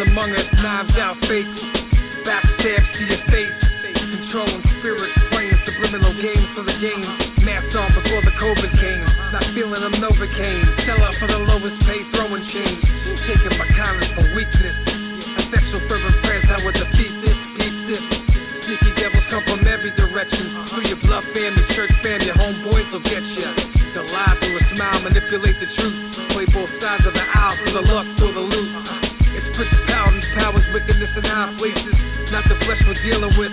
among 0.00 0.34
us, 0.34 0.48
knives 0.58 0.96
out 0.98 1.18
fakes, 1.28 1.60
backstabs 2.26 2.88
to 2.98 3.02
your 3.06 3.22
face, 3.30 3.58
controlling 3.94 4.62
spirits, 4.78 5.14
playing 5.30 5.58
subliminal 5.62 6.14
games 6.18 6.48
for 6.58 6.64
the 6.66 6.74
game. 6.82 7.06
Masked 7.46 7.76
on 7.76 7.94
before 7.94 8.22
the 8.26 8.34
COVID 8.40 8.72
came, 8.74 9.04
not 9.30 9.46
feeling 9.54 9.78
them 9.78 9.94
novocaine. 10.02 10.66
Sell 10.88 10.98
out 10.98 11.14
for 11.20 11.28
the 11.30 11.38
lowest 11.38 11.78
pay, 11.86 12.02
throwing 12.10 12.42
change, 12.50 12.82
taking 13.28 13.54
my 13.54 13.68
kindness 13.78 14.10
for 14.18 14.26
weakness. 14.34 14.76
A 15.38 15.42
sexual 15.54 15.82
fervent 15.86 16.18
friends, 16.26 16.46
I 16.50 16.58
would 16.64 16.74
defeat 16.74 17.14
this, 17.22 17.38
peace 17.54 17.80
this. 17.86 18.04
Sneaky 18.64 18.90
devils 18.96 19.26
come 19.28 19.44
from 19.44 19.62
every 19.68 19.92
direction. 19.94 20.72
Through 20.72 20.88
your 20.88 21.00
blood 21.04 21.22
family, 21.36 21.62
church 21.76 21.92
family, 22.02 22.32
homeboys 22.32 22.88
will 22.90 23.04
get 23.04 23.22
you. 23.22 23.46
To 23.94 24.00
lie 24.02 24.34
through 24.40 24.58
a 24.58 24.64
smile, 24.74 25.04
manipulate 25.04 25.60
the 25.60 25.68
truth. 25.78 25.96
Play 26.32 26.46
both 26.50 26.72
sides 26.80 27.06
of 27.06 27.12
the 27.12 27.22
aisle 27.22 27.56
for 27.62 27.72
the 27.76 27.84
luck 27.84 28.08
in 30.90 31.24
high 31.24 31.54
places. 31.56 31.96
Not 32.28 32.44
the 32.50 32.58
flesh 32.60 32.80
we're 32.84 33.00
dealing 33.00 33.32
with. 33.40 33.52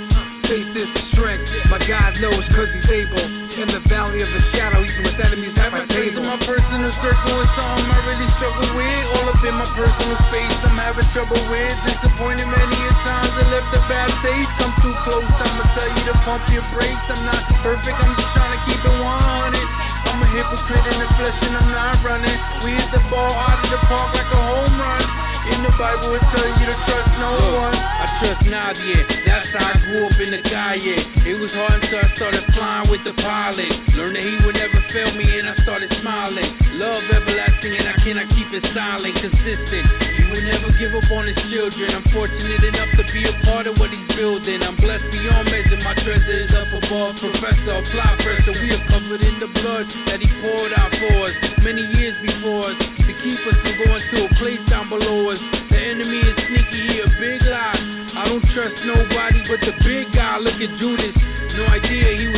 Faith 0.50 0.74
is 0.76 0.90
the 0.92 1.04
strength. 1.16 1.48
My 1.72 1.80
God 1.80 2.20
knows 2.20 2.44
cause 2.52 2.68
he's 2.76 2.90
able. 2.92 3.24
In 3.56 3.72
the 3.72 3.84
valley 3.88 4.20
of 4.20 4.32
the 4.32 4.44
shadow, 4.52 4.84
even 4.84 5.04
with 5.06 5.20
enemies 5.22 5.56
at 5.56 5.72
my 5.72 5.88
table. 5.88 6.24
My 6.28 6.40
personal 6.44 6.92
circle 7.00 7.36
is 7.40 7.52
something 7.56 7.88
I 7.88 8.00
really 8.04 8.28
struggle 8.36 8.72
with. 8.76 9.04
All 9.16 9.28
up 9.32 9.44
in 9.44 9.56
my 9.56 9.70
personal 9.78 10.18
space, 10.28 10.60
I'm 10.66 10.76
having 10.76 11.08
trouble 11.16 11.40
with. 11.40 11.76
Disappointed 11.88 12.48
many 12.52 12.78
a 12.80 12.92
times, 13.06 13.32
I 13.32 13.44
left 13.48 13.70
a 13.80 13.82
bad 13.88 14.12
taste. 14.26 14.52
Come 14.60 14.74
too 14.84 14.96
close, 15.08 15.28
I'ma 15.28 15.64
tell 15.78 15.88
you 15.88 16.04
to 16.12 16.16
pump 16.26 16.44
your 16.52 16.66
brakes. 16.76 17.06
I'm 17.12 17.24
not 17.24 17.44
perfect, 17.64 17.96
I'm 17.96 18.16
just 18.18 18.32
trying 18.36 18.56
to 18.56 18.62
keep 18.66 18.82
it 18.82 18.98
100. 18.98 20.01
I'm 20.22 20.30
a 20.30 20.38
hypocrite 20.38 20.86
in 20.86 21.02
the 21.02 21.10
flesh 21.18 21.40
and 21.42 21.58
I'm 21.58 21.74
not 21.74 22.06
running. 22.06 22.38
We 22.62 22.78
hit 22.78 22.94
the 22.94 23.02
ball 23.10 23.34
out 23.34 23.58
of 23.58 23.74
the 23.74 23.82
park 23.90 24.14
like 24.14 24.30
a 24.30 24.38
home 24.38 24.78
run. 24.78 25.02
In 25.50 25.66
the 25.66 25.74
Bible, 25.82 26.14
it 26.14 26.22
tells 26.30 26.54
you 26.62 26.70
to 26.70 26.78
trust 26.86 27.10
no 27.18 27.58
one. 27.58 27.74
I 27.74 28.06
trust 28.22 28.46
Nadia, 28.46 29.02
that's 29.26 29.50
how 29.58 29.74
I 29.74 29.82
grew 29.82 30.06
up 30.06 30.22
in 30.22 30.30
the 30.30 30.46
calle. 30.46 30.78
It 31.26 31.42
was 31.42 31.50
hard 31.58 31.82
until 31.82 32.06
I 32.06 32.10
started 32.22 32.46
flying 32.54 32.94
with 32.94 33.02
the 33.02 33.18
pilot. 33.18 33.74
Learned 33.98 34.14
that 34.14 34.22
he 34.22 34.38
would 34.46 34.62
never 34.62 34.78
fail 34.94 35.10
me, 35.18 35.26
and 35.26 35.50
I 35.50 35.58
started 35.66 35.90
smiling. 36.06 36.54
Love 36.78 37.02
everlasting, 37.10 37.74
and 37.82 37.90
I 37.90 37.98
cannot 38.06 38.30
keep 38.38 38.54
it 38.54 38.62
silent, 38.78 39.18
consistent. 39.26 40.21
Would 40.32 40.48
never 40.48 40.72
give 40.80 40.96
up 40.96 41.12
on 41.12 41.28
his 41.28 41.36
children. 41.52 41.92
I'm 41.92 42.08
fortunate 42.16 42.64
enough 42.64 42.88
to 42.96 43.04
be 43.12 43.28
a 43.28 43.36
part 43.44 43.68
of 43.68 43.76
what 43.76 43.92
he's 43.92 44.08
building. 44.16 44.64
I'm 44.64 44.80
blessed 44.80 45.04
beyond 45.12 45.52
measure. 45.52 45.76
My 45.84 45.92
treasure 45.92 46.48
is 46.48 46.52
up 46.56 46.72
above. 46.72 47.20
Professor, 47.20 47.76
apply 47.76 48.16
pressure. 48.24 48.56
We 48.56 48.72
are 48.72 48.80
covered 48.88 49.20
in 49.20 49.44
the 49.44 49.52
blood 49.52 49.92
that 50.08 50.24
he 50.24 50.32
poured 50.40 50.72
out 50.72 50.96
for 51.04 51.28
us 51.28 51.36
many 51.60 51.84
years 52.00 52.16
before 52.24 52.72
us 52.72 52.80
to 52.80 53.12
keep 53.12 53.44
us 53.44 53.60
from 53.60 53.76
going 53.84 54.04
to 54.08 54.18
a 54.24 54.32
place 54.40 54.64
down 54.72 54.88
below 54.88 55.36
us. 55.36 55.42
The 55.68 55.80
enemy 56.00 56.24
is 56.24 56.38
sneaky, 56.48 56.80
he 56.80 56.96
a 57.04 57.12
big 57.20 57.44
lie. 57.52 57.84
I 58.16 58.32
don't 58.32 58.48
trust 58.56 58.80
nobody 58.88 59.44
but 59.52 59.60
the 59.68 59.76
big 59.84 60.16
guy. 60.16 60.40
Look 60.40 60.56
at 60.64 60.72
Judas. 60.80 61.12
No 61.60 61.68
idea 61.68 62.08
he 62.16 62.31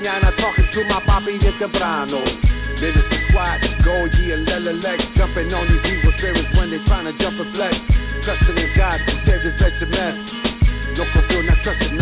mañana 0.00 0.32
talking 0.36 0.64
to 0.72 0.84
my 0.84 1.00
papi 1.04 1.38
de 1.38 1.52
temprano. 1.58 2.24
Minister 2.80 3.20
squad, 3.28 3.60
go 3.84 4.06
ye 4.16 4.32
and 4.32 4.48
Lex 4.80 5.02
jumping 5.14 5.52
on 5.52 5.68
these 5.68 5.92
evil 5.92 6.12
spirits 6.16 6.48
when 6.56 6.70
they 6.70 6.80
trying 6.88 7.04
to 7.04 7.12
jump 7.20 7.38
and 7.38 7.52
flex. 7.54 7.76
Trusting 8.24 8.56
in 8.56 8.72
God 8.76 8.96
to 9.04 9.12
save 9.28 9.44
this 9.44 9.60
wretched 9.60 9.90
mess. 9.90 10.16
No 10.96 11.04
confío, 11.12 11.44
not 11.44 11.60
trusting 11.62 11.99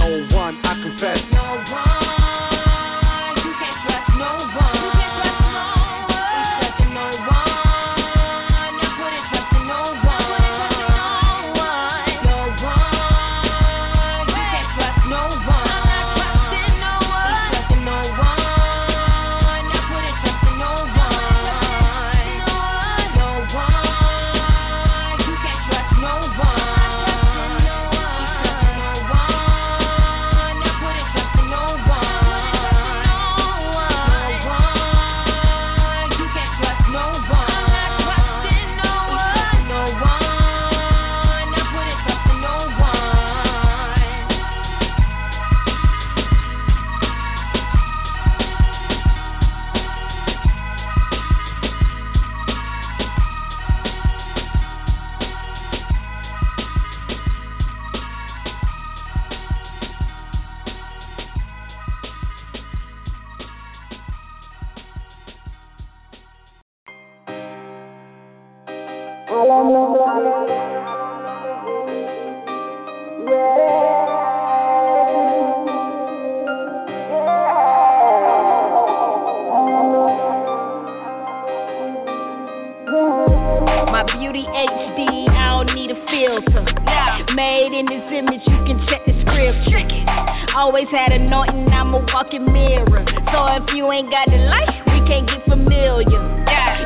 if 93.58 93.74
you 93.74 93.90
ain't 93.90 94.08
got 94.08 94.30
the 94.30 94.38
light, 94.38 94.70
we 94.86 95.02
can't 95.10 95.26
get 95.26 95.42
familiar. 95.50 96.22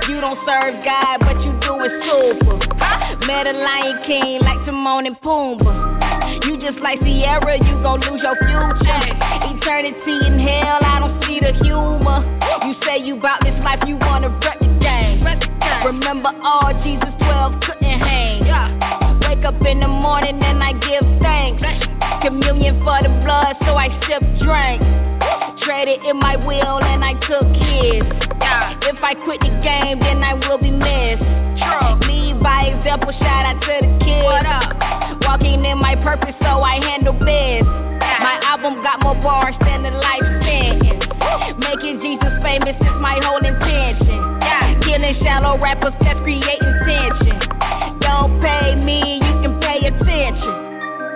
You 0.09 0.21
don't 0.25 0.41
serve 0.49 0.81
God, 0.81 1.21
but 1.21 1.37
you 1.45 1.53
do 1.61 1.77
it 1.85 1.93
super. 2.09 2.57
Met 3.29 3.45
a 3.47 3.53
Lion 3.53 4.01
King 4.09 4.41
like 4.41 4.65
Timon 4.65 5.05
and 5.05 5.21
Pumbaa. 5.21 6.41
You 6.49 6.57
just 6.57 6.81
like 6.81 6.99
Sierra, 7.05 7.61
you 7.61 7.75
gon' 7.85 8.01
lose 8.01 8.25
your 8.25 8.37
future. 8.41 9.05
Eternity 9.53 10.17
in 10.25 10.41
hell, 10.41 10.81
I 10.81 10.97
don't 10.97 11.21
see 11.29 11.45
the 11.45 11.53
humor. 11.61 12.25
You 12.65 12.73
say 12.89 13.05
you 13.05 13.21
bout 13.21 13.45
this 13.45 13.57
life, 13.61 13.85
you 13.87 13.97
wanna 14.01 14.33
rep 14.41 14.59
the 14.59 14.73
game. 14.81 15.21
Remember 15.85 16.33
all 16.43 16.73
Jesus 16.83 17.13
12 17.21 17.61
couldn't 17.69 18.01
hang. 18.01 18.49
Wake 19.21 19.45
up 19.45 19.61
in 19.67 19.81
the 19.81 19.89
morning 19.89 20.41
and 20.41 20.63
I 20.63 20.73
give 20.73 21.05
thanks. 21.21 21.92
Communion 22.23 22.79
for 22.87 23.03
the 23.03 23.11
blood, 23.27 23.59
so 23.67 23.75
I 23.75 23.91
sip 24.07 24.23
drink. 24.39 24.79
Traded 25.67 26.07
in 26.07 26.23
my 26.23 26.39
will 26.39 26.79
and 26.79 27.03
I 27.03 27.19
took 27.27 27.51
his. 27.51 28.07
If 28.87 28.99
I 29.03 29.19
quit 29.27 29.43
the 29.43 29.51
game, 29.59 29.99
then 29.99 30.23
I 30.23 30.39
will 30.39 30.59
be 30.59 30.71
missed. 30.71 31.27
Lead 32.07 32.39
by 32.39 32.71
example, 32.71 33.11
shout 33.19 33.43
out 33.43 33.59
to 33.59 33.75
the 33.83 33.91
kids. 34.07 35.19
Walking 35.27 35.67
in 35.67 35.79
my 35.83 35.99
purpose, 35.99 36.39
so 36.39 36.63
I 36.63 36.79
handle 36.79 37.19
biz. 37.19 37.67
My 37.99 38.39
album 38.47 38.83
got 38.87 39.03
more 39.03 39.19
bars 39.19 39.59
than 39.67 39.83
a 39.83 39.91
life 39.91 40.29
sentence. 40.47 41.03
Making 41.59 42.07
Jesus 42.07 42.35
famous 42.39 42.79
is 42.79 42.97
my 43.03 43.19
whole 43.19 43.43
intention. 43.43 44.23
Killing 44.87 45.19
shallow 45.27 45.59
rappers 45.59 45.95
that's 45.99 46.23
creating 46.23 46.75
tension. 46.87 47.39
Don't 47.99 48.39
pay 48.39 48.79
me, 48.79 49.19
you 49.19 49.35
can 49.43 49.59
pay 49.59 49.91
attention. 49.91 50.62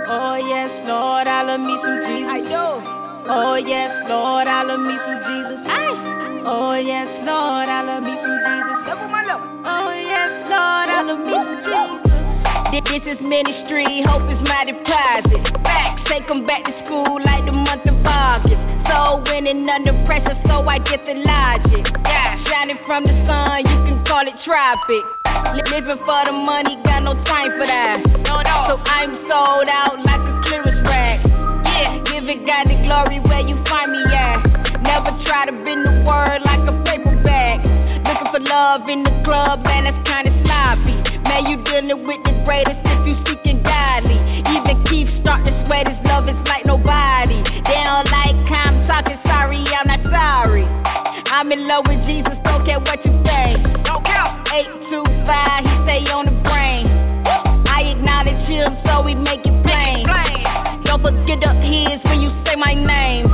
Oh 0.08 0.36
yes, 0.36 0.70
Lord, 0.86 1.26
I 1.26 1.42
love 1.42 1.60
me 1.60 1.74
some 1.82 1.98
Jesus. 2.06 2.30
I 2.30 2.38
do. 2.46 2.66
Oh 3.26 3.56
yes, 3.58 3.90
Lord, 4.06 4.46
I 4.46 4.62
love 4.62 4.78
me 4.78 4.94
some 5.02 5.18
Jesus. 5.26 5.66
I. 5.66 6.46
Oh 6.46 6.74
yes, 6.78 7.08
yes, 7.10 7.26
Lord, 7.26 7.68
I 7.68 7.82
love 7.82 8.02
me 8.06 8.14
some 8.14 8.38
Jesus. 8.38 8.86
Oh 9.66 9.90
yes, 9.90 10.30
Lord, 10.46 10.88
I 10.94 11.02
love 11.02 11.18
me 11.18 11.34
some 11.34 11.58
Jesus. 11.66 12.05
This 12.96 13.02
is 13.02 13.18
ministry, 13.20 14.02
hope 14.06 14.26
is 14.30 14.40
my 14.46 14.62
deposit. 14.64 15.42
Facts, 15.62 16.02
take 16.06 16.26
them 16.28 16.46
back 16.46 16.62
to 16.64 16.72
school 16.86 17.18
like 17.22 17.44
the 17.44 17.52
month 17.52 17.82
of 17.86 17.98
August. 18.06 18.62
So 18.86 19.22
winning 19.26 19.66
under 19.66 19.92
pressure, 20.06 20.38
so 20.46 20.62
I 20.62 20.78
get 20.78 21.02
the 21.06 21.18
logic. 21.18 21.84
Yeah, 22.06 22.38
shining 22.46 22.78
from 22.86 23.02
the 23.04 23.14
sun, 23.26 23.66
you 23.66 23.78
can 23.90 23.98
call 24.06 24.22
it 24.22 24.38
tropic. 24.46 25.02
Living 25.74 25.98
for 26.06 26.22
the 26.26 26.32
money, 26.32 26.78
got 26.86 27.02
no 27.02 27.14
time 27.26 27.50
for 27.58 27.66
that. 27.66 27.98
So 28.22 28.74
I'm 28.78 29.12
sold 29.26 29.66
out 29.66 29.98
like 30.06 30.22
a 30.22 30.34
clearance 30.46 30.82
rack. 30.86 31.18
Yeah, 31.66 31.98
giving 32.14 32.46
God 32.46 32.70
the 32.70 32.78
glory 32.86 33.18
where 33.26 33.42
you 33.42 33.58
find 33.66 33.90
me 33.90 34.02
at. 34.14 34.38
Never 34.86 35.10
try 35.26 35.50
to 35.50 35.54
bend 35.66 35.82
the 35.82 36.06
word 36.06 36.40
like 36.46 36.62
a 36.62 36.74
paper 36.86 37.14
bag. 37.26 37.58
Looking 38.06 38.30
for 38.30 38.40
love 38.40 38.88
in 38.88 39.02
the 39.02 39.10
club, 39.26 39.64
man, 39.66 39.84
that's 39.84 40.02
kinda 40.06 40.30
sloppy. 40.46 40.96
Man, 41.26 41.46
you 41.50 41.58
dealing 41.66 42.06
with 42.06 42.22
the 42.22 42.34
greatest 42.46 42.78
if 42.86 43.02
you 43.06 43.14
seeking 43.26 43.62
godly. 43.62 44.18
Even 44.46 44.78
Keith 44.86 45.10
start 45.20 45.44
to 45.44 45.52
sweat 45.66 45.90
his 45.90 45.98
love 46.06 46.28
is 46.28 46.38
like 46.46 46.64
nobody. 46.64 47.42
They 47.66 47.82
don't 47.82 48.06
like 48.06 48.36
I'm 48.46 48.86
talking 48.86 49.18
sorry, 49.26 49.58
I'm 49.74 49.86
not 49.90 50.02
sorry. 50.06 50.64
I'm 51.30 51.50
in 51.50 51.66
love 51.66 51.84
with 51.88 51.98
Jesus, 52.06 52.38
don't 52.44 52.64
care 52.64 52.78
what 52.78 53.04
you 53.04 53.12
say. 53.26 53.58
Don't 53.82 54.06
care. 54.06 54.26
825, 54.54 55.66
he 55.66 55.74
stay 55.84 56.02
on 56.10 56.26
the 56.30 56.36
brain. 56.46 56.86
I 57.66 57.90
acknowledge 57.90 58.46
him, 58.46 58.78
so 58.86 59.02
we 59.02 59.14
make 59.14 59.42
it 59.42 59.56
plain. 59.66 60.06
Don't 60.86 61.02
forget 61.02 61.42
the 61.42 61.50
his 61.58 61.98
when 62.06 62.22
you 62.22 62.30
say 62.46 62.54
my 62.54 62.72
name. 62.72 63.26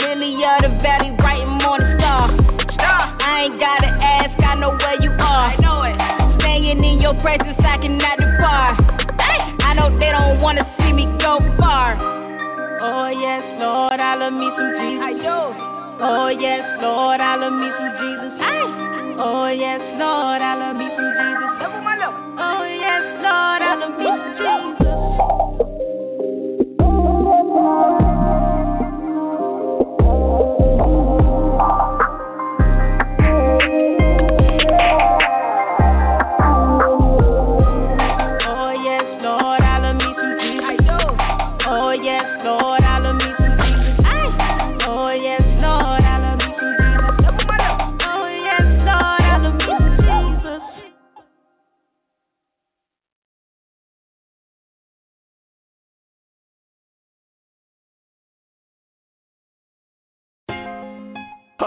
Lily 0.00 0.40
of 0.40 0.64
the 0.64 0.72
valley, 0.80 1.12
bright 1.20 1.44
and 1.44 1.62
morning 1.62 2.00
star. 2.00 2.49
I 2.82 3.44
ain't 3.46 3.58
gotta 3.60 3.88
ask, 4.00 4.34
I 4.42 4.54
know 4.56 4.70
where 4.76 5.00
you 5.02 5.10
are. 5.12 5.52
I 5.52 5.56
know 5.60 5.82
it. 5.84 5.96
Staying 6.40 6.84
in 6.84 7.00
your 7.00 7.14
presence, 7.20 7.58
I 7.60 7.78
cannot 7.78 8.18
depart. 8.18 8.80
I 9.60 9.74
know 9.74 9.90
they 9.98 10.10
don't 10.10 10.40
wanna 10.40 10.64
see 10.78 10.92
me 10.92 11.06
go 11.20 11.38
far. 11.58 11.96
Oh 12.82 13.08
yes, 13.08 13.44
Lord, 13.60 14.00
I 14.00 14.16
love 14.16 14.32
me 14.32 14.48
some 14.56 14.72
Jesus. 14.76 15.04
I 15.04 15.12
do. 15.12 15.38
Oh 16.02 16.28
yes, 16.28 16.64
Lord, 16.82 17.20
I 17.20 17.36
love 17.36 17.52
me 17.52 17.68
some 17.70 17.92
Jesus. 18.00 18.40
Oh 19.20 19.48
yes, 19.52 19.80
Lord, 20.00 20.40
I 20.40 20.54
love 20.56 20.76
me 20.76 20.88
some 20.88 21.12
Jesus. 21.12 21.60
Oh 22.40 22.64
yes, 22.64 23.04
Lord, 23.20 23.62
I 23.62 23.74
love 23.76 23.94
me 23.98 24.06
some 24.08 24.32
Jesus. 24.36 24.90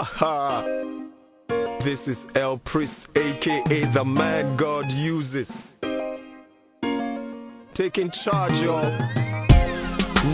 This 1.84 1.98
is 2.06 2.16
El 2.34 2.56
Priest, 2.58 2.92
aka 3.14 3.92
the 3.94 4.04
man 4.04 4.56
God 4.56 4.84
uses. 4.88 5.46
Taking 7.76 8.10
charge, 8.24 8.52
y'all. 8.52 8.88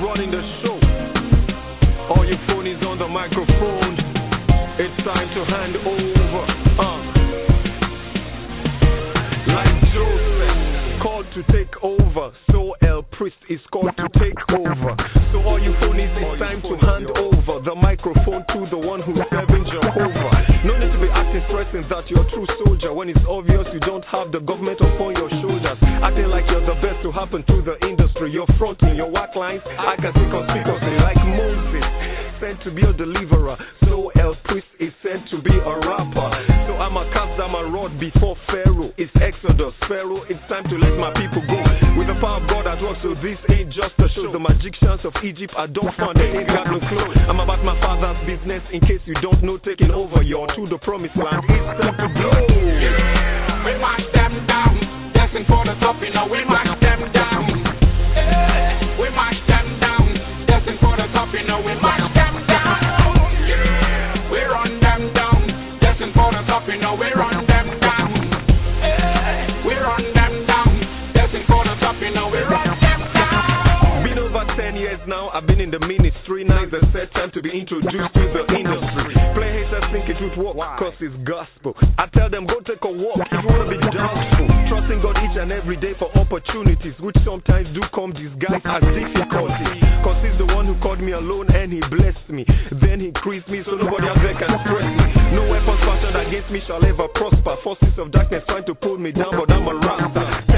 Running 0.05 0.31
the 0.31 0.43
show. 0.63 0.79
All 2.15 2.25
your 2.25 2.39
phonies 2.47 2.81
on 2.87 2.99
the 3.01 3.09
microphone. 3.09 3.97
It's 4.79 5.05
time 5.05 5.29
to 5.35 5.45
hand 5.45 5.77
over. 5.77 6.45
Uh. 6.79 7.21
Like 9.51 9.75
Joseph, 9.93 11.03
called 11.03 11.27
to 11.35 11.43
take 11.53 11.83
over. 11.83 12.33
So 12.53 12.75
El 12.83 13.03
Priest 13.03 13.37
is 13.49 13.61
called 13.73 13.97
to 13.97 14.09
take 14.21 14.39
over. 14.51 14.95
So 15.33 15.43
all 15.43 15.61
you 15.61 15.73
phonies, 15.83 16.15
it's 16.17 16.41
time 16.41 16.63
to 16.63 16.77
hand 16.87 17.07
over 17.17 17.61
the 17.65 17.75
microphone 17.75 18.45
to 18.55 18.69
the 18.71 18.79
one 18.79 19.03
who's 19.03 19.19
serving 19.31 19.50
acting 21.71 21.89
that 21.89 22.11
you're 22.11 22.27
a 22.27 22.31
true 22.31 22.47
soldier 22.65 22.93
when 22.93 23.09
it's 23.09 23.21
obvious 23.29 23.63
you 23.73 23.79
don't 23.81 24.05
have 24.07 24.33
the 24.33 24.41
government 24.41 24.81
upon 24.81 25.15
your 25.15 25.31
shoulders. 25.31 25.79
Acting 26.03 26.27
like 26.27 26.45
you're 26.51 26.67
the 26.67 26.75
best 26.83 26.99
to 27.03 27.13
happen 27.13 27.45
to 27.47 27.63
the 27.63 27.79
industry. 27.87 28.33
You're 28.33 28.51
fronting 28.59 28.97
your 28.97 29.09
whack 29.09 29.37
lines. 29.37 29.63
I 29.65 29.95
can 29.95 30.11
see 30.11 30.27
conspicuously 30.27 30.99
like 30.99 31.21
Moses, 31.23 31.87
sent 32.43 32.59
to 32.67 32.75
be 32.75 32.83
a 32.83 32.93
deliverer. 32.93 33.57
So 33.87 34.11
El 34.19 34.35
Priest 34.51 34.67
is 34.81 34.91
sent 35.03 35.31
to 35.31 35.39
be 35.43 35.55
a 35.55 35.75
rapper. 35.87 36.31
So 36.67 36.75
I'm 36.75 36.97
a 36.97 37.07
cast, 37.15 37.39
I'm 37.39 37.55
a 37.55 37.63
rod 37.71 38.01
before 38.01 38.35
Pharaoh. 38.51 38.91
It's 38.99 39.13
Exodus, 39.23 39.75
Pharaoh. 39.87 40.27
It's 40.27 40.43
time 40.51 40.67
to 40.67 40.75
let 40.75 40.99
my 40.99 41.15
people 41.15 41.43
go. 41.47 41.59
With 41.95 42.11
the 42.11 42.19
power 42.19 42.43
so 42.81 43.15
this 43.21 43.37
ain't 43.53 43.69
just 43.73 43.93
a 43.99 44.09
show. 44.17 44.33
The 44.33 44.39
magicians 44.39 45.05
of 45.05 45.13
Egypt 45.23 45.53
I 45.57 45.67
don't 45.67 45.95
find 45.97 46.17
they 46.17 46.33
ain't 46.33 46.49
got 46.49 46.67
no 46.67 46.81
clue. 46.81 47.13
I'm 47.29 47.41
about 47.41 47.63
my 47.65 47.79
father's 47.81 48.17
business. 48.27 48.63
In 48.73 48.81
case 48.81 49.01
you 49.05 49.15
don't 49.21 49.43
know, 49.43 49.59
taking 49.59 49.91
over 49.91 50.23
your 50.23 50.47
to 50.47 50.69
the 50.69 50.79
promised 50.79 51.17
land. 51.17 51.45
It's 51.45 51.81
time 51.81 51.97
to 52.01 52.09
blow. 52.17 52.41
We 53.65 53.77
march 53.77 54.01
them 54.15 54.47
down, 54.47 55.13
destined 55.13 55.47
for 55.47 55.65
the 55.65 55.77
top, 55.81 56.01
you 56.01 56.13
know 56.13 56.27
we 56.27 56.45
march 56.45 56.81
them 56.81 57.13
down. 57.13 57.45
We 58.97 59.09
march 59.13 59.37
them 59.47 59.81
down, 59.81 60.47
destined 60.49 60.81
for 60.81 60.97
the 60.97 61.07
top, 61.13 61.29
you 61.35 61.45
know 61.45 61.61
we 61.61 61.75
march 61.77 62.01
them 62.17 62.35
down. 62.49 62.81
We 64.33 64.41
run 64.41 64.81
them 64.81 65.13
down, 65.13 65.79
destined 65.81 66.15
for 66.15 66.33
the 66.33 66.43
top, 66.49 66.65
you 66.69 66.81
know 66.81 66.97
we 66.97 67.13
run 67.13 67.30
now, 75.11 75.29
I've 75.35 75.45
been 75.45 75.59
in 75.59 75.75
the 75.75 75.83
ministry. 75.83 76.47
Now 76.47 76.63
it's 76.63 76.71
the 76.71 76.79
set 76.95 77.11
time 77.19 77.35
to 77.35 77.43
be 77.43 77.51
introduced 77.51 78.15
to 78.15 78.25
the 78.31 78.45
industry. 78.55 79.15
Play 79.35 79.51
haters 79.59 79.83
think 79.91 80.07
it 80.07 80.23
would 80.23 80.39
work, 80.39 80.79
cause 80.79 80.95
it's 81.03 81.11
gospel. 81.27 81.75
I 81.99 82.07
tell 82.15 82.31
them, 82.31 82.47
go 82.47 82.63
take 82.63 82.79
a 82.87 82.93
walk 82.95 83.19
if 83.19 83.27
you 83.35 83.51
wanna 83.51 83.67
be 83.67 83.83
doubtful. 83.91 84.47
Trusting 84.71 85.03
God 85.03 85.19
each 85.27 85.35
and 85.35 85.51
every 85.51 85.75
day 85.83 85.99
for 85.99 86.15
opportunities, 86.15 86.95
which 87.03 87.19
sometimes 87.27 87.67
do 87.75 87.83
come 87.91 88.15
disguised 88.15 88.63
as 88.63 88.87
difficulties. 88.87 89.83
Cause 90.07 90.23
he's 90.23 90.39
the 90.39 90.47
one 90.47 90.71
who 90.71 90.79
called 90.79 91.03
me 91.03 91.11
alone 91.11 91.51
and 91.51 91.75
he 91.75 91.83
blessed 91.91 92.31
me. 92.31 92.47
Then 92.79 93.03
he 93.03 93.11
increased 93.11 93.51
me 93.51 93.67
so 93.67 93.75
nobody 93.75 94.07
out 94.07 94.23
there 94.23 94.39
can 94.39 94.55
stress 94.63 94.87
me. 94.95 95.07
No 95.35 95.51
weapons 95.51 95.83
fashioned 95.83 96.23
against 96.23 96.55
me 96.55 96.63
shall 96.71 96.87
ever 96.87 97.11
prosper. 97.19 97.59
Forces 97.67 97.99
of 97.99 98.15
darkness 98.15 98.47
trying 98.47 98.67
to 98.71 98.79
pull 98.79 98.97
me 98.97 99.11
down, 99.11 99.35
but 99.35 99.51
I'm 99.51 99.67
a 99.67 99.75
rasta. 99.75 100.50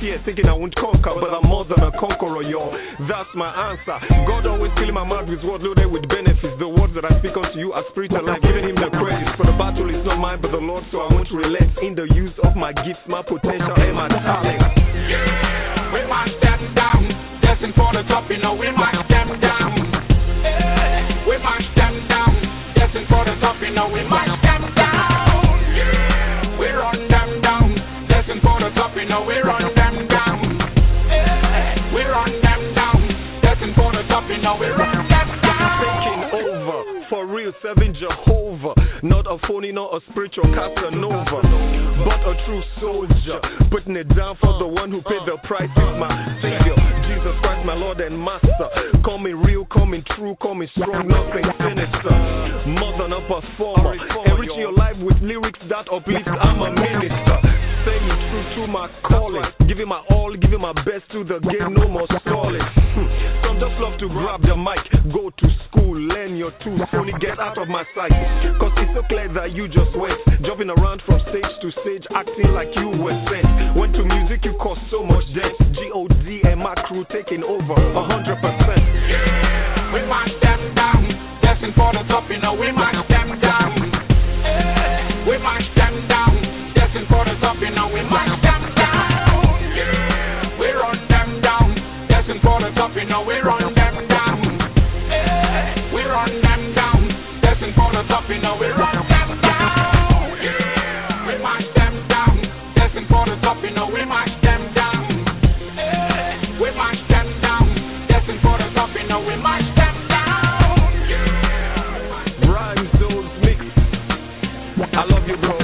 Fear, 0.00 0.22
thinking 0.24 0.46
I 0.46 0.54
won't 0.54 0.74
conquer, 0.76 1.10
but 1.18 1.34
I'm 1.34 1.42
more 1.48 1.64
than 1.66 1.82
a 1.82 1.90
conqueror, 1.98 2.42
y'all. 2.42 2.70
That's 3.10 3.30
my 3.34 3.50
answer. 3.74 3.98
God 4.30 4.46
always 4.46 4.70
filling 4.78 4.94
my 4.94 5.02
mouth 5.02 5.26
with 5.28 5.42
words 5.42 5.64
loaded 5.66 5.90
with 5.90 6.06
benefits. 6.08 6.54
The 6.62 6.68
words 6.68 6.94
that 6.94 7.04
I 7.04 7.18
speak 7.18 7.34
unto 7.34 7.58
you 7.58 7.72
are 7.72 7.82
spiritual, 7.90 8.22
like 8.22 8.42
giving 8.42 8.62
him 8.62 8.78
the 8.78 8.94
credit. 8.94 9.34
For 9.34 9.46
the 9.46 9.58
battle 9.58 9.90
is 9.90 10.06
not 10.06 10.22
mine, 10.22 10.38
but 10.40 10.52
the 10.52 10.62
Lord, 10.62 10.84
so 10.94 11.02
I 11.02 11.12
won't 11.12 11.26
relent 11.34 11.74
in 11.82 11.98
the 11.98 12.06
use 12.14 12.34
of 12.46 12.54
my 12.54 12.72
gifts, 12.72 13.02
my 13.10 13.22
potential, 13.26 13.74
and 13.74 13.96
my 13.98 14.06
talent. 14.06 14.62
Yeah. 15.10 15.90
We 15.90 16.06
march 16.06 16.30
them 16.46 16.74
down, 16.78 17.02
destined 17.42 17.74
for 17.74 17.90
the 17.90 18.06
top, 18.06 18.30
you 18.30 18.38
know 18.38 18.54
we 18.54 18.70
march 18.70 19.02
them 19.10 19.34
down. 19.40 19.82
Yeah. 20.46 21.26
We 21.26 21.42
march 21.42 21.66
them 21.74 22.06
down, 22.06 22.38
destined 22.78 23.08
for 23.10 23.24
the 23.26 23.34
top, 23.42 23.58
you 23.58 23.74
know 23.74 23.90
we 23.90 24.06
march 24.06 24.30
them 24.46 24.62
down. 24.78 25.58
Yeah. 25.74 26.54
We 26.54 26.70
run 26.70 27.08
them 27.10 27.42
down, 27.42 27.74
destined 28.06 28.42
for 28.46 28.62
the 28.62 28.70
top, 28.78 28.94
you 28.94 29.06
know 29.06 29.24
we 29.24 29.42
run 29.42 29.67
destined 34.20 34.28
for 34.28 34.28
the 34.28 34.28
top, 34.28 34.28
you 34.28 34.42
know 34.42 34.56
we 34.58 34.66
run 34.66 35.08
them. 35.08 35.38
Taking 35.78 36.22
over, 36.32 37.06
for 37.08 37.26
real, 37.26 37.52
serving 37.62 37.94
Jehovah. 37.94 38.74
Not 39.02 39.26
a 39.26 39.38
phony, 39.46 39.72
not 39.72 39.94
a 39.94 40.00
spiritual 40.10 40.44
Casanova, 40.44 41.42
but 42.04 42.20
a 42.26 42.34
true 42.46 42.62
soldier. 42.80 43.40
Putting 43.70 43.96
it 43.96 44.08
down 44.16 44.36
for 44.40 44.58
the 44.58 44.66
one 44.66 44.90
who 44.90 45.02
paid 45.02 45.22
the 45.26 45.38
price 45.46 45.70
is 45.70 45.92
my 45.98 46.38
Savior. 46.42 46.74
Jesus 47.06 47.34
Christ, 47.40 47.64
my 47.64 47.74
Lord 47.74 48.00
and 48.00 48.18
Master. 48.18 48.68
Call 49.04 49.18
me 49.18 49.32
real, 49.32 49.64
call 49.66 49.86
me 49.86 50.02
true, 50.16 50.36
call 50.40 50.54
me 50.54 50.68
strong, 50.72 51.08
nothing 51.08 51.46
sinister. 51.58 52.14
More 52.66 52.98
than 52.98 53.12
a 53.12 53.22
performer. 53.28 53.94
Enriching 54.26 54.58
your 54.58 54.72
life 54.72 54.96
with 55.00 55.16
lyrics 55.22 55.60
that 55.68 55.86
uplift. 55.92 56.26
I'm 56.28 56.60
a 56.60 56.72
minister. 56.74 57.38
Staying 57.86 58.08
true 58.30 58.66
to 58.66 58.66
my 58.66 58.90
calling. 59.06 59.44
Giving 59.68 59.88
my 59.88 60.02
all, 60.10 60.34
giving 60.36 60.60
my 60.60 60.72
best 60.72 61.06
to 61.12 61.24
the 61.24 61.38
game, 61.38 61.74
no 61.74 61.88
more 61.88 62.06
stalling. 62.20 62.60
Hmm. 62.60 63.17
Just 63.58 63.74
love 63.82 63.98
to 63.98 64.08
grab 64.08 64.40
the 64.42 64.54
mic, 64.54 64.78
go 65.12 65.30
to 65.30 65.46
school, 65.66 65.98
learn 65.98 66.36
your 66.36 66.52
tools, 66.62 66.80
only 66.94 67.12
get 67.18 67.38
out 67.38 67.58
of 67.58 67.66
my 67.68 67.82
sight. 67.94 68.14
Cause 68.58 68.72
it's 68.78 68.94
so 68.94 69.02
clear 69.10 69.26
that 69.34 69.52
you 69.52 69.66
just 69.66 69.90
went, 69.98 70.14
jumping 70.46 70.70
around 70.70 71.02
from 71.04 71.20
stage 71.28 71.52
to 71.62 71.68
stage, 71.82 72.06
acting 72.14 72.54
like 72.54 72.70
you 72.78 72.88
were 73.02 73.18
sent. 73.26 73.76
Went 73.76 73.94
to 73.94 74.04
music, 74.04 74.44
you 74.44 74.54
caused 74.62 74.80
so 74.90 75.02
much 75.02 75.26
death. 75.34 75.54
G.O.D. 75.74 76.42
and 76.46 76.60
my 76.60 76.74
crew 76.86 77.04
taking 77.10 77.42
over, 77.42 77.74
a 77.74 78.02
hundred 78.06 78.38
percent. 78.38 78.82
We 79.90 80.06
march 80.06 80.30
them 80.40 80.74
down, 80.74 81.02
destined 81.42 81.74
for 81.74 81.92
the 81.92 82.06
top, 82.06 82.30
you 82.30 82.38
know 82.38 82.54
we 82.54 82.70
march 82.70 83.08
them 83.08 83.17
know 93.18 93.26
we 93.26 93.38
run 93.38 93.74
them 93.74 94.08
down. 94.08 94.40
We 95.92 96.02
run 96.02 96.42
them 96.42 96.74
down, 96.74 97.08
destined 97.42 97.74
for 97.74 97.90
the 97.92 98.02
top, 98.08 98.28
you 98.28 98.36
we 98.36 98.68
run 98.68 99.08
them 99.08 99.40
down. 99.40 100.30
We 101.26 101.38
march 101.42 101.64
them 101.74 102.08
down, 102.08 102.42
destined 102.74 103.08
for 103.08 103.26
the 103.26 103.36
top, 103.42 103.62
you 103.62 103.94
we 103.94 104.04
march 104.04 104.42
them 104.42 104.74
down. 104.74 105.24
We 106.60 106.70
march 106.76 107.08
them 107.08 107.40
down, 107.40 108.06
destined 108.08 108.40
for 108.42 108.58
the 108.58 108.70
top, 108.74 108.90
you 108.94 109.18
we 109.26 109.36
march 109.36 109.76
them 109.76 110.08
down. 110.08 110.78
Rhymes 112.48 112.92
those 113.00 113.30
mix. 113.42 113.60
I 114.94 115.04
love 115.04 115.26
you, 115.26 115.36
bro. 115.38 115.57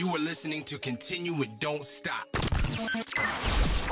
You 0.00 0.08
are 0.08 0.18
listening 0.18 0.64
to 0.70 0.78
Continue 0.78 1.34
and 1.42 1.60
Don't 1.60 1.82
Stop. 2.00 3.89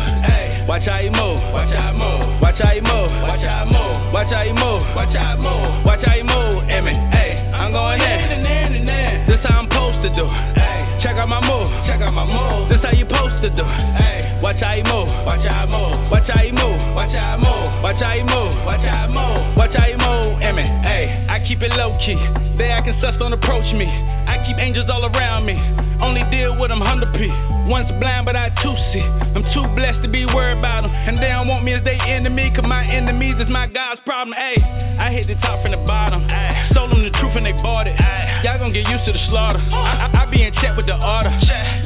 Watch 0.68 0.84
how 0.84 1.00
you 1.00 1.08
move. 1.08 1.40
Watch 1.56 1.72
how 1.72 1.96
you 1.96 1.96
move. 1.96 2.44
Watch 2.44 2.60
how 2.60 2.76
you 2.76 2.84
move. 2.84 3.08
Watch 3.24 3.40
how 3.40 3.64
you 3.64 3.72
move. 3.72 4.12
Watch 4.12 4.28
how 4.36 4.44
you 4.44 4.52
move. 4.52 4.84
Watch 5.00 5.16
how 5.16 5.32
you 5.32 5.40
move. 5.40 5.86
Watch 5.88 6.04
how 6.04 6.16
you 6.20 6.28
move. 6.28 6.68
Emmy. 6.68 6.92
Hey, 7.16 7.40
I'm 7.56 7.72
going 7.72 8.04
in. 8.04 8.44
This 9.32 9.40
how 9.48 9.64
I'm 9.64 9.72
supposed 9.72 10.04
to 10.04 10.12
do. 10.12 10.28
Check 11.00 11.16
out 11.16 11.32
my 11.32 11.40
move. 11.40 11.72
Check 11.88 12.04
out 12.04 12.12
my 12.12 12.28
move. 12.28 12.68
This 12.68 12.84
is 12.84 12.84
how 12.84 12.92
you 12.92 13.08
supposed 13.08 13.40
to 13.48 13.50
do. 13.56 13.64
Watch 14.44 14.60
how 14.60 14.76
you 14.76 14.84
move. 14.84 15.08
Watch 15.24 15.48
how 15.48 15.64
you 15.64 15.72
move. 15.72 16.12
Watch 16.12 16.28
how 16.28 16.44
you 16.44 16.52
move. 16.52 16.80
Watch 17.00 17.16
how 17.16 17.32
you 17.32 17.48
move. 17.48 17.80
Watch 17.80 18.04
how 18.04 18.12
you 18.12 18.28
move. 18.28 18.52
Watch 18.68 18.84
how 18.84 19.08
you 19.08 19.16
move. 19.16 19.56
Watch 19.56 19.72
how 19.72 19.88
you 19.88 19.96
move. 19.96 20.44
Emmy. 20.44 20.68
Hey, 20.84 21.28
I 21.29 21.29
keep 21.50 21.66
it 21.66 21.74
low 21.74 21.98
key. 22.06 22.14
They 22.62 22.70
acting 22.70 22.94
sus, 23.02 23.18
don't 23.18 23.34
approach 23.34 23.66
me. 23.74 23.90
I 23.90 24.38
keep 24.46 24.62
angels 24.62 24.86
all 24.86 25.02
around 25.02 25.50
me. 25.50 25.58
Only 25.98 26.22
deal 26.30 26.54
with 26.54 26.70
them 26.70 26.78
100 26.78 27.10
P. 27.18 27.26
Once 27.66 27.90
blind, 27.98 28.30
but 28.30 28.38
I 28.38 28.54
too 28.62 28.78
see. 28.94 29.02
I'm 29.02 29.42
too 29.50 29.66
blessed 29.74 30.06
to 30.06 30.10
be 30.14 30.30
worried 30.30 30.62
about 30.62 30.86
them. 30.86 30.94
And 30.94 31.18
they 31.18 31.34
don't 31.34 31.50
want 31.50 31.66
me 31.66 31.74
as 31.74 31.82
they 31.82 31.98
enemy, 31.98 32.54
cause 32.54 32.70
my 32.70 32.86
enemies 32.86 33.42
is 33.42 33.50
my 33.50 33.66
God's 33.66 33.98
problem. 34.06 34.38
Ayy, 34.38 34.62
I 35.02 35.10
hit 35.10 35.26
the 35.26 35.42
top 35.42 35.66
from 35.66 35.74
the 35.74 35.82
bottom. 35.90 36.22
Ay. 36.30 36.70
Sold 36.78 36.94
them 36.94 37.02
the 37.02 37.10
truth 37.18 37.34
and 37.34 37.46
they 37.50 37.58
bought 37.66 37.90
it. 37.90 37.98
Ay. 37.98 38.46
Y'all 38.46 38.62
gon' 38.62 38.70
get 38.70 38.86
used 38.86 39.10
to 39.10 39.12
the 39.12 39.24
slaughter. 39.34 39.58
I, 39.74 40.06
I, 40.06 40.22
I 40.22 40.24
be 40.30 40.46
in 40.46 40.54
check 40.62 40.78
with 40.78 40.86
the 40.86 41.02
order. 41.02 41.34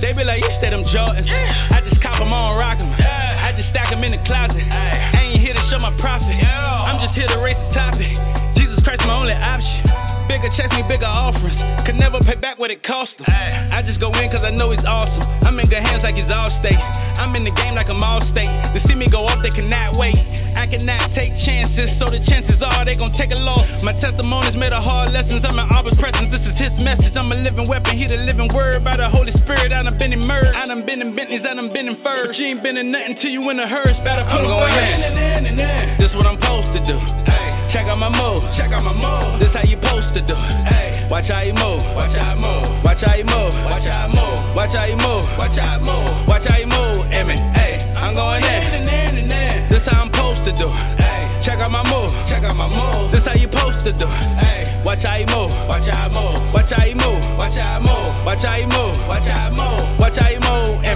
They 0.04 0.12
be 0.12 0.28
like, 0.28 0.44
you 0.44 0.52
stay 0.60 0.76
them 0.76 0.84
Jordans. 0.92 1.32
I 1.72 1.80
just 1.88 2.04
cop 2.04 2.20
them 2.20 2.36
on, 2.36 2.60
rock 2.60 2.84
them. 2.84 2.92
I 2.92 3.56
just 3.56 3.72
stack 3.72 3.96
them 3.96 4.04
in 4.04 4.12
the 4.12 4.20
closet. 4.28 4.60
I 4.60 5.32
ain't 5.32 5.40
here 5.40 5.56
to 5.56 5.64
show 5.72 5.80
my 5.80 5.96
profit. 6.04 6.36
I'm 6.36 7.00
just 7.00 7.16
here 7.16 7.32
to 7.32 7.40
raise 7.40 7.56
the 7.56 7.72
topic. 7.72 8.43
Christ, 8.84 9.02
my 9.08 9.16
only 9.16 9.34
option. 9.34 10.04
Bigger 10.28 10.52
checks 10.56 10.72
me 10.76 10.84
bigger 10.88 11.08
offerings. 11.08 11.56
Could 11.88 11.96
never 11.96 12.20
pay 12.20 12.36
back 12.36 12.60
what 12.60 12.72
it 12.72 12.84
cost 12.84 13.12
him. 13.20 13.28
I 13.28 13.84
just 13.84 14.00
go 14.00 14.12
in 14.12 14.32
cause 14.32 14.44
I 14.44 14.52
know 14.52 14.72
he's 14.72 14.84
awesome. 14.84 15.24
I'm 15.44 15.60
in 15.60 15.68
good 15.68 15.84
hands 15.84 16.04
like 16.04 16.16
he's 16.16 16.28
all 16.32 16.52
state. 16.64 16.80
I'm 16.80 17.36
in 17.36 17.44
the 17.44 17.56
game 17.56 17.76
like 17.76 17.88
I'm 17.88 18.04
all 18.04 18.20
state. 18.32 18.48
To 18.48 18.80
see 18.88 18.96
me 18.96 19.08
go 19.08 19.28
up, 19.28 19.40
they 19.44 19.52
cannot 19.52 19.96
wait. 19.96 20.16
I 20.56 20.68
cannot 20.68 21.16
take 21.16 21.32
chances, 21.44 21.92
so 22.00 22.12
the 22.12 22.20
chances 22.28 22.60
are 22.64 22.84
they 22.84 22.96
gon' 22.96 23.16
take 23.20 23.32
a 23.32 23.40
loss. 23.40 23.68
My 23.84 23.96
testimonies 24.00 24.56
made 24.56 24.72
a 24.72 24.80
hard 24.80 25.12
lessons. 25.12 25.44
I'm 25.44 25.60
in 25.60 25.68
Abba's 25.68 25.96
presence. 26.00 26.32
This 26.32 26.44
is 26.44 26.56
his 26.60 26.74
message. 26.80 27.16
I'm 27.16 27.32
a 27.32 27.40
living 27.40 27.68
weapon. 27.68 27.96
He 27.96 28.08
the 28.08 28.20
living 28.20 28.52
word 28.54 28.84
by 28.84 28.96
the 28.96 29.08
Holy 29.10 29.32
Spirit. 29.44 29.72
I 29.72 29.84
done 29.84 29.98
been 30.00 30.12
immersed. 30.12 30.56
I 30.56 30.68
done 30.68 30.86
been 30.86 31.00
in 31.00 31.16
Bentleys. 31.16 31.44
I 31.48 31.56
done 31.56 31.72
been 31.72 31.88
in 31.88 32.00
furs. 32.04 32.32
But 32.32 32.38
you 32.38 32.48
ain't 32.48 32.64
been 32.64 32.78
in 32.78 32.92
nothing 32.92 33.16
till 33.20 33.32
you 33.32 33.44
in 33.50 33.60
a 33.60 33.68
hearse. 33.68 33.96
Better 34.04 34.24
put 34.28 34.44
I'm 34.44 34.48
going 34.48 34.76
in. 34.76 35.56
This 36.00 36.12
what 36.16 36.28
I'm 36.28 36.40
supposed 36.40 36.72
to 36.76 36.82
do. 36.84 37.63
Check 37.74 37.90
out 37.90 37.98
my 37.98 38.06
move. 38.06 38.46
Check 38.54 38.70
out 38.70 38.86
my 38.86 38.94
move. 38.94 39.42
This 39.42 39.50
how 39.50 39.66
you 39.66 39.82
supposed 39.82 40.14
to 40.14 40.22
do. 40.22 40.38
Hey, 40.70 41.10
watch 41.10 41.26
how 41.26 41.42
you 41.42 41.58
move. 41.58 41.82
Watch 41.98 42.14
how 42.14 42.38
you 42.38 42.40
move. 42.40 42.86
Watch 42.86 43.02
how 43.02 43.18
you 43.18 43.26
move. 43.26 43.50
Watch 43.66 43.82
how 43.90 44.06
you 44.06 44.14
move. 44.14 44.54
Watch 44.54 44.78
how 44.78 44.86
you 44.86 44.94
move. 44.94 45.26
Watch 45.42 45.58
how 45.58 45.74
you 45.74 45.82
move. 45.82 46.30
Watch 46.30 46.46
how 46.46 46.58
you 46.62 46.70
move. 46.70 47.10
Emmy. 47.10 47.34
Hey, 47.58 47.82
I'm 47.98 48.14
going 48.14 48.46
in. 48.46 49.74
This 49.74 49.82
how 49.90 50.06
I'm 50.06 50.14
supposed 50.14 50.46
to 50.46 50.54
do. 50.54 50.70
Hey, 51.02 51.26
check 51.50 51.58
out 51.58 51.74
my 51.74 51.82
move. 51.82 52.14
Check 52.30 52.46
out 52.46 52.54
my 52.54 52.70
move. 52.70 53.10
This 53.10 53.26
how 53.26 53.34
you 53.34 53.50
supposed 53.50 53.82
to 53.90 53.92
do. 53.98 54.06
Hey, 54.06 54.86
watch 54.86 55.02
how 55.02 55.18
you 55.18 55.26
move. 55.26 55.50
Watch 55.66 55.90
how 55.90 56.06
you 56.06 56.14
move. 56.14 56.54
Watch 56.54 56.70
how 56.70 56.86
you 56.86 56.94
move. 56.94 57.22
Watch 57.42 57.58
how 57.58 57.74
you 57.74 57.90
move. 57.90 58.14
Watch 58.22 58.46
how 58.46 58.62
you 58.62 58.70
move. 58.70 58.96
Watch 59.10 59.26
how 59.26 59.50
you 59.50 59.58
move. 59.58 59.98
Watch 59.98 60.14
how 60.22 60.30
you 60.30 60.42
move. 60.46 60.93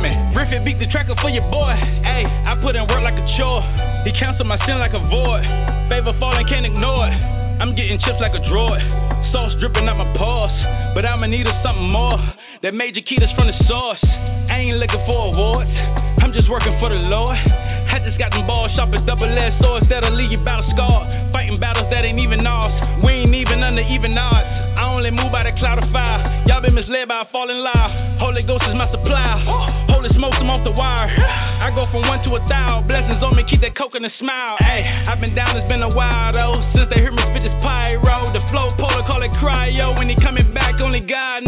Emmy. 0.47 0.63
Griffin 0.63 0.65
beat 0.65 0.79
the 0.79 0.91
tracker 0.91 1.15
for 1.21 1.29
your 1.29 1.43
boy. 1.51 1.75
Hey, 2.03 2.23
I 2.25 2.55
put 2.61 2.75
in 2.75 2.87
work 2.87 3.03
like 3.03 3.19
a 3.19 3.27
chore. 3.37 3.61
He 4.05 4.11
canceled 4.15 4.47
my 4.47 4.57
sin 4.65 4.79
like 4.79 4.93
a 4.93 4.99
void. 4.99 5.43
Favor 5.89 6.15
falling, 6.19 6.47
can't 6.47 6.65
ignore 6.65 7.07
it. 7.07 7.15
I'm 7.59 7.75
getting 7.75 7.99
chips 7.99 8.19
like 8.21 8.33
a 8.33 8.43
droid. 8.47 8.79
Sauce 9.31 9.53
dripping 9.59 9.87
out 9.87 9.97
my 9.97 10.07
pores. 10.17 10.51
But 10.95 11.05
I'ma 11.05 11.27
need 11.27 11.47
of 11.47 11.55
something 11.63 11.89
more. 11.89 12.19
That 12.63 12.73
major 12.73 13.01
key 13.01 13.17
that's 13.19 13.33
from 13.33 13.47
the 13.47 13.57
source. 13.67 13.99
I 14.49 14.63
ain't 14.63 14.77
looking 14.77 15.03
for 15.05 15.33
awards. 15.33 15.71
I'm 16.23 16.33
just 16.33 16.49
working 16.49 16.75
for 16.79 16.89
the 16.89 17.01
Lord. 17.11 17.37
I 17.37 17.99
just 18.03 18.17
got 18.17 18.31
them 18.31 18.47
balls 18.47 18.71
sharp 18.75 18.93
as 18.93 19.05
double 19.05 19.27
edged 19.27 19.59
swords 19.61 19.85
that'll 19.89 20.15
leave 20.15 20.31
you 20.31 20.39
battle 20.43 20.65
scarred. 20.73 21.31
Fighting 21.31 21.59
battles 21.59 21.89
that 21.91 22.05
ain't 22.05 22.19
even 22.19 22.45
ours. 22.47 22.73
We 23.03 23.25
ain't 23.25 23.35
even 23.35 23.63
under 23.63 23.81
even 23.83 24.17
odds. 24.17 24.66
Only 24.97 25.13
move 25.13 25.29
by 25.29 25.45
the 25.45 25.53
cloud 25.61 25.77
of 25.77 25.93
fire. 25.93 26.25
Y'all 26.49 26.57
been 26.57 26.73
misled 26.73 27.05
by 27.05 27.21
a 27.21 27.29
falling 27.29 27.61
lie. 27.61 28.17
Holy 28.17 28.41
Ghost 28.41 28.65
is 28.65 28.73
my 28.73 28.89
supply. 28.89 29.45
Holy 29.93 30.09
smokes, 30.17 30.41
I'm 30.41 30.49
off 30.49 30.65
the 30.65 30.73
wire. 30.73 31.05
I 31.13 31.69
go 31.69 31.85
from 31.93 32.01
one 32.09 32.25
to 32.25 32.33
a 32.33 32.41
thousand. 32.49 32.89
Blessings 32.89 33.21
on 33.21 33.37
me, 33.37 33.45
keep 33.45 33.61
that 33.61 33.77
a 33.77 34.11
smile. 34.17 34.57
Hey, 34.57 34.81
I've 34.81 35.21
been 35.21 35.37
down, 35.37 35.53
it's 35.53 35.69
been 35.69 35.85
a 35.85 35.93
while 35.93 36.33
though. 36.33 36.65
Since 36.73 36.89
they 36.89 36.97
hear 36.97 37.13
me 37.13 37.21
spit 37.29 37.45
this 37.45 37.53
pyro. 37.61 38.33
The 38.33 38.41
flow 38.49 38.73
polar, 38.73 39.05
call 39.05 39.21
it 39.21 39.29
cryo. 39.37 39.93
When 39.93 40.09
he 40.09 40.17
coming 40.17 40.49
back, 40.51 40.81
only 40.81 41.05
God. 41.05 41.45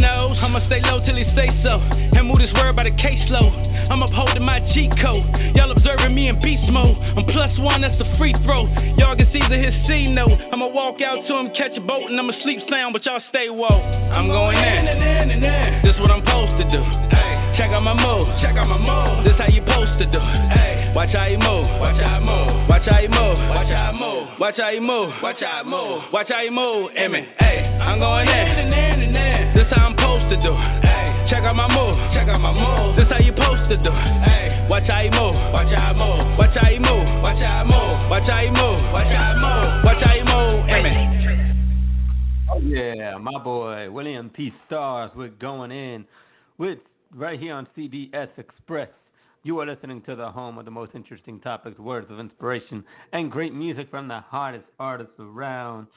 I'ma 0.50 0.66
stay 0.66 0.82
low 0.82 0.98
till 1.06 1.14
he 1.14 1.30
say 1.38 1.46
so. 1.62 1.78
And 1.78 2.26
move 2.26 2.42
this 2.42 2.50
word 2.58 2.74
by 2.74 2.82
the 2.82 2.90
caseload. 2.98 3.54
I'm 3.94 4.02
upholding 4.02 4.42
my 4.42 4.58
cheat 4.74 4.90
code. 4.98 5.22
Y'all 5.54 5.70
observing 5.70 6.16
me 6.18 6.26
in 6.26 6.42
beast 6.42 6.66
mode. 6.74 6.98
I'm 6.98 7.22
plus 7.30 7.54
one, 7.62 7.86
that's 7.86 7.94
the 8.02 8.10
free 8.18 8.34
throw. 8.42 8.66
Y'all 8.98 9.14
can 9.14 9.30
see 9.30 9.46
the 9.46 9.62
his 9.62 9.78
C 9.86 10.10
note. 10.10 10.42
I'ma 10.50 10.74
walk 10.74 11.06
out 11.06 11.22
to 11.22 11.34
him, 11.38 11.54
catch 11.54 11.78
a 11.78 11.82
boat, 11.86 12.10
and 12.10 12.18
I'ma 12.18 12.34
sleep 12.42 12.66
sound, 12.66 12.98
but 12.98 13.06
y'all 13.06 13.22
stay 13.30 13.54
woke. 13.54 13.70
I'm 13.70 14.26
going 14.26 14.58
in. 14.58 14.90
This 15.86 15.94
what 16.02 16.10
I'm 16.10 16.26
supposed 16.26 16.58
to 16.58 16.66
do. 16.74 16.82
Hey, 17.14 17.39
check 17.60 17.76
out 17.76 17.84
my 17.84 17.92
move. 17.92 18.24
Check 18.40 18.56
out 18.56 18.72
my 18.72 18.80
move. 18.80 19.28
This 19.28 19.36
how 19.36 19.52
you 19.52 19.60
supposed 19.60 20.00
to 20.00 20.08
do. 20.08 20.20
Hey, 20.56 20.96
watch 20.96 21.12
how 21.12 21.28
you 21.28 21.36
move. 21.36 21.68
Watch 21.84 22.00
how 22.00 22.16
you 22.16 22.24
move. 22.24 22.72
Watch 22.72 22.88
how 22.88 23.04
you 23.04 23.12
move. 23.12 23.36
Watch 23.52 23.68
how 23.68 23.92
you 23.92 24.00
move. 24.00 24.40
Watch 24.40 24.56
how 24.56 24.72
you 24.72 24.80
move. 24.80 25.12
Watch 25.20 25.44
how 25.44 25.60
you 25.60 25.68
move. 25.68 26.00
Watch 26.16 26.30
how 26.32 26.40
you 26.40 26.56
move. 26.56 26.96
Emmy. 26.96 27.28
Hey, 27.36 27.68
I'm 27.84 28.00
going 28.00 28.32
in. 28.32 29.12
This 29.60 29.68
how 29.76 29.92
I'm 29.92 30.00
supposed 30.00 30.32
to 30.32 30.40
do. 30.40 30.56
Hey, 30.56 31.28
check 31.28 31.44
out 31.44 31.60
my 31.60 31.68
move. 31.68 32.00
Check 32.16 32.32
out 32.32 32.40
my 32.40 32.56
move. 32.56 32.96
This 32.96 33.12
how 33.12 33.20
you 33.20 33.36
supposed 33.36 33.68
to 33.68 33.76
do. 33.76 33.92
Hey, 33.92 34.64
watch 34.72 34.88
how 34.88 35.04
you 35.04 35.12
move. 35.12 35.36
Watch 35.52 35.68
how 35.76 35.92
you 35.92 36.00
move. 36.00 36.40
Watch 36.40 36.56
how 36.56 36.72
you 36.72 36.80
move. 36.80 37.08
Watch 37.20 37.44
how 37.44 37.60
you 37.60 37.68
move. 37.68 38.08
Watch 38.08 38.24
how 38.24 38.40
you 38.40 38.56
move. 38.56 38.80
Watch 38.96 39.12
how 39.12 39.36
you 39.36 39.44
move. 39.44 39.84
Watch 39.84 40.00
how 40.00 40.16
you 40.16 40.24
move. 40.24 40.64
Emmy. 40.72 40.96
Oh 42.52 42.60
yeah, 42.64 43.18
my 43.20 43.38
boy 43.44 43.92
William 43.92 44.30
P. 44.30 44.54
Stars 44.66 45.12
with 45.14 45.38
going 45.40 45.72
in 45.72 46.06
with 46.58 46.80
right 47.14 47.40
here 47.40 47.54
on 47.54 47.68
CDS 47.78 48.30
Express. 48.38 48.90
You 49.44 49.60
are 49.60 49.66
listening 49.66 50.02
to 50.04 50.16
the 50.16 50.30
home 50.30 50.58
of 50.58 50.66
the 50.66 50.72
most 50.72 50.92
interesting 50.96 51.40
topics, 51.40 51.80
words 51.80 52.08
of 52.10 52.20
inspiration, 52.20 52.84
and 53.14 53.32
great 53.32 53.54
music 53.54 53.90
from 53.90 54.08
the 54.08 54.20
hottest 54.20 54.66
artists 54.80 55.14
around. 55.20 55.88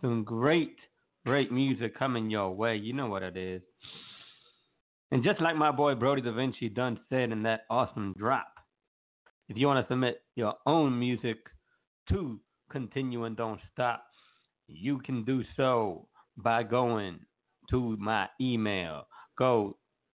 Some 0.00 0.24
great, 0.24 0.76
great 1.24 1.52
music 1.52 1.96
coming 1.96 2.30
your 2.30 2.50
way. 2.50 2.76
You 2.76 2.94
know 2.94 3.06
what 3.06 3.22
it 3.22 3.36
is. 3.36 3.62
And 5.12 5.22
just 5.22 5.40
like 5.40 5.56
my 5.56 5.70
boy 5.70 5.94
Brody 5.94 6.22
Da 6.22 6.32
Vinci 6.32 6.68
done 6.68 6.98
said 7.10 7.30
in 7.30 7.42
that 7.44 7.62
awesome 7.70 8.14
drop, 8.18 8.52
if 9.48 9.56
you 9.56 9.66
want 9.66 9.86
to 9.86 9.92
submit 9.92 10.22
your 10.34 10.54
own 10.66 10.98
music 10.98 11.38
to 12.10 12.40
Continue 12.70 13.24
and 13.24 13.36
Don't 13.36 13.60
Stop, 13.72 14.04
you 14.66 14.98
can 14.98 15.24
do 15.24 15.44
so 15.56 16.08
by 16.36 16.62
going 16.64 17.20
to 17.70 17.96
my 17.98 18.28
email. 18.40 19.06
Go 19.38 19.76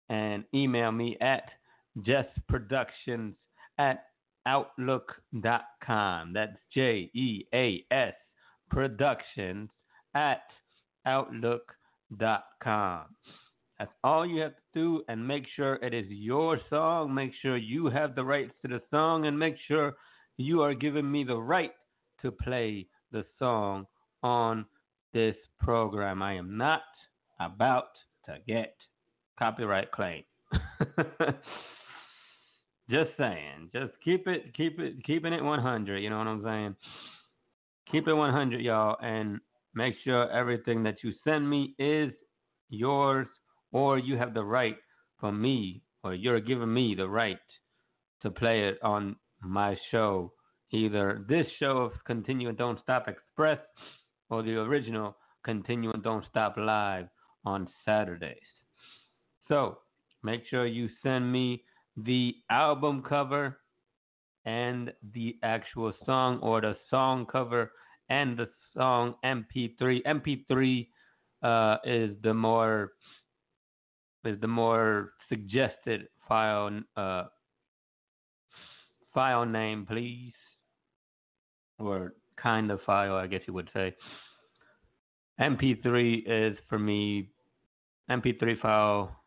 and 0.08 0.44
email 0.54 0.92
me 0.92 1.16
at 1.20 1.50
justproductions 1.98 3.34
at 3.78 4.04
outlook.com. 4.46 6.32
That's 6.32 6.56
J 6.72 7.10
E 7.14 7.44
A 7.54 7.84
S 7.90 8.14
productions 8.70 9.70
at 10.14 10.42
outlook.com. 11.06 13.04
That's 13.78 13.92
all 14.02 14.26
you 14.26 14.40
have 14.40 14.56
to 14.56 14.62
do, 14.74 15.04
and 15.08 15.26
make 15.26 15.46
sure 15.54 15.76
it 15.76 15.94
is 15.94 16.06
your 16.08 16.58
song. 16.68 17.14
Make 17.14 17.32
sure 17.40 17.56
you 17.56 17.86
have 17.86 18.14
the 18.14 18.24
rights 18.24 18.52
to 18.62 18.68
the 18.68 18.82
song, 18.90 19.26
and 19.26 19.38
make 19.38 19.56
sure 19.68 19.94
you 20.36 20.62
are 20.62 20.74
giving 20.74 21.10
me 21.10 21.22
the 21.24 21.36
right 21.36 21.72
to 22.22 22.32
play 22.32 22.88
the 23.12 23.24
song 23.38 23.86
on 24.22 24.66
this 25.12 25.36
program. 25.60 26.22
I 26.22 26.34
am 26.34 26.56
not 26.56 26.82
about 27.38 27.90
to 28.26 28.38
get 28.46 28.74
copyright 29.38 29.90
claim. 29.92 30.22
just 32.90 33.10
saying. 33.18 33.70
Just 33.72 33.92
keep 34.04 34.26
it, 34.26 34.54
keep 34.56 34.80
it, 34.80 35.04
keeping 35.04 35.32
it 35.32 35.42
100. 35.42 35.98
You 35.98 36.10
know 36.10 36.18
what 36.18 36.26
I'm 36.26 36.42
saying? 36.42 36.76
Keep 37.92 38.08
it 38.08 38.14
100, 38.14 38.60
y'all, 38.60 38.96
and 39.02 39.40
make 39.74 39.94
sure 40.04 40.30
everything 40.30 40.82
that 40.82 40.96
you 41.02 41.12
send 41.24 41.48
me 41.48 41.74
is 41.78 42.12
yours, 42.68 43.26
or 43.72 43.98
you 43.98 44.16
have 44.16 44.34
the 44.34 44.44
right 44.44 44.76
for 45.20 45.32
me, 45.32 45.82
or 46.04 46.14
you're 46.14 46.40
giving 46.40 46.72
me 46.72 46.94
the 46.94 47.08
right 47.08 47.38
to 48.22 48.30
play 48.30 48.68
it 48.68 48.78
on 48.82 49.16
my 49.42 49.76
show, 49.90 50.32
either 50.72 51.24
this 51.28 51.46
show 51.58 51.78
of 51.78 51.92
Continue 52.06 52.48
and 52.48 52.58
Don't 52.58 52.80
Stop 52.82 53.08
Express 53.08 53.58
or 54.30 54.42
the 54.42 54.56
original 54.56 55.16
Continue 55.44 55.92
and 55.92 56.02
Don't 56.02 56.24
Stop 56.28 56.56
Live 56.56 57.06
on 57.44 57.68
Saturdays. 57.84 58.36
So 59.48 59.78
make 60.22 60.42
sure 60.48 60.66
you 60.66 60.88
send 61.02 61.32
me 61.32 61.64
the 61.96 62.36
album 62.50 63.02
cover 63.08 63.58
and 64.44 64.92
the 65.14 65.36
actual 65.42 65.92
song 66.06 66.38
or 66.40 66.60
the 66.60 66.76
song 66.90 67.26
cover 67.26 67.72
and 68.08 68.38
the 68.38 68.48
song 68.76 69.14
MP3. 69.24 70.02
MP3 70.04 70.86
uh, 71.42 71.76
is 71.84 72.16
the 72.22 72.34
more 72.34 72.92
is 74.24 74.40
the 74.40 74.48
more 74.48 75.12
suggested 75.28 76.08
file 76.28 76.80
uh, 76.96 77.24
file 79.14 79.46
name, 79.46 79.86
please, 79.86 80.32
or 81.78 82.14
kind 82.40 82.70
of 82.70 82.80
file, 82.82 83.14
I 83.14 83.26
guess 83.26 83.40
you 83.46 83.54
would 83.54 83.70
say. 83.74 83.94
MP3 85.40 86.22
is 86.26 86.58
for 86.68 86.78
me. 86.78 87.30
MP3 88.10 88.60
file 88.60 89.17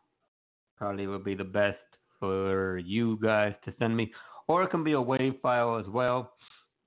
probably 0.76 1.06
would 1.06 1.24
be 1.24 1.34
the 1.34 1.44
best 1.44 1.78
for 2.18 2.78
you 2.78 3.18
guys 3.22 3.54
to 3.64 3.74
send 3.78 3.96
me, 3.96 4.12
or 4.48 4.62
it 4.62 4.70
can 4.70 4.84
be 4.84 4.92
a 4.92 4.96
WAV 4.96 5.40
file 5.40 5.76
as 5.76 5.86
well. 5.86 6.32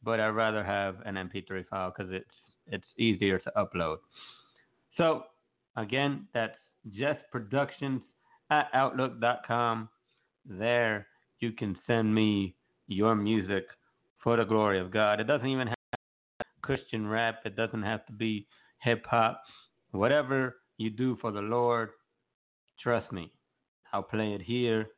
But 0.04 0.20
I'd 0.20 0.30
rather 0.30 0.64
have 0.64 0.98
an 1.06 1.16
MP3 1.16 1.68
file 1.68 1.94
because 1.96 2.12
it's 2.14 2.26
it's 2.68 2.88
easier 2.98 3.40
to 3.40 3.52
upload. 3.58 3.98
So 4.98 5.24
again, 5.76 6.28
that's 6.34 6.58
justproductions 6.92 8.02
at 8.50 8.68
outlook.com. 8.74 9.90
There 10.46 11.08
you 11.40 11.52
can 11.52 11.78
send 11.88 12.14
me 12.14 12.56
your 12.88 13.16
music 13.16 13.66
for 14.24 14.38
the 14.38 14.46
glory 14.46 14.80
of 14.80 14.92
God. 14.92 15.20
It 15.20 15.26
doesn't 15.26 15.48
even 15.48 15.68
have 15.68 15.76
Christian 16.62 17.08
rap. 17.08 17.40
It 17.46 17.56
doesn't 17.56 17.84
have 17.84 18.06
to 18.08 18.14
be 18.14 18.48
hip 18.82 19.06
hop. 19.06 19.42
Whatever 19.92 20.58
you 20.78 20.90
do 20.90 21.18
for 21.22 21.32
the 21.32 21.42
Lord, 21.42 21.90
trust 22.82 23.12
me, 23.12 23.32
I'll 23.96 24.04
play 24.04 24.34
it 24.34 24.42
here. 24.42 24.90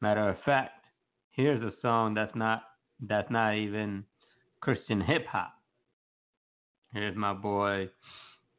Matter 0.00 0.28
of 0.28 0.36
fact, 0.44 0.86
here's 1.30 1.62
a 1.62 1.72
song 1.80 2.14
that's 2.14 2.34
not 2.34 2.62
that's 3.00 3.30
not 3.30 3.54
even 3.54 4.02
Christian 4.60 5.00
hip 5.00 5.24
hop. 5.30 5.52
Here's 6.92 7.16
my 7.16 7.32
boy 7.32 7.90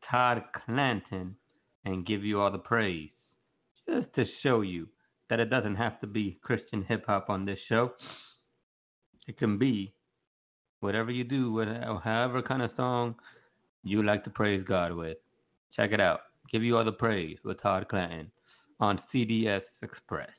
Todd 0.09 0.43
Clanton 0.53 1.35
and 1.83 2.05
give 2.05 2.23
you 2.23 2.39
all 2.39 2.53
the 2.53 2.57
praise. 2.57 3.09
Just 3.85 4.07
to 4.15 4.23
show 4.43 4.61
you 4.61 4.87
that 5.29 5.41
it 5.41 5.49
doesn't 5.49 5.75
have 5.75 5.99
to 5.99 6.07
be 6.07 6.39
Christian 6.41 6.85
hip 6.87 7.03
hop 7.05 7.29
on 7.29 7.45
this 7.45 7.59
show. 7.67 7.91
It 9.27 9.37
can 9.37 9.57
be 9.57 9.93
whatever 10.79 11.11
you 11.11 11.25
do, 11.25 11.51
whatever, 11.51 11.99
however 12.01 12.41
kind 12.41 12.61
of 12.61 12.71
song 12.77 13.15
you 13.83 14.03
like 14.03 14.23
to 14.23 14.29
praise 14.29 14.63
God 14.65 14.93
with. 14.93 15.17
Check 15.75 15.91
it 15.91 15.99
out. 15.99 16.21
Give 16.49 16.63
you 16.63 16.77
all 16.77 16.85
the 16.85 16.93
praise 16.93 17.37
with 17.43 17.61
Todd 17.61 17.89
Clanton 17.89 18.31
on 18.79 19.01
CDS 19.13 19.61
Express. 19.81 20.29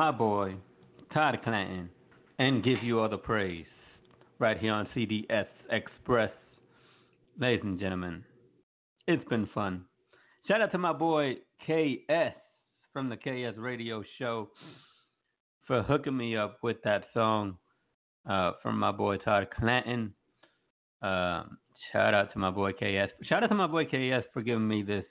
My 0.00 0.10
boy, 0.10 0.54
Todd 1.12 1.38
Clanton, 1.44 1.90
and 2.38 2.64
give 2.64 2.82
you 2.82 3.00
all 3.00 3.10
the 3.10 3.18
praise 3.18 3.66
right 4.38 4.56
here 4.56 4.72
on 4.72 4.88
CDS 4.96 5.44
Express. 5.70 6.30
Ladies 7.38 7.60
and 7.64 7.78
gentlemen, 7.78 8.24
it's 9.06 9.28
been 9.28 9.46
fun. 9.52 9.84
Shout 10.48 10.62
out 10.62 10.72
to 10.72 10.78
my 10.78 10.94
boy 10.94 11.34
KS 11.66 12.32
from 12.94 13.10
the 13.10 13.16
KS 13.18 13.58
Radio 13.58 14.02
Show 14.18 14.48
for 15.66 15.82
hooking 15.82 16.16
me 16.16 16.34
up 16.34 16.60
with 16.62 16.78
that 16.82 17.04
song 17.12 17.58
uh, 18.26 18.52
from 18.62 18.78
my 18.78 18.92
boy 18.92 19.18
Todd 19.18 19.48
Clanton. 19.54 20.14
Um, 21.02 21.58
shout 21.92 22.14
out 22.14 22.32
to 22.32 22.38
my 22.38 22.50
boy 22.50 22.72
KS. 22.72 23.10
Shout 23.24 23.42
out 23.42 23.48
to 23.48 23.54
my 23.54 23.66
boy 23.66 23.84
KS 23.84 24.24
for 24.32 24.40
giving 24.40 24.66
me 24.66 24.82
this 24.82 25.04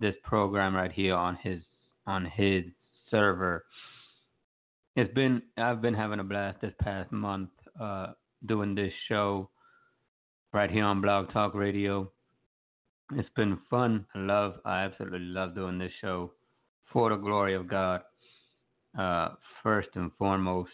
this 0.00 0.14
program 0.24 0.74
right 0.74 0.92
here 0.92 1.14
on 1.14 1.36
his 1.42 1.60
on 2.06 2.24
his 2.24 2.64
server. 3.10 3.66
It's 4.98 5.14
been 5.14 5.42
I've 5.56 5.80
been 5.80 5.94
having 5.94 6.18
a 6.18 6.24
blast 6.24 6.60
this 6.60 6.72
past 6.82 7.12
month 7.12 7.50
uh, 7.80 8.14
doing 8.46 8.74
this 8.74 8.92
show 9.08 9.48
right 10.52 10.68
here 10.68 10.82
on 10.82 11.00
Blog 11.00 11.32
Talk 11.32 11.54
Radio. 11.54 12.10
It's 13.14 13.28
been 13.36 13.60
fun. 13.70 14.06
I 14.16 14.18
love 14.18 14.54
I 14.64 14.82
absolutely 14.82 15.20
love 15.20 15.54
doing 15.54 15.78
this 15.78 15.92
show 16.00 16.32
for 16.92 17.10
the 17.10 17.16
glory 17.16 17.54
of 17.54 17.68
God. 17.68 18.00
Uh, 18.98 19.28
first 19.62 19.90
and 19.94 20.10
foremost. 20.18 20.72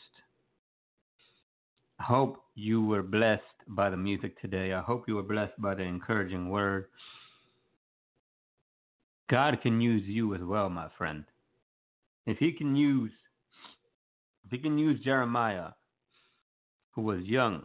I 2.00 2.04
hope 2.04 2.44
you 2.54 2.82
were 2.82 3.02
blessed 3.02 3.42
by 3.68 3.90
the 3.90 3.98
music 3.98 4.40
today. 4.40 4.72
I 4.72 4.80
hope 4.80 5.04
you 5.06 5.16
were 5.16 5.22
blessed 5.22 5.60
by 5.60 5.74
the 5.74 5.82
encouraging 5.82 6.48
word. 6.48 6.86
God 9.30 9.60
can 9.62 9.82
use 9.82 10.04
you 10.06 10.34
as 10.34 10.40
well, 10.42 10.70
my 10.70 10.88
friend. 10.96 11.24
If 12.24 12.38
he 12.38 12.52
can 12.52 12.74
use 12.74 13.12
he 14.50 14.58
can 14.58 14.78
use 14.78 15.00
Jeremiah, 15.02 15.70
who 16.92 17.02
was 17.02 17.24
young, 17.24 17.62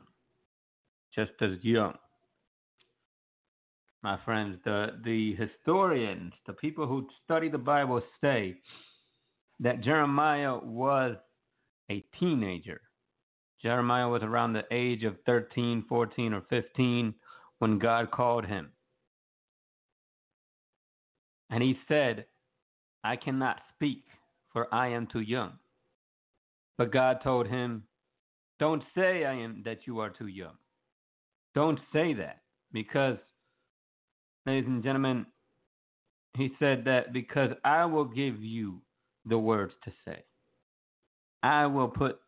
just 1.14 1.32
as 1.42 1.58
young. 1.62 1.94
My 4.02 4.18
friends, 4.24 4.58
the, 4.64 5.00
the 5.04 5.36
historians, 5.36 6.34
the 6.48 6.54
people 6.54 6.88
who 6.88 7.08
study 7.26 7.50
the 7.50 7.58
Bible 7.58 8.02
say 8.22 8.56
that 9.60 9.84
Jeremiah 9.84 10.58
was 10.58 11.18
a 11.92 12.04
teenager. 12.20 12.82
Jeremiah 13.62 14.08
was 14.08 14.24
around 14.24 14.54
the 14.54 14.64
age 14.72 15.04
of 15.04 15.18
13, 15.26 15.84
14, 15.90 16.34
or 16.34 16.44
15 16.50 17.14
when 17.60 17.78
God 17.78 18.10
called 18.10 18.46
him. 18.46 18.72
And 21.50 21.62
he 21.62 21.78
said, 21.88 22.26
I 23.04 23.16
cannot 23.18 23.58
speak, 23.76 24.06
for 24.54 24.74
I 24.74 24.90
am 24.90 25.08
too 25.12 25.22
young. 25.22 25.54
But 26.80 26.94
God 26.94 27.20
told 27.22 27.46
him, 27.46 27.84
Don't 28.58 28.82
say 28.96 29.26
I 29.26 29.34
am 29.34 29.64
that 29.66 29.80
you 29.86 30.00
are 30.00 30.10
too 30.10 30.28
young. 30.28 30.56
Don't 31.54 31.78
say 31.92 32.14
that. 32.14 32.38
Because, 32.72 33.18
ladies 34.46 34.70
and 34.70 34.82
gentlemen, 34.82 35.26
he 36.38 36.52
said 36.58 36.86
that 36.86 37.12
because 37.12 37.52
I 37.66 37.84
will 37.84 38.06
give 38.06 38.42
you 38.42 38.82
the 39.26 39.38
words 39.38 39.74
to 39.84 39.92
say. 40.06 40.24
I 41.44 41.66
will 41.66 41.90
put 41.90 42.20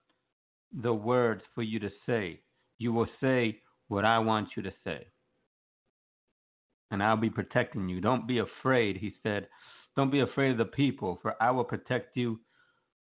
the 0.74 0.94
words 0.94 1.44
for 1.56 1.64
you 1.64 1.80
to 1.80 1.92
say. 2.06 2.42
You 2.78 2.92
will 2.92 3.08
say 3.22 3.62
what 3.88 4.04
I 4.04 4.20
want 4.20 4.50
you 4.58 4.64
to 4.64 4.74
say. 4.84 5.06
And 6.90 7.02
I'll 7.02 7.16
be 7.16 7.30
protecting 7.30 7.88
you. 7.88 8.02
Don't 8.02 8.28
be 8.28 8.40
afraid, 8.40 8.98
he 8.98 9.14
said. 9.24 9.48
Don't 9.96 10.12
be 10.12 10.20
afraid 10.20 10.52
of 10.52 10.58
the 10.58 10.66
people, 10.66 11.20
for 11.22 11.42
I 11.42 11.52
will 11.52 11.64
protect 11.64 12.18
you 12.18 12.42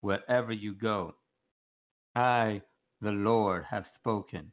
wherever 0.00 0.50
you 0.50 0.72
go. 0.72 1.14
I, 2.14 2.62
the 3.00 3.10
Lord, 3.10 3.64
have 3.70 3.84
spoken. 3.98 4.52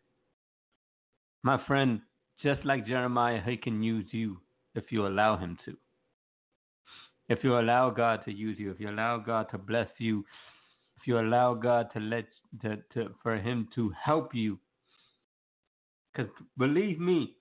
My 1.44 1.60
friend, 1.68 2.02
just 2.42 2.66
like 2.66 2.88
Jeremiah, 2.88 3.42
he 3.46 3.58
can 3.58 3.84
use 3.84 4.08
you 4.12 4.38
if 4.76 4.86
you 4.92 5.08
allow 5.08 5.38
him 5.38 5.58
to. 5.66 5.76
If 7.30 7.44
you 7.44 7.58
allow 7.58 7.90
God 7.90 8.26
to 8.26 8.32
use 8.32 8.58
you, 8.60 8.72
if 8.72 8.80
you 8.80 8.90
allow 8.90 9.18
God 9.18 9.48
to 9.52 9.58
bless 9.58 9.88
you, 9.98 10.26
if 11.00 11.08
you 11.08 11.20
allow 11.20 11.54
God 11.54 11.88
to 11.94 12.00
let 12.00 12.26
to, 12.62 12.78
to 12.94 13.14
for 13.24 13.38
him 13.38 13.68
to 13.76 13.92
help 14.04 14.36
you. 14.36 14.60
Because 16.14 16.32
believe 16.58 17.00
me, 17.00 17.36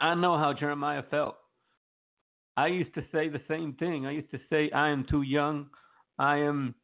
I 0.00 0.14
know 0.14 0.36
how 0.36 0.52
Jeremiah 0.52 1.02
felt. 1.10 1.36
I 2.56 2.66
used 2.66 2.94
to 2.94 3.02
say 3.12 3.28
the 3.28 3.40
same 3.48 3.74
thing. 3.74 4.06
I 4.06 4.10
used 4.12 4.30
to 4.32 4.40
say, 4.50 4.70
I 4.72 4.90
am 4.90 5.06
too 5.08 5.22
young. 5.22 5.66
I 6.18 6.38
am 6.38 6.74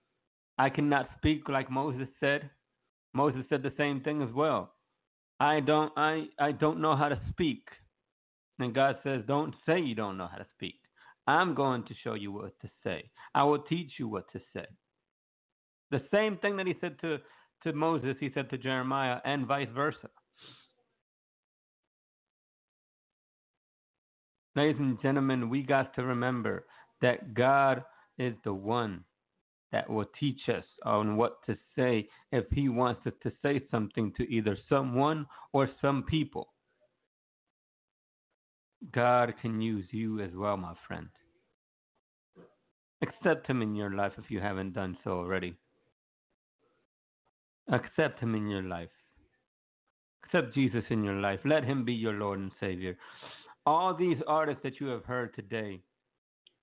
I 0.59 0.71
cannot 0.71 1.09
speak 1.19 1.49
like 1.49 1.71
Moses 1.71 2.09
said. 2.21 2.51
Moses 3.13 3.45
said 3.49 3.63
the 3.63 3.73
same 3.77 4.01
thing 4.01 4.23
as 4.23 4.33
well. 4.33 4.73
I 5.41 5.61
don't 5.61 5.93
I, 5.97 6.27
I 6.39 6.53
don't 6.53 6.81
know 6.81 6.97
how 6.97 7.09
to 7.09 7.21
speak. 7.31 7.65
And 8.59 8.75
God 8.75 8.99
says, 9.03 9.23
Don't 9.27 9.55
say 9.67 9.81
you 9.81 9.95
don't 9.95 10.17
know 10.17 10.29
how 10.31 10.39
to 10.39 10.47
speak. 10.55 10.77
I'm 11.27 11.55
going 11.55 11.85
to 11.85 11.95
show 12.03 12.15
you 12.15 12.33
what 12.33 12.59
to 12.61 12.71
say. 12.85 13.11
I 13.35 13.45
will 13.45 13.61
teach 13.61 13.93
you 13.99 14.09
what 14.09 14.31
to 14.33 14.41
say. 14.55 14.67
The 15.91 16.03
same 16.13 16.39
thing 16.39 16.57
that 16.57 16.67
he 16.67 16.75
said 16.81 16.97
to, 17.01 17.19
to 17.65 17.73
Moses, 17.73 18.17
he 18.21 18.31
said 18.35 18.51
to 18.51 18.59
Jeremiah, 18.59 19.19
and 19.25 19.47
vice 19.47 19.69
versa. 19.75 20.11
Ladies 24.55 24.77
and 24.79 25.01
gentlemen, 25.03 25.49
we 25.49 25.63
got 25.63 25.95
to 25.95 26.05
remember 26.05 26.67
that 27.03 27.35
God 27.35 27.83
is 28.19 28.35
the 28.45 28.55
one 28.55 29.05
that 29.75 29.91
will 29.91 30.07
teach 30.21 30.49
us 30.49 30.63
on 30.85 31.17
what 31.17 31.45
to 31.47 31.57
say 31.75 32.09
if 32.31 32.45
He 32.53 32.69
wants 32.69 33.05
us 33.09 33.13
to 33.25 33.33
say 33.43 33.61
something 33.73 34.13
to 34.17 34.23
either 34.33 34.57
someone 34.69 35.27
or 35.53 35.69
some 35.83 36.05
people. 36.05 36.47
God 38.93 39.35
can 39.43 39.61
use 39.61 39.85
you 39.91 40.21
as 40.21 40.31
well, 40.33 40.57
my 40.57 40.75
friend. 40.87 41.09
Accept 43.03 43.49
Him 43.49 43.63
in 43.63 43.75
your 43.75 43.91
life 43.91 44.13
if 44.17 44.31
you 44.31 44.39
haven't 44.39 44.75
done 44.75 44.97
so 45.03 45.11
already. 45.11 45.57
Accept 47.73 48.21
Him 48.21 48.37
in 48.37 48.47
your 48.47 48.63
life. 48.63 48.91
Accept 50.23 50.55
Jesus 50.55 50.85
in 50.91 51.03
your 51.03 51.17
life. 51.17 51.41
Let 51.45 51.65
Him 51.65 51.85
be 51.85 51.95
your 51.95 52.13
Lord 52.13 52.39
and 52.39 52.53
Savior. 52.61 52.97
All 53.67 53.93
these 53.93 54.19
artists 54.29 54.63
that 54.63 54.79
you 54.79 54.87
have 54.87 55.05
heard 55.05 55.35
today 55.35 55.81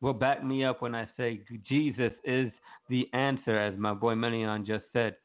will 0.01 0.13
back 0.13 0.43
me 0.43 0.65
up 0.65 0.81
when 0.81 0.95
I 0.95 1.07
say 1.15 1.41
Jesus 1.67 2.11
is 2.23 2.51
the 2.89 3.07
answer, 3.13 3.57
as 3.57 3.77
my 3.77 3.93
boy 3.93 4.15
Melion 4.15 4.65
just 4.65 4.85
said. 4.91 5.15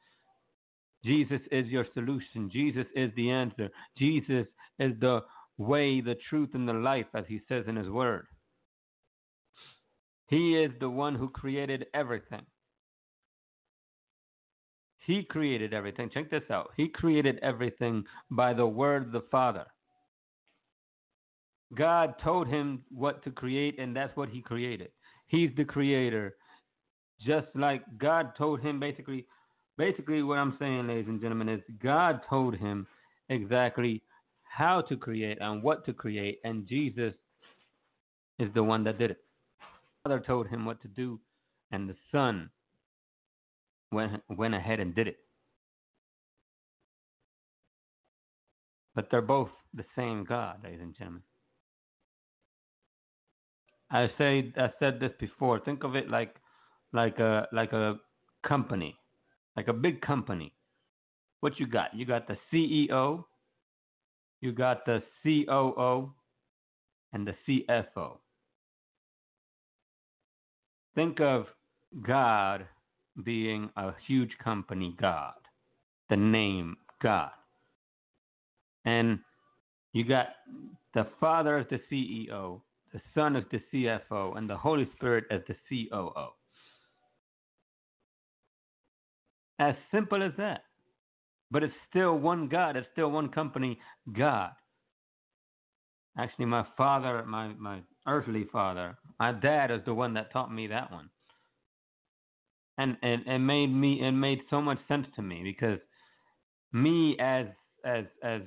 Jesus 1.04 1.40
is 1.52 1.66
your 1.66 1.86
solution. 1.94 2.50
Jesus 2.52 2.86
is 2.94 3.10
the 3.16 3.30
answer. 3.30 3.70
Jesus 3.96 4.46
is 4.78 4.92
the 5.00 5.20
way, 5.58 6.00
the 6.00 6.16
truth, 6.28 6.50
and 6.54 6.68
the 6.68 6.72
life, 6.72 7.06
as 7.14 7.24
he 7.28 7.40
says 7.48 7.64
in 7.68 7.76
his 7.76 7.88
word. 7.88 8.26
He 10.28 10.56
is 10.56 10.72
the 10.80 10.90
one 10.90 11.14
who 11.14 11.28
created 11.28 11.86
everything. 11.94 12.42
He 15.06 15.22
created 15.22 15.72
everything. 15.72 16.10
Check 16.12 16.30
this 16.30 16.50
out. 16.50 16.72
He 16.76 16.88
created 16.88 17.38
everything 17.40 18.04
by 18.30 18.52
the 18.52 18.66
word 18.66 19.06
of 19.06 19.12
the 19.12 19.24
Father. 19.30 19.66
God 21.74 22.14
told 22.22 22.46
him 22.46 22.82
what 22.90 23.24
to 23.24 23.30
create, 23.30 23.78
and 23.78 23.94
that's 23.94 24.16
what 24.16 24.28
he 24.28 24.40
created. 24.40 24.90
He's 25.26 25.50
the 25.56 25.64
creator. 25.64 26.36
Just 27.26 27.48
like 27.54 27.82
God 27.98 28.32
told 28.36 28.60
him 28.60 28.78
basically 28.78 29.26
basically 29.78 30.22
what 30.22 30.38
I'm 30.38 30.56
saying, 30.58 30.86
ladies 30.86 31.08
and 31.08 31.20
gentlemen, 31.20 31.48
is 31.48 31.60
God 31.82 32.20
told 32.28 32.54
him 32.56 32.86
exactly 33.28 34.02
how 34.44 34.80
to 34.82 34.96
create 34.96 35.38
and 35.40 35.62
what 35.62 35.84
to 35.86 35.92
create, 35.92 36.38
and 36.44 36.66
Jesus 36.66 37.12
is 38.38 38.48
the 38.54 38.62
one 38.62 38.84
that 38.84 38.98
did 38.98 39.10
it. 39.10 39.18
Father 40.02 40.20
told 40.20 40.46
him 40.46 40.64
what 40.64 40.80
to 40.82 40.88
do, 40.88 41.18
and 41.72 41.88
the 41.88 41.96
Son 42.12 42.50
went 43.92 44.22
went 44.28 44.54
ahead 44.54 44.80
and 44.80 44.94
did 44.94 45.08
it. 45.08 45.18
But 48.94 49.08
they're 49.10 49.20
both 49.20 49.50
the 49.74 49.84
same 49.94 50.24
God, 50.24 50.60
ladies 50.64 50.80
and 50.80 50.96
gentlemen. 50.96 51.22
I 53.90 54.10
say 54.18 54.52
I 54.56 54.70
said 54.78 55.00
this 55.00 55.12
before. 55.20 55.60
Think 55.60 55.84
of 55.84 55.94
it 55.94 56.10
like 56.10 56.34
like 56.92 57.18
a 57.18 57.46
like 57.52 57.72
a 57.72 57.98
company, 58.46 58.96
like 59.56 59.68
a 59.68 59.72
big 59.72 60.00
company. 60.00 60.52
What 61.40 61.58
you 61.60 61.66
got? 61.66 61.94
You 61.94 62.06
got 62.06 62.26
the 62.26 62.36
CEO, 62.52 63.24
you 64.40 64.52
got 64.52 64.84
the 64.86 65.02
COO, 65.22 66.12
and 67.12 67.26
the 67.26 67.34
CFO. 67.46 68.18
Think 70.94 71.20
of 71.20 71.46
God 72.02 72.66
being 73.22 73.70
a 73.76 73.92
huge 74.06 74.32
company, 74.42 74.94
God, 75.00 75.34
the 76.10 76.16
name 76.16 76.76
God. 77.02 77.30
And 78.84 79.20
you 79.92 80.04
got 80.04 80.28
the 80.94 81.06
Father 81.20 81.58
as 81.58 81.66
the 81.70 81.80
CEO, 81.90 82.60
the 82.92 83.00
Son 83.14 83.36
as 83.36 83.44
the 83.50 83.60
CFO, 83.72 84.36
and 84.36 84.48
the 84.48 84.56
Holy 84.56 84.88
Spirit 84.96 85.24
as 85.30 85.40
the 85.48 85.56
COO. 85.68 86.28
As 89.58 89.74
simple 89.92 90.22
as 90.22 90.32
that. 90.38 90.62
But 91.50 91.62
it's 91.62 91.74
still 91.88 92.18
one 92.18 92.48
God, 92.48 92.76
it's 92.76 92.88
still 92.92 93.10
one 93.10 93.28
company, 93.28 93.78
God. 94.12 94.50
Actually, 96.18 96.46
my 96.46 96.66
father, 96.76 97.24
my, 97.26 97.48
my 97.54 97.80
earthly 98.06 98.46
father, 98.50 98.96
my 99.20 99.32
dad 99.32 99.70
is 99.70 99.80
the 99.84 99.94
one 99.94 100.14
that 100.14 100.32
taught 100.32 100.52
me 100.52 100.66
that 100.68 100.90
one. 100.90 101.10
And 102.78 102.96
and 103.02 103.22
it 103.26 103.38
made 103.38 103.68
me 103.68 104.02
it 104.02 104.12
made 104.12 104.40
so 104.50 104.60
much 104.60 104.78
sense 104.86 105.06
to 105.16 105.22
me 105.22 105.42
because 105.42 105.78
me 106.72 107.16
as 107.18 107.46
as 107.86 108.04
as 108.22 108.42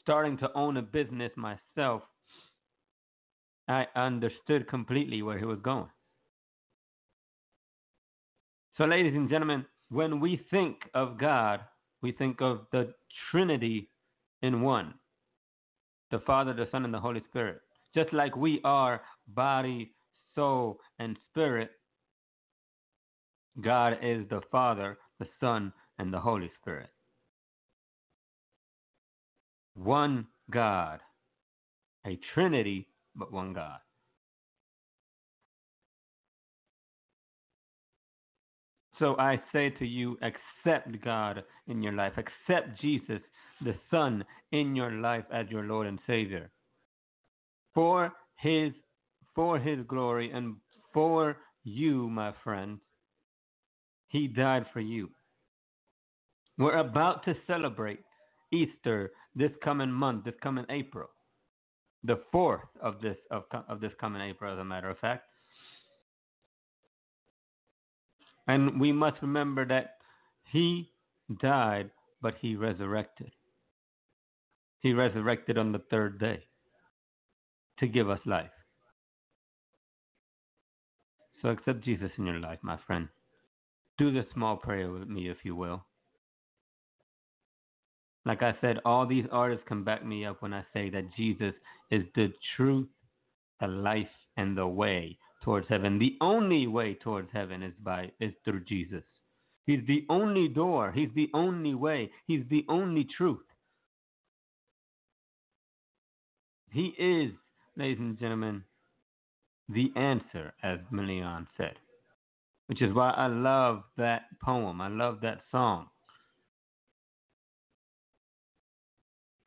starting 0.00 0.38
to 0.38 0.50
own 0.54 0.78
a 0.78 0.82
business 0.82 1.30
myself, 1.36 2.02
I 3.68 3.86
understood 3.96 4.68
completely 4.68 5.22
where 5.22 5.38
he 5.38 5.44
was 5.44 5.58
going. 5.62 5.88
So, 8.76 8.84
ladies 8.84 9.14
and 9.14 9.28
gentlemen, 9.28 9.64
when 9.90 10.20
we 10.20 10.44
think 10.50 10.78
of 10.94 11.18
God, 11.18 11.60
we 12.00 12.12
think 12.12 12.40
of 12.40 12.66
the 12.72 12.94
Trinity 13.30 13.88
in 14.42 14.62
one 14.62 14.94
the 16.10 16.20
Father, 16.20 16.52
the 16.52 16.68
Son, 16.70 16.84
and 16.84 16.92
the 16.92 17.00
Holy 17.00 17.22
Spirit. 17.30 17.62
Just 17.94 18.12
like 18.12 18.36
we 18.36 18.60
are 18.64 19.00
body, 19.28 19.92
soul, 20.34 20.78
and 20.98 21.16
spirit, 21.30 21.70
God 23.60 23.94
is 24.02 24.28
the 24.28 24.42
Father, 24.50 24.98
the 25.18 25.26
Son, 25.40 25.72
and 25.98 26.12
the 26.12 26.20
Holy 26.20 26.50
Spirit. 26.60 26.90
One 29.74 30.26
God, 30.50 31.00
a 32.06 32.18
Trinity, 32.34 32.86
but 33.16 33.32
one 33.32 33.52
God. 33.52 33.78
So 38.98 39.16
I 39.18 39.40
say 39.52 39.70
to 39.70 39.86
you, 39.86 40.16
accept 40.22 41.02
God 41.04 41.42
in 41.66 41.82
your 41.82 41.92
life. 41.92 42.12
Accept 42.16 42.80
Jesus, 42.80 43.20
the 43.60 43.74
Son, 43.90 44.24
in 44.52 44.76
your 44.76 44.92
life 44.92 45.24
as 45.32 45.46
your 45.50 45.64
Lord 45.64 45.86
and 45.86 45.98
Savior. 46.06 46.50
For 47.74 48.12
his 48.36 48.72
for 49.34 49.58
his 49.58 49.78
glory 49.86 50.30
and 50.30 50.56
for 50.92 51.36
you, 51.64 52.08
my 52.10 52.34
friend. 52.44 52.78
He 54.08 54.28
died 54.28 54.66
for 54.72 54.80
you. 54.80 55.08
We're 56.58 56.78
about 56.78 57.24
to 57.24 57.34
celebrate 57.46 58.00
Easter 58.52 59.10
this 59.34 59.52
coming 59.64 59.90
month, 59.90 60.24
this 60.24 60.34
coming 60.42 60.66
April. 60.68 61.08
The 62.04 62.20
fourth 62.32 62.62
of 62.80 63.00
this 63.00 63.16
of, 63.30 63.44
of 63.68 63.80
this 63.80 63.92
coming 64.00 64.22
April, 64.22 64.52
as 64.52 64.58
a 64.58 64.64
matter 64.64 64.90
of 64.90 64.98
fact. 64.98 65.24
And 68.48 68.80
we 68.80 68.92
must 68.92 69.22
remember 69.22 69.64
that 69.66 69.98
he 70.50 70.90
died, 71.40 71.90
but 72.20 72.34
he 72.40 72.56
resurrected. 72.56 73.30
He 74.80 74.92
resurrected 74.92 75.56
on 75.58 75.70
the 75.70 75.78
third 75.90 76.18
day 76.18 76.42
to 77.78 77.86
give 77.86 78.10
us 78.10 78.18
life. 78.26 78.50
So 81.40 81.48
accept 81.48 81.84
Jesus 81.84 82.10
in 82.18 82.26
your 82.26 82.40
life, 82.40 82.58
my 82.62 82.78
friend. 82.86 83.08
Do 83.98 84.12
this 84.12 84.26
small 84.32 84.56
prayer 84.56 84.90
with 84.90 85.08
me, 85.08 85.28
if 85.28 85.38
you 85.44 85.54
will. 85.54 85.84
Like 88.24 88.42
I 88.42 88.54
said, 88.60 88.78
all 88.84 89.06
these 89.06 89.26
artists 89.32 89.64
can 89.66 89.82
back 89.82 90.04
me 90.04 90.24
up 90.24 90.42
when 90.42 90.54
I 90.54 90.64
say 90.72 90.90
that 90.90 91.14
Jesus 91.16 91.54
is 91.90 92.02
the 92.14 92.32
truth, 92.56 92.88
the 93.60 93.66
life, 93.66 94.06
and 94.36 94.56
the 94.56 94.66
way 94.66 95.18
towards 95.42 95.68
heaven. 95.68 95.98
The 95.98 96.16
only 96.20 96.66
way 96.66 96.94
towards 96.94 97.28
heaven 97.32 97.62
is 97.62 97.74
by 97.82 98.12
is 98.20 98.32
through 98.44 98.64
Jesus. 98.64 99.02
He's 99.66 99.84
the 99.86 100.04
only 100.08 100.48
door. 100.48 100.92
He's 100.92 101.10
the 101.14 101.30
only 101.34 101.74
way. 101.74 102.10
He's 102.26 102.44
the 102.50 102.64
only 102.68 103.06
truth. 103.16 103.44
He 106.70 106.94
is, 106.98 107.32
ladies 107.76 107.98
and 107.98 108.18
gentlemen, 108.18 108.64
the 109.68 109.92
answer, 109.94 110.54
as 110.62 110.78
Melion 110.90 111.46
said. 111.56 111.74
Which 112.66 112.82
is 112.82 112.94
why 112.94 113.10
I 113.10 113.26
love 113.26 113.82
that 113.98 114.22
poem. 114.42 114.80
I 114.80 114.88
love 114.88 115.20
that 115.22 115.42
song. 115.50 115.88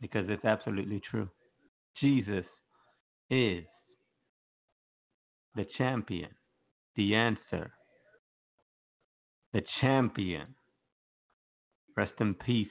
Because 0.01 0.25
it's 0.29 0.45
absolutely 0.45 1.01
true. 1.09 1.29
Jesus 1.99 2.45
is 3.29 3.63
the 5.55 5.65
champion, 5.77 6.29
the 6.95 7.15
answer, 7.15 7.71
the 9.53 9.61
champion. 9.81 10.55
Rest 11.95 12.11
in 12.19 12.33
peace 12.33 12.67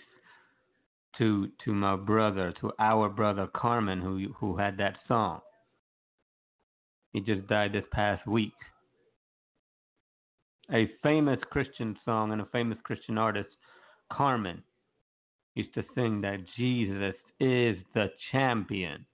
to 1.16 1.48
to 1.64 1.72
my 1.72 1.96
brother, 1.96 2.52
to 2.60 2.72
our 2.78 3.09
brother 3.09 3.48
Carmen, 3.55 4.01
who 4.01 4.34
who 4.38 4.59
had 4.59 4.76
that 4.78 4.96
song. 5.09 5.40
He 7.12 7.20
just 7.20 7.46
died 7.46 7.72
this 7.72 7.84
past 7.92 8.26
week. 8.26 8.52
A 10.72 10.90
famous 11.02 11.38
Christian 11.51 11.96
song 12.05 12.32
and 12.32 12.40
a 12.40 12.46
famous 12.46 12.78
Christian 12.82 13.18
artist, 13.18 13.51
Carmen, 14.12 14.62
used 15.55 15.74
to 15.74 15.85
sing 15.94 16.20
that 16.22 16.39
Jesus 16.56 17.14
is 17.40 17.76
the 17.94 18.10
champion. 18.32 19.06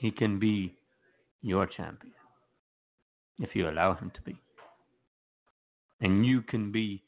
he 0.00 0.10
can 0.10 0.38
be 0.38 0.74
your 1.42 1.66
champion 1.66 2.12
if 3.38 3.50
you 3.54 3.68
allow 3.68 3.94
him 3.94 4.10
to 4.14 4.22
be. 4.22 4.34
And 6.00 6.24
you 6.24 6.40
can 6.40 6.72
be 6.72 7.02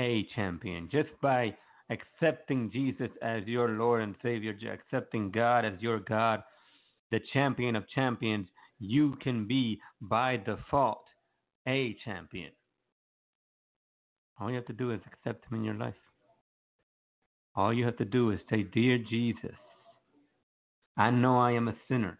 a 0.00 0.26
champion 0.34 0.88
just 0.90 1.10
by 1.20 1.54
accepting 1.90 2.70
Jesus 2.72 3.10
as 3.22 3.46
your 3.46 3.68
Lord 3.68 4.02
and 4.02 4.14
Savior, 4.22 4.54
accepting 4.72 5.30
God 5.30 5.66
as 5.66 5.74
your 5.80 6.00
God, 6.00 6.42
the 7.10 7.20
champion 7.32 7.76
of 7.76 7.88
champions. 7.90 8.48
You 8.78 9.16
can 9.22 9.46
be 9.46 9.78
by 10.00 10.38
default 10.38 11.04
a 11.68 11.96
champion. 12.04 12.50
All 14.38 14.50
you 14.50 14.56
have 14.56 14.66
to 14.66 14.72
do 14.72 14.90
is 14.90 15.00
accept 15.06 15.46
him 15.46 15.58
in 15.58 15.64
your 15.64 15.74
life. 15.74 15.94
All 17.54 17.72
you 17.72 17.86
have 17.86 17.96
to 17.96 18.04
do 18.04 18.30
is 18.30 18.40
say, 18.50 18.64
Dear 18.64 18.98
Jesus, 18.98 19.56
I 20.96 21.10
know 21.10 21.38
I 21.38 21.52
am 21.52 21.68
a 21.68 21.76
sinner. 21.88 22.18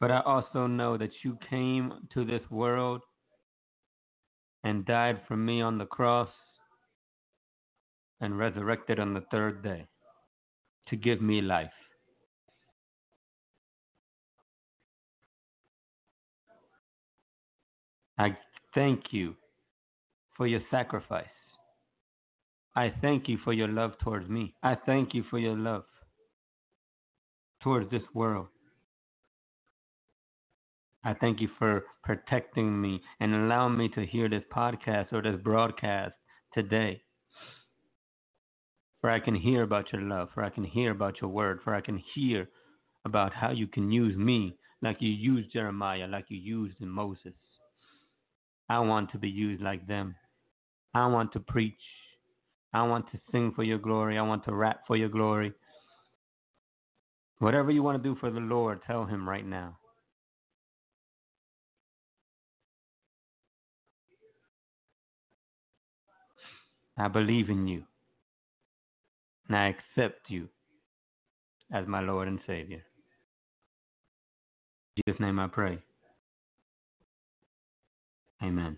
But 0.00 0.12
I 0.12 0.20
also 0.20 0.68
know 0.68 0.96
that 0.96 1.10
you 1.24 1.36
came 1.50 1.92
to 2.14 2.24
this 2.24 2.42
world 2.50 3.00
and 4.62 4.86
died 4.86 5.20
for 5.26 5.36
me 5.36 5.60
on 5.60 5.78
the 5.78 5.86
cross 5.86 6.28
and 8.20 8.38
resurrected 8.38 9.00
on 9.00 9.14
the 9.14 9.24
third 9.30 9.62
day 9.62 9.86
to 10.88 10.96
give 10.96 11.20
me 11.20 11.40
life. 11.40 11.70
I 18.18 18.36
thank 18.74 19.12
you 19.12 19.36
for 20.38 20.46
your 20.46 20.60
sacrifice. 20.70 21.26
I 22.74 22.94
thank 23.02 23.28
you 23.28 23.38
for 23.44 23.52
your 23.52 23.68
love 23.68 23.92
towards 24.02 24.30
me. 24.30 24.54
I 24.62 24.76
thank 24.86 25.12
you 25.12 25.24
for 25.28 25.38
your 25.38 25.56
love 25.56 25.84
towards 27.62 27.90
this 27.90 28.04
world. 28.14 28.46
I 31.04 31.14
thank 31.14 31.40
you 31.40 31.48
for 31.58 31.84
protecting 32.04 32.80
me 32.80 33.02
and 33.18 33.34
allowing 33.34 33.76
me 33.76 33.88
to 33.90 34.06
hear 34.06 34.28
this 34.28 34.44
podcast 34.54 35.12
or 35.12 35.22
this 35.22 35.40
broadcast 35.42 36.14
today. 36.54 37.02
For 39.00 39.10
I 39.10 39.20
can 39.20 39.34
hear 39.34 39.62
about 39.62 39.92
your 39.92 40.02
love, 40.02 40.28
for 40.34 40.44
I 40.44 40.50
can 40.50 40.64
hear 40.64 40.92
about 40.92 41.20
your 41.20 41.30
word, 41.30 41.60
for 41.64 41.74
I 41.74 41.80
can 41.80 42.00
hear 42.14 42.48
about 43.04 43.32
how 43.32 43.50
you 43.50 43.66
can 43.66 43.90
use 43.90 44.16
me 44.16 44.56
like 44.82 44.98
you 45.00 45.10
used 45.10 45.52
Jeremiah, 45.52 46.06
like 46.06 46.26
you 46.28 46.38
used 46.38 46.80
Moses. 46.80 47.34
I 48.68 48.80
want 48.80 49.10
to 49.12 49.18
be 49.18 49.28
used 49.28 49.62
like 49.62 49.86
them. 49.86 50.14
I 50.94 51.06
want 51.06 51.32
to 51.32 51.40
preach. 51.40 51.74
I 52.72 52.82
want 52.82 53.10
to 53.12 53.20
sing 53.30 53.52
for 53.54 53.62
your 53.62 53.78
glory. 53.78 54.18
I 54.18 54.22
want 54.22 54.44
to 54.44 54.54
rap 54.54 54.80
for 54.86 54.96
your 54.96 55.08
glory. 55.08 55.52
Whatever 57.38 57.70
you 57.70 57.82
want 57.82 58.02
to 58.02 58.08
do 58.08 58.18
for 58.18 58.30
the 58.30 58.40
Lord, 58.40 58.80
tell 58.86 59.04
him 59.04 59.28
right 59.28 59.46
now. 59.46 59.78
I 66.98 67.08
believe 67.08 67.48
in 67.48 67.68
you. 67.68 67.84
And 69.46 69.56
I 69.56 69.68
accept 69.68 70.28
you 70.28 70.48
as 71.72 71.86
my 71.86 72.00
Lord 72.00 72.28
and 72.28 72.40
Savior. 72.46 72.82
In 74.96 75.02
Jesus' 75.06 75.20
name 75.20 75.38
I 75.38 75.46
pray. 75.46 75.78
Amen. 78.42 78.76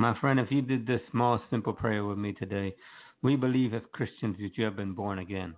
My 0.00 0.18
friend, 0.18 0.40
if 0.40 0.50
you 0.50 0.62
did 0.62 0.86
this 0.86 1.02
small, 1.10 1.42
simple 1.50 1.74
prayer 1.74 2.06
with 2.06 2.16
me 2.16 2.32
today, 2.32 2.74
we 3.20 3.36
believe 3.36 3.74
as 3.74 3.82
Christians 3.92 4.38
that 4.40 4.56
you 4.56 4.64
have 4.64 4.74
been 4.74 4.94
born 4.94 5.18
again. 5.18 5.52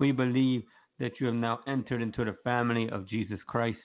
We 0.00 0.12
believe 0.12 0.62
that 0.98 1.20
you 1.20 1.26
have 1.26 1.36
now 1.36 1.58
entered 1.66 2.00
into 2.00 2.24
the 2.24 2.38
family 2.42 2.88
of 2.88 3.06
Jesus 3.06 3.38
Christ. 3.46 3.76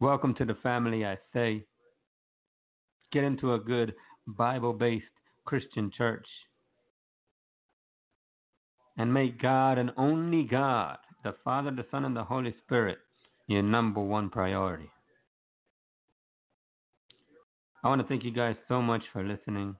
Welcome 0.00 0.34
to 0.36 0.46
the 0.46 0.54
family, 0.62 1.04
I 1.04 1.18
say. 1.34 1.66
Get 3.12 3.24
into 3.24 3.52
a 3.52 3.60
good 3.60 3.92
Bible 4.26 4.72
based 4.72 5.04
Christian 5.44 5.90
church. 5.94 6.26
And 8.96 9.12
make 9.12 9.38
God 9.38 9.76
and 9.76 9.90
only 9.98 10.44
God, 10.44 10.96
the 11.24 11.34
Father, 11.44 11.72
the 11.72 11.84
Son, 11.90 12.06
and 12.06 12.16
the 12.16 12.24
Holy 12.24 12.54
Spirit, 12.64 12.96
your 13.48 13.62
number 13.62 14.00
one 14.00 14.30
priority. 14.30 14.88
I 17.82 17.88
want 17.88 18.00
to 18.00 18.06
thank 18.06 18.24
you 18.24 18.32
guys 18.32 18.56
so 18.68 18.80
much 18.80 19.02
for 19.12 19.24
listening. 19.24 19.76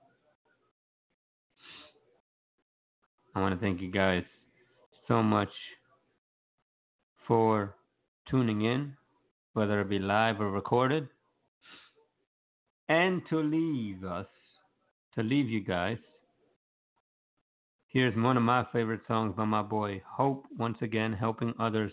I 3.34 3.40
want 3.40 3.54
to 3.54 3.60
thank 3.60 3.80
you 3.80 3.90
guys 3.90 4.24
so 5.08 5.22
much 5.22 5.50
for 7.26 7.74
tuning 8.28 8.62
in 8.62 8.96
whether 9.54 9.80
it 9.80 9.90
be 9.90 9.98
live 9.98 10.40
or 10.40 10.50
recorded, 10.50 11.08
and 12.88 13.22
to 13.28 13.38
leave 13.38 14.04
us, 14.04 14.26
to 15.14 15.22
leave 15.22 15.48
you 15.48 15.60
guys. 15.60 15.98
Here's 17.88 18.16
one 18.16 18.38
of 18.38 18.42
my 18.42 18.64
favorite 18.72 19.02
songs 19.06 19.34
by 19.36 19.44
my 19.44 19.62
boy 19.62 20.02
Hope, 20.08 20.46
once 20.56 20.78
again 20.80 21.12
helping 21.12 21.52
others 21.60 21.92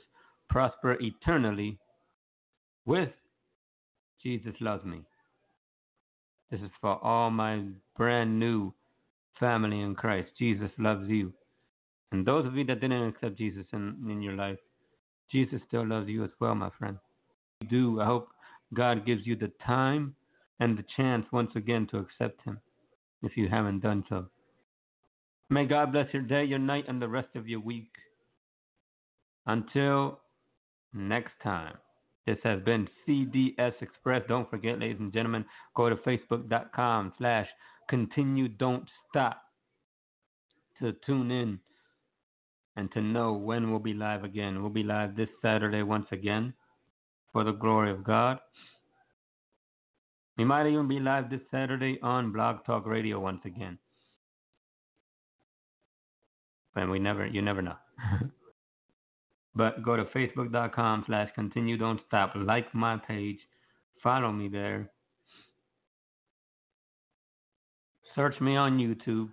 prosper 0.50 0.98
eternally 1.02 1.78
with 2.86 3.10
Jesus 4.24 4.56
Loves 4.62 4.86
Me. 4.86 5.02
This 6.52 6.62
is 6.62 6.72
for 6.82 7.04
all 7.04 7.30
my 7.30 7.64
brand 7.96 8.40
new 8.40 8.74
family 9.40 9.82
in 9.82 9.96
Christ. 9.96 10.30
Jesus 10.38 10.72
loves 10.78 11.08
you. 11.08 11.32
And 12.12 12.26
those 12.26 12.46
of 12.46 12.56
you 12.56 12.66
that 12.66 12.82
didn't 12.82 13.08
accept 13.08 13.38
Jesus 13.38 13.66
in, 13.72 13.96
in 14.10 14.22
your 14.22 14.34
life, 14.34 14.58
Jesus 15.32 15.62
still 15.68 15.86
loves 15.86 16.10
you 16.10 16.24
as 16.24 16.32
well, 16.40 16.56
my 16.56 16.72
friend 16.78 16.98
You 17.62 17.70
do. 17.70 18.02
I 18.02 18.06
hope 18.06 18.30
God 18.74 19.06
gives 19.06 19.26
you 19.26 19.36
the 19.36 19.52
time 19.66 20.16
and 20.60 20.78
the 20.78 20.86
chance 20.98 21.26
once 21.32 21.52
again 21.56 21.88
to 21.92 21.98
accept 21.98 22.42
Him 22.44 22.60
if 23.22 23.38
you 23.38 23.48
haven't 23.48 23.82
done 23.82 24.04
so. 24.10 24.26
May 25.52 25.66
God 25.66 25.92
bless 25.92 26.14
your 26.14 26.24
day, 26.24 26.44
your 26.46 26.60
night, 26.60 26.86
and 26.88 27.02
the 27.02 27.08
rest 27.08 27.30
of 27.36 27.48
your 27.48 27.60
week. 27.60 27.92
Until 29.46 30.20
next 30.94 31.34
time, 31.44 31.76
this 32.26 32.38
has 32.44 32.62
been 32.62 32.88
CDS 33.08 33.74
Express. 33.82 34.24
Don't 34.28 34.50
forget, 34.50 34.80
ladies 34.80 35.00
and 35.00 35.14
gentlemen, 35.14 35.46
go 35.76 35.90
to 35.90 35.96
facebook.com 35.96 37.14
slash 37.18 37.48
continue 37.90 38.48
don't 38.48 38.88
stop 39.10 39.42
to 40.80 40.94
tune 41.06 41.32
in 41.32 41.60
and 42.76 42.92
to 42.94 43.02
know 43.02 43.34
when 43.34 43.70
we'll 43.70 43.80
be 43.80 43.94
live 43.94 44.24
again. 44.24 44.62
We'll 44.62 44.72
be 44.72 44.84
live 44.84 45.16
this 45.16 45.30
Saturday 45.42 45.84
once 45.84 46.08
again 46.12 46.54
for 47.34 47.44
the 47.44 47.52
glory 47.52 47.92
of 47.92 48.04
God. 48.04 48.40
We 50.38 50.46
might 50.46 50.68
even 50.68 50.88
be 50.88 51.00
live 51.00 51.30
this 51.30 51.42
Saturday 51.52 52.00
on 52.02 52.32
Blog 52.32 52.64
Talk 52.66 52.86
Radio 52.86 53.20
once 53.20 53.42
again. 53.44 53.78
But 56.74 56.90
we 56.90 57.00
never, 57.00 57.26
you 57.26 57.42
never 57.42 57.62
know. 57.62 57.76
but 59.56 59.84
go 59.84 59.96
to 59.96 60.06
facebook.com 60.06 61.04
slash 61.08 61.30
continue 61.36 61.78
don't 61.78 62.02
stop. 62.08 62.34
Like 62.36 62.74
my 62.74 62.98
page. 62.98 63.40
Follow 64.02 64.32
me 64.32 64.48
there. 64.48 64.90
Search 68.16 68.40
me 68.42 68.56
on 68.56 68.78
YouTube. 68.78 69.30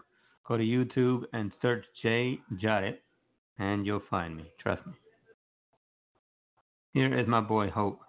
Go 0.47 0.56
to 0.56 0.62
YouTube 0.62 1.24
and 1.32 1.52
search 1.60 1.84
Jay 2.02 2.38
Jarrett 2.60 3.02
and 3.59 3.86
you'll 3.86 4.02
find 4.10 4.36
me. 4.36 4.44
Trust 4.60 4.86
me. 4.86 4.93
Here 6.93 7.18
is 7.18 7.26
my 7.26 7.40
boy 7.40 7.68
Hope 7.68 8.01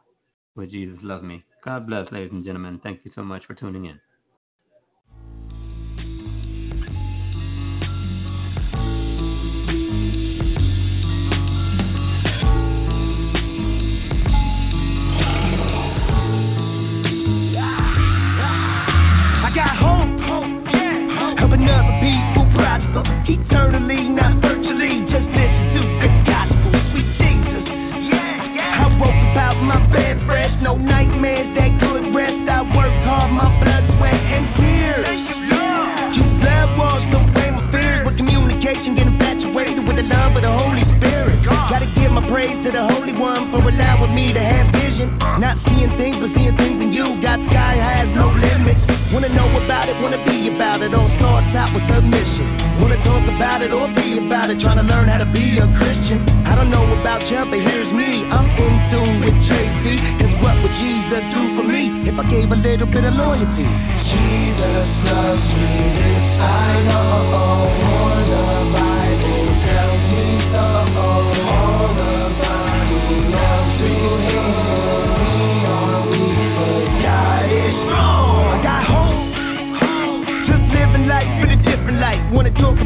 with 0.56 0.72
Jesus 0.72 1.00
Love 1.02 1.24
Me. 1.24 1.44
God 1.66 1.88
bless, 1.88 2.12
ladies 2.12 2.32
and 2.32 2.46
gentlemen. 2.46 2.80
Thank 2.84 3.02
you 3.04 3.12
so 3.16 3.24
much 3.24 3.46
for 3.46 3.54
tuning 3.54 3.86
in. 3.86 4.00
Another 21.68 21.96
people 22.00 22.46
prosper 22.56 23.04
eternally, 23.28 24.08
not 24.16 24.40
virtually. 24.40 25.04
Just 25.12 25.28
listen 25.36 25.66
to 25.76 25.82
the 26.00 26.10
gospel, 26.24 26.72
sweet 26.96 27.12
Jesus. 27.20 27.64
Yeah, 28.08 28.56
yeah. 28.56 28.84
I 28.84 28.96
woke 28.96 29.22
about 29.36 29.60
my 29.60 29.84
bed 29.92 30.16
fresh, 30.24 30.52
no 30.64 30.80
nightmares, 30.80 31.52
that 31.60 31.72
good 31.84 32.16
rest. 32.16 32.48
I 32.48 32.64
worked 32.72 33.04
hard, 33.04 33.36
my 33.36 33.52
blood, 33.60 33.84
sweat, 34.00 34.16
and 34.16 34.46
tears. 34.56 35.20
You 36.16 36.24
blood 36.40 36.70
was 36.80 37.04
the 37.12 37.20
way 37.36 37.52
my 37.52 37.64
fears, 37.72 38.08
but 38.08 38.16
communication 38.16 38.96
get 38.96 39.12
infatuated 39.12 39.84
with 39.84 40.00
the 40.00 40.08
love 40.08 40.40
of 40.40 40.42
the 40.48 40.54
Holy 40.54 40.88
Spirit. 40.98 41.44
Gotta 41.44 41.92
give 42.00 42.12
my 42.16 42.24
praise 42.32 42.56
to 42.64 42.72
the 42.72 42.84
Holy 42.96 43.12
One 43.12 43.52
for 43.52 43.60
allowing 43.60 44.16
me 44.16 44.32
to 44.32 44.40
have 44.40 44.72
vision, 44.72 45.20
not 45.44 45.60
seeing 45.68 45.92
things, 46.00 46.16
but 46.24 46.32
seeing 46.32 46.56
things 46.56 46.80
in 46.80 46.96
you. 46.96 47.20
Got 47.20 47.44
sky 47.52 47.76
has 47.76 48.08
no 48.16 48.32
limits. 48.32 48.80
Wanna 49.12 49.30
know 49.36 49.57
about 49.88 49.96
it, 49.96 50.02
wanna 50.04 50.24
be 50.26 50.48
about 50.54 50.82
it. 50.82 50.94
All 50.94 51.08
starts 51.18 51.56
out 51.56 51.72
with 51.74 51.84
submission. 51.88 52.82
Wanna 52.82 53.00
talk 53.04 53.24
about 53.24 53.62
it 53.62 53.72
or 53.72 53.88
be 53.96 54.20
about 54.20 54.50
it. 54.50 54.60
Trying 54.60 54.78
to 54.78 54.84
learn 54.84 55.08
how 55.08 55.18
to 55.20 55.30
be 55.32 55.58
a 55.58 55.68
Christian. 55.80 56.28
I 56.46 56.56
don't 56.56 56.70
know 56.70 56.84
about 57.00 57.24
you, 57.30 57.40
but 57.48 57.60
here's 57.60 57.92
me. 57.94 58.28
I'm 58.28 58.48
in 58.52 58.74
tune 58.92 59.20
with 59.24 59.38
Tracy. 59.48 59.96
Cause 60.20 60.34
what 60.44 60.56
would 60.62 60.76
Jesus 60.76 61.24
do 61.32 61.42
for 61.56 61.64
me 61.64 62.08
if 62.08 62.16
I 62.20 62.26
gave 62.30 62.52
a 62.52 62.56
little 62.56 62.88
bit 62.88 63.04
of 63.04 63.14
loyalty? 63.14 63.68
Jesus 64.12 64.88
loves 65.08 65.48
me, 65.56 65.72
this 65.96 66.28
I 66.44 66.84
know. 66.84 67.08
For 67.32 68.16
the 68.28 68.44
Bible 68.76 69.46
tells 69.64 70.04
me 70.12 70.28
so. 70.52 70.77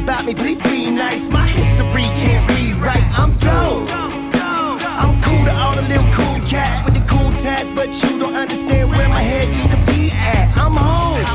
About 0.04 0.26
me, 0.26 0.34
please 0.36 0.60
be 0.62 0.92
nice. 0.92 1.22
My 1.32 1.48
history 1.48 2.06
can't 2.22 2.46
rewrite. 2.50 3.06
I'm 3.16 3.38
dope. 3.40 3.90
I'm 3.90 5.24
cool 5.24 5.44
to 5.46 5.54
all 5.54 5.76
the 5.76 5.86
little 5.86 6.10
cool 6.14 6.38
cats 6.50 6.86
with 6.86 7.00
the 7.00 7.06
cool 7.10 7.32
tats, 7.42 7.70
but 7.74 7.90
you 7.90 8.20
don't 8.22 8.36
understand 8.36 8.90
where 8.90 9.10
my 9.10 9.24
head 9.24 9.48
used 9.50 9.72
to 9.72 9.82
be 9.88 10.12
at. 10.12 10.52
I'm 10.58 10.78
home. 10.78 11.26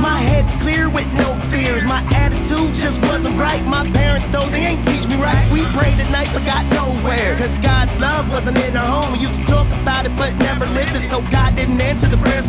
My 0.00 0.20
head's 0.20 0.48
clear 0.60 0.92
with 0.92 1.08
no 1.16 1.36
fears. 1.48 1.82
My 1.88 2.04
attitude 2.12 2.76
just 2.76 3.00
wasn't 3.04 3.40
right. 3.40 3.64
My 3.64 3.88
parents, 3.88 4.28
though, 4.32 4.48
they 4.52 4.60
ain't 4.60 4.84
teach 4.84 5.04
me 5.08 5.16
right. 5.16 5.48
We 5.48 5.64
prayed 5.72 5.96
at 5.96 6.12
night 6.12 6.32
but 6.32 6.44
got 6.44 6.68
nowhere. 6.68 7.40
Cause 7.40 7.52
God's 7.64 7.96
love 8.00 8.28
wasn't 8.28 8.60
in 8.60 8.76
our 8.76 8.84
home. 8.84 9.16
We 9.16 9.24
used 9.24 9.34
to 9.34 9.46
talk 9.48 9.68
about 9.68 10.04
it 10.04 10.12
but 10.16 10.36
never 10.36 10.68
listened, 10.68 11.08
so 11.08 11.24
God 11.32 11.56
didn't 11.56 11.80
answer 11.80 12.12
the 12.12 12.20
prayers 12.20 12.43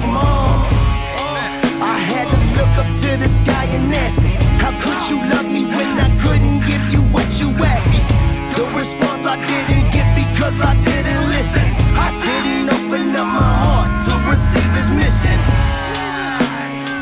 look 2.56 2.74
up 2.80 2.88
to 2.88 3.12
the 3.20 3.30
sky 3.44 3.68
and 3.68 3.92
ask 3.92 4.16
How 4.64 4.72
could 4.80 5.02
you 5.12 5.18
love 5.28 5.48
me 5.48 5.68
when 5.68 6.00
I 6.00 6.10
couldn't 6.24 6.64
give 6.64 6.84
you 6.96 7.02
what 7.12 7.28
you 7.36 7.52
asked 7.52 7.92
me? 7.92 8.00
The 8.56 8.64
response 8.72 9.24
I 9.28 9.36
didn't 9.44 9.92
get 9.92 10.08
because 10.16 10.56
I 10.64 10.74
didn't 10.88 11.24
listen. 11.28 11.68
I 12.00 12.08
didn't 12.24 12.68
open 12.72 13.12
up 13.12 13.28
my 13.28 13.52
heart 13.60 13.90
to 14.08 14.14
receive 14.32 14.72
his 14.72 14.90
mission. 14.96 15.40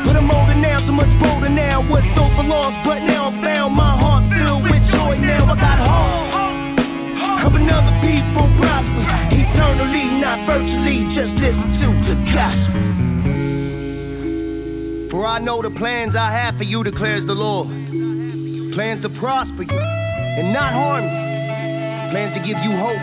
But 0.02 0.18
I'm 0.18 0.26
older 0.26 0.58
now, 0.58 0.82
so 0.82 0.90
much 0.90 1.12
bolder 1.22 1.48
now. 1.54 1.86
Was 1.86 2.02
so 2.18 2.26
for 2.34 2.42
lost, 2.42 2.74
but 2.82 3.06
now 3.06 3.30
I'm 3.30 3.38
found. 3.38 3.78
My 3.78 3.94
heart 3.94 4.26
filled 4.34 4.66
with 4.66 4.82
joy 4.90 5.14
now. 5.22 5.46
I 5.46 5.54
got 5.54 5.78
hope. 5.78 7.46
Helping 7.46 7.70
other 7.70 7.94
people 8.02 8.50
prosper 8.58 9.06
eternally, 9.30 10.18
not 10.18 10.42
virtually. 10.50 11.06
Just 11.14 11.33
I 15.34 15.40
know 15.40 15.60
the 15.60 15.70
plans 15.70 16.14
I 16.14 16.30
have 16.30 16.54
for 16.58 16.62
you, 16.62 16.84
declares 16.84 17.26
the 17.26 17.34
Lord. 17.34 17.66
Plans 17.66 19.02
to 19.02 19.08
prosper 19.18 19.66
you 19.66 19.80
and 20.38 20.52
not 20.52 20.72
harm 20.72 21.02
you. 21.02 22.12
Plans 22.14 22.38
to 22.38 22.40
give 22.46 22.54
you 22.62 22.70
hope 22.78 23.02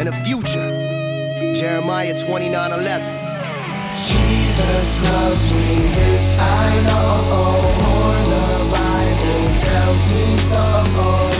and 0.00 0.08
a 0.08 0.24
future. 0.24 1.60
Jeremiah 1.60 2.16
29 2.26 2.48
11. 2.48 2.88
Jesus 4.08 4.88
loves 5.04 5.44
me, 5.52 5.84
this 5.92 6.40
I 6.40 6.80
know. 6.80 7.28
For 7.76 8.16
the 8.24 8.64
Bible 8.72 9.44
tells 9.68 10.00
me 10.16 10.24
so. 10.48 11.33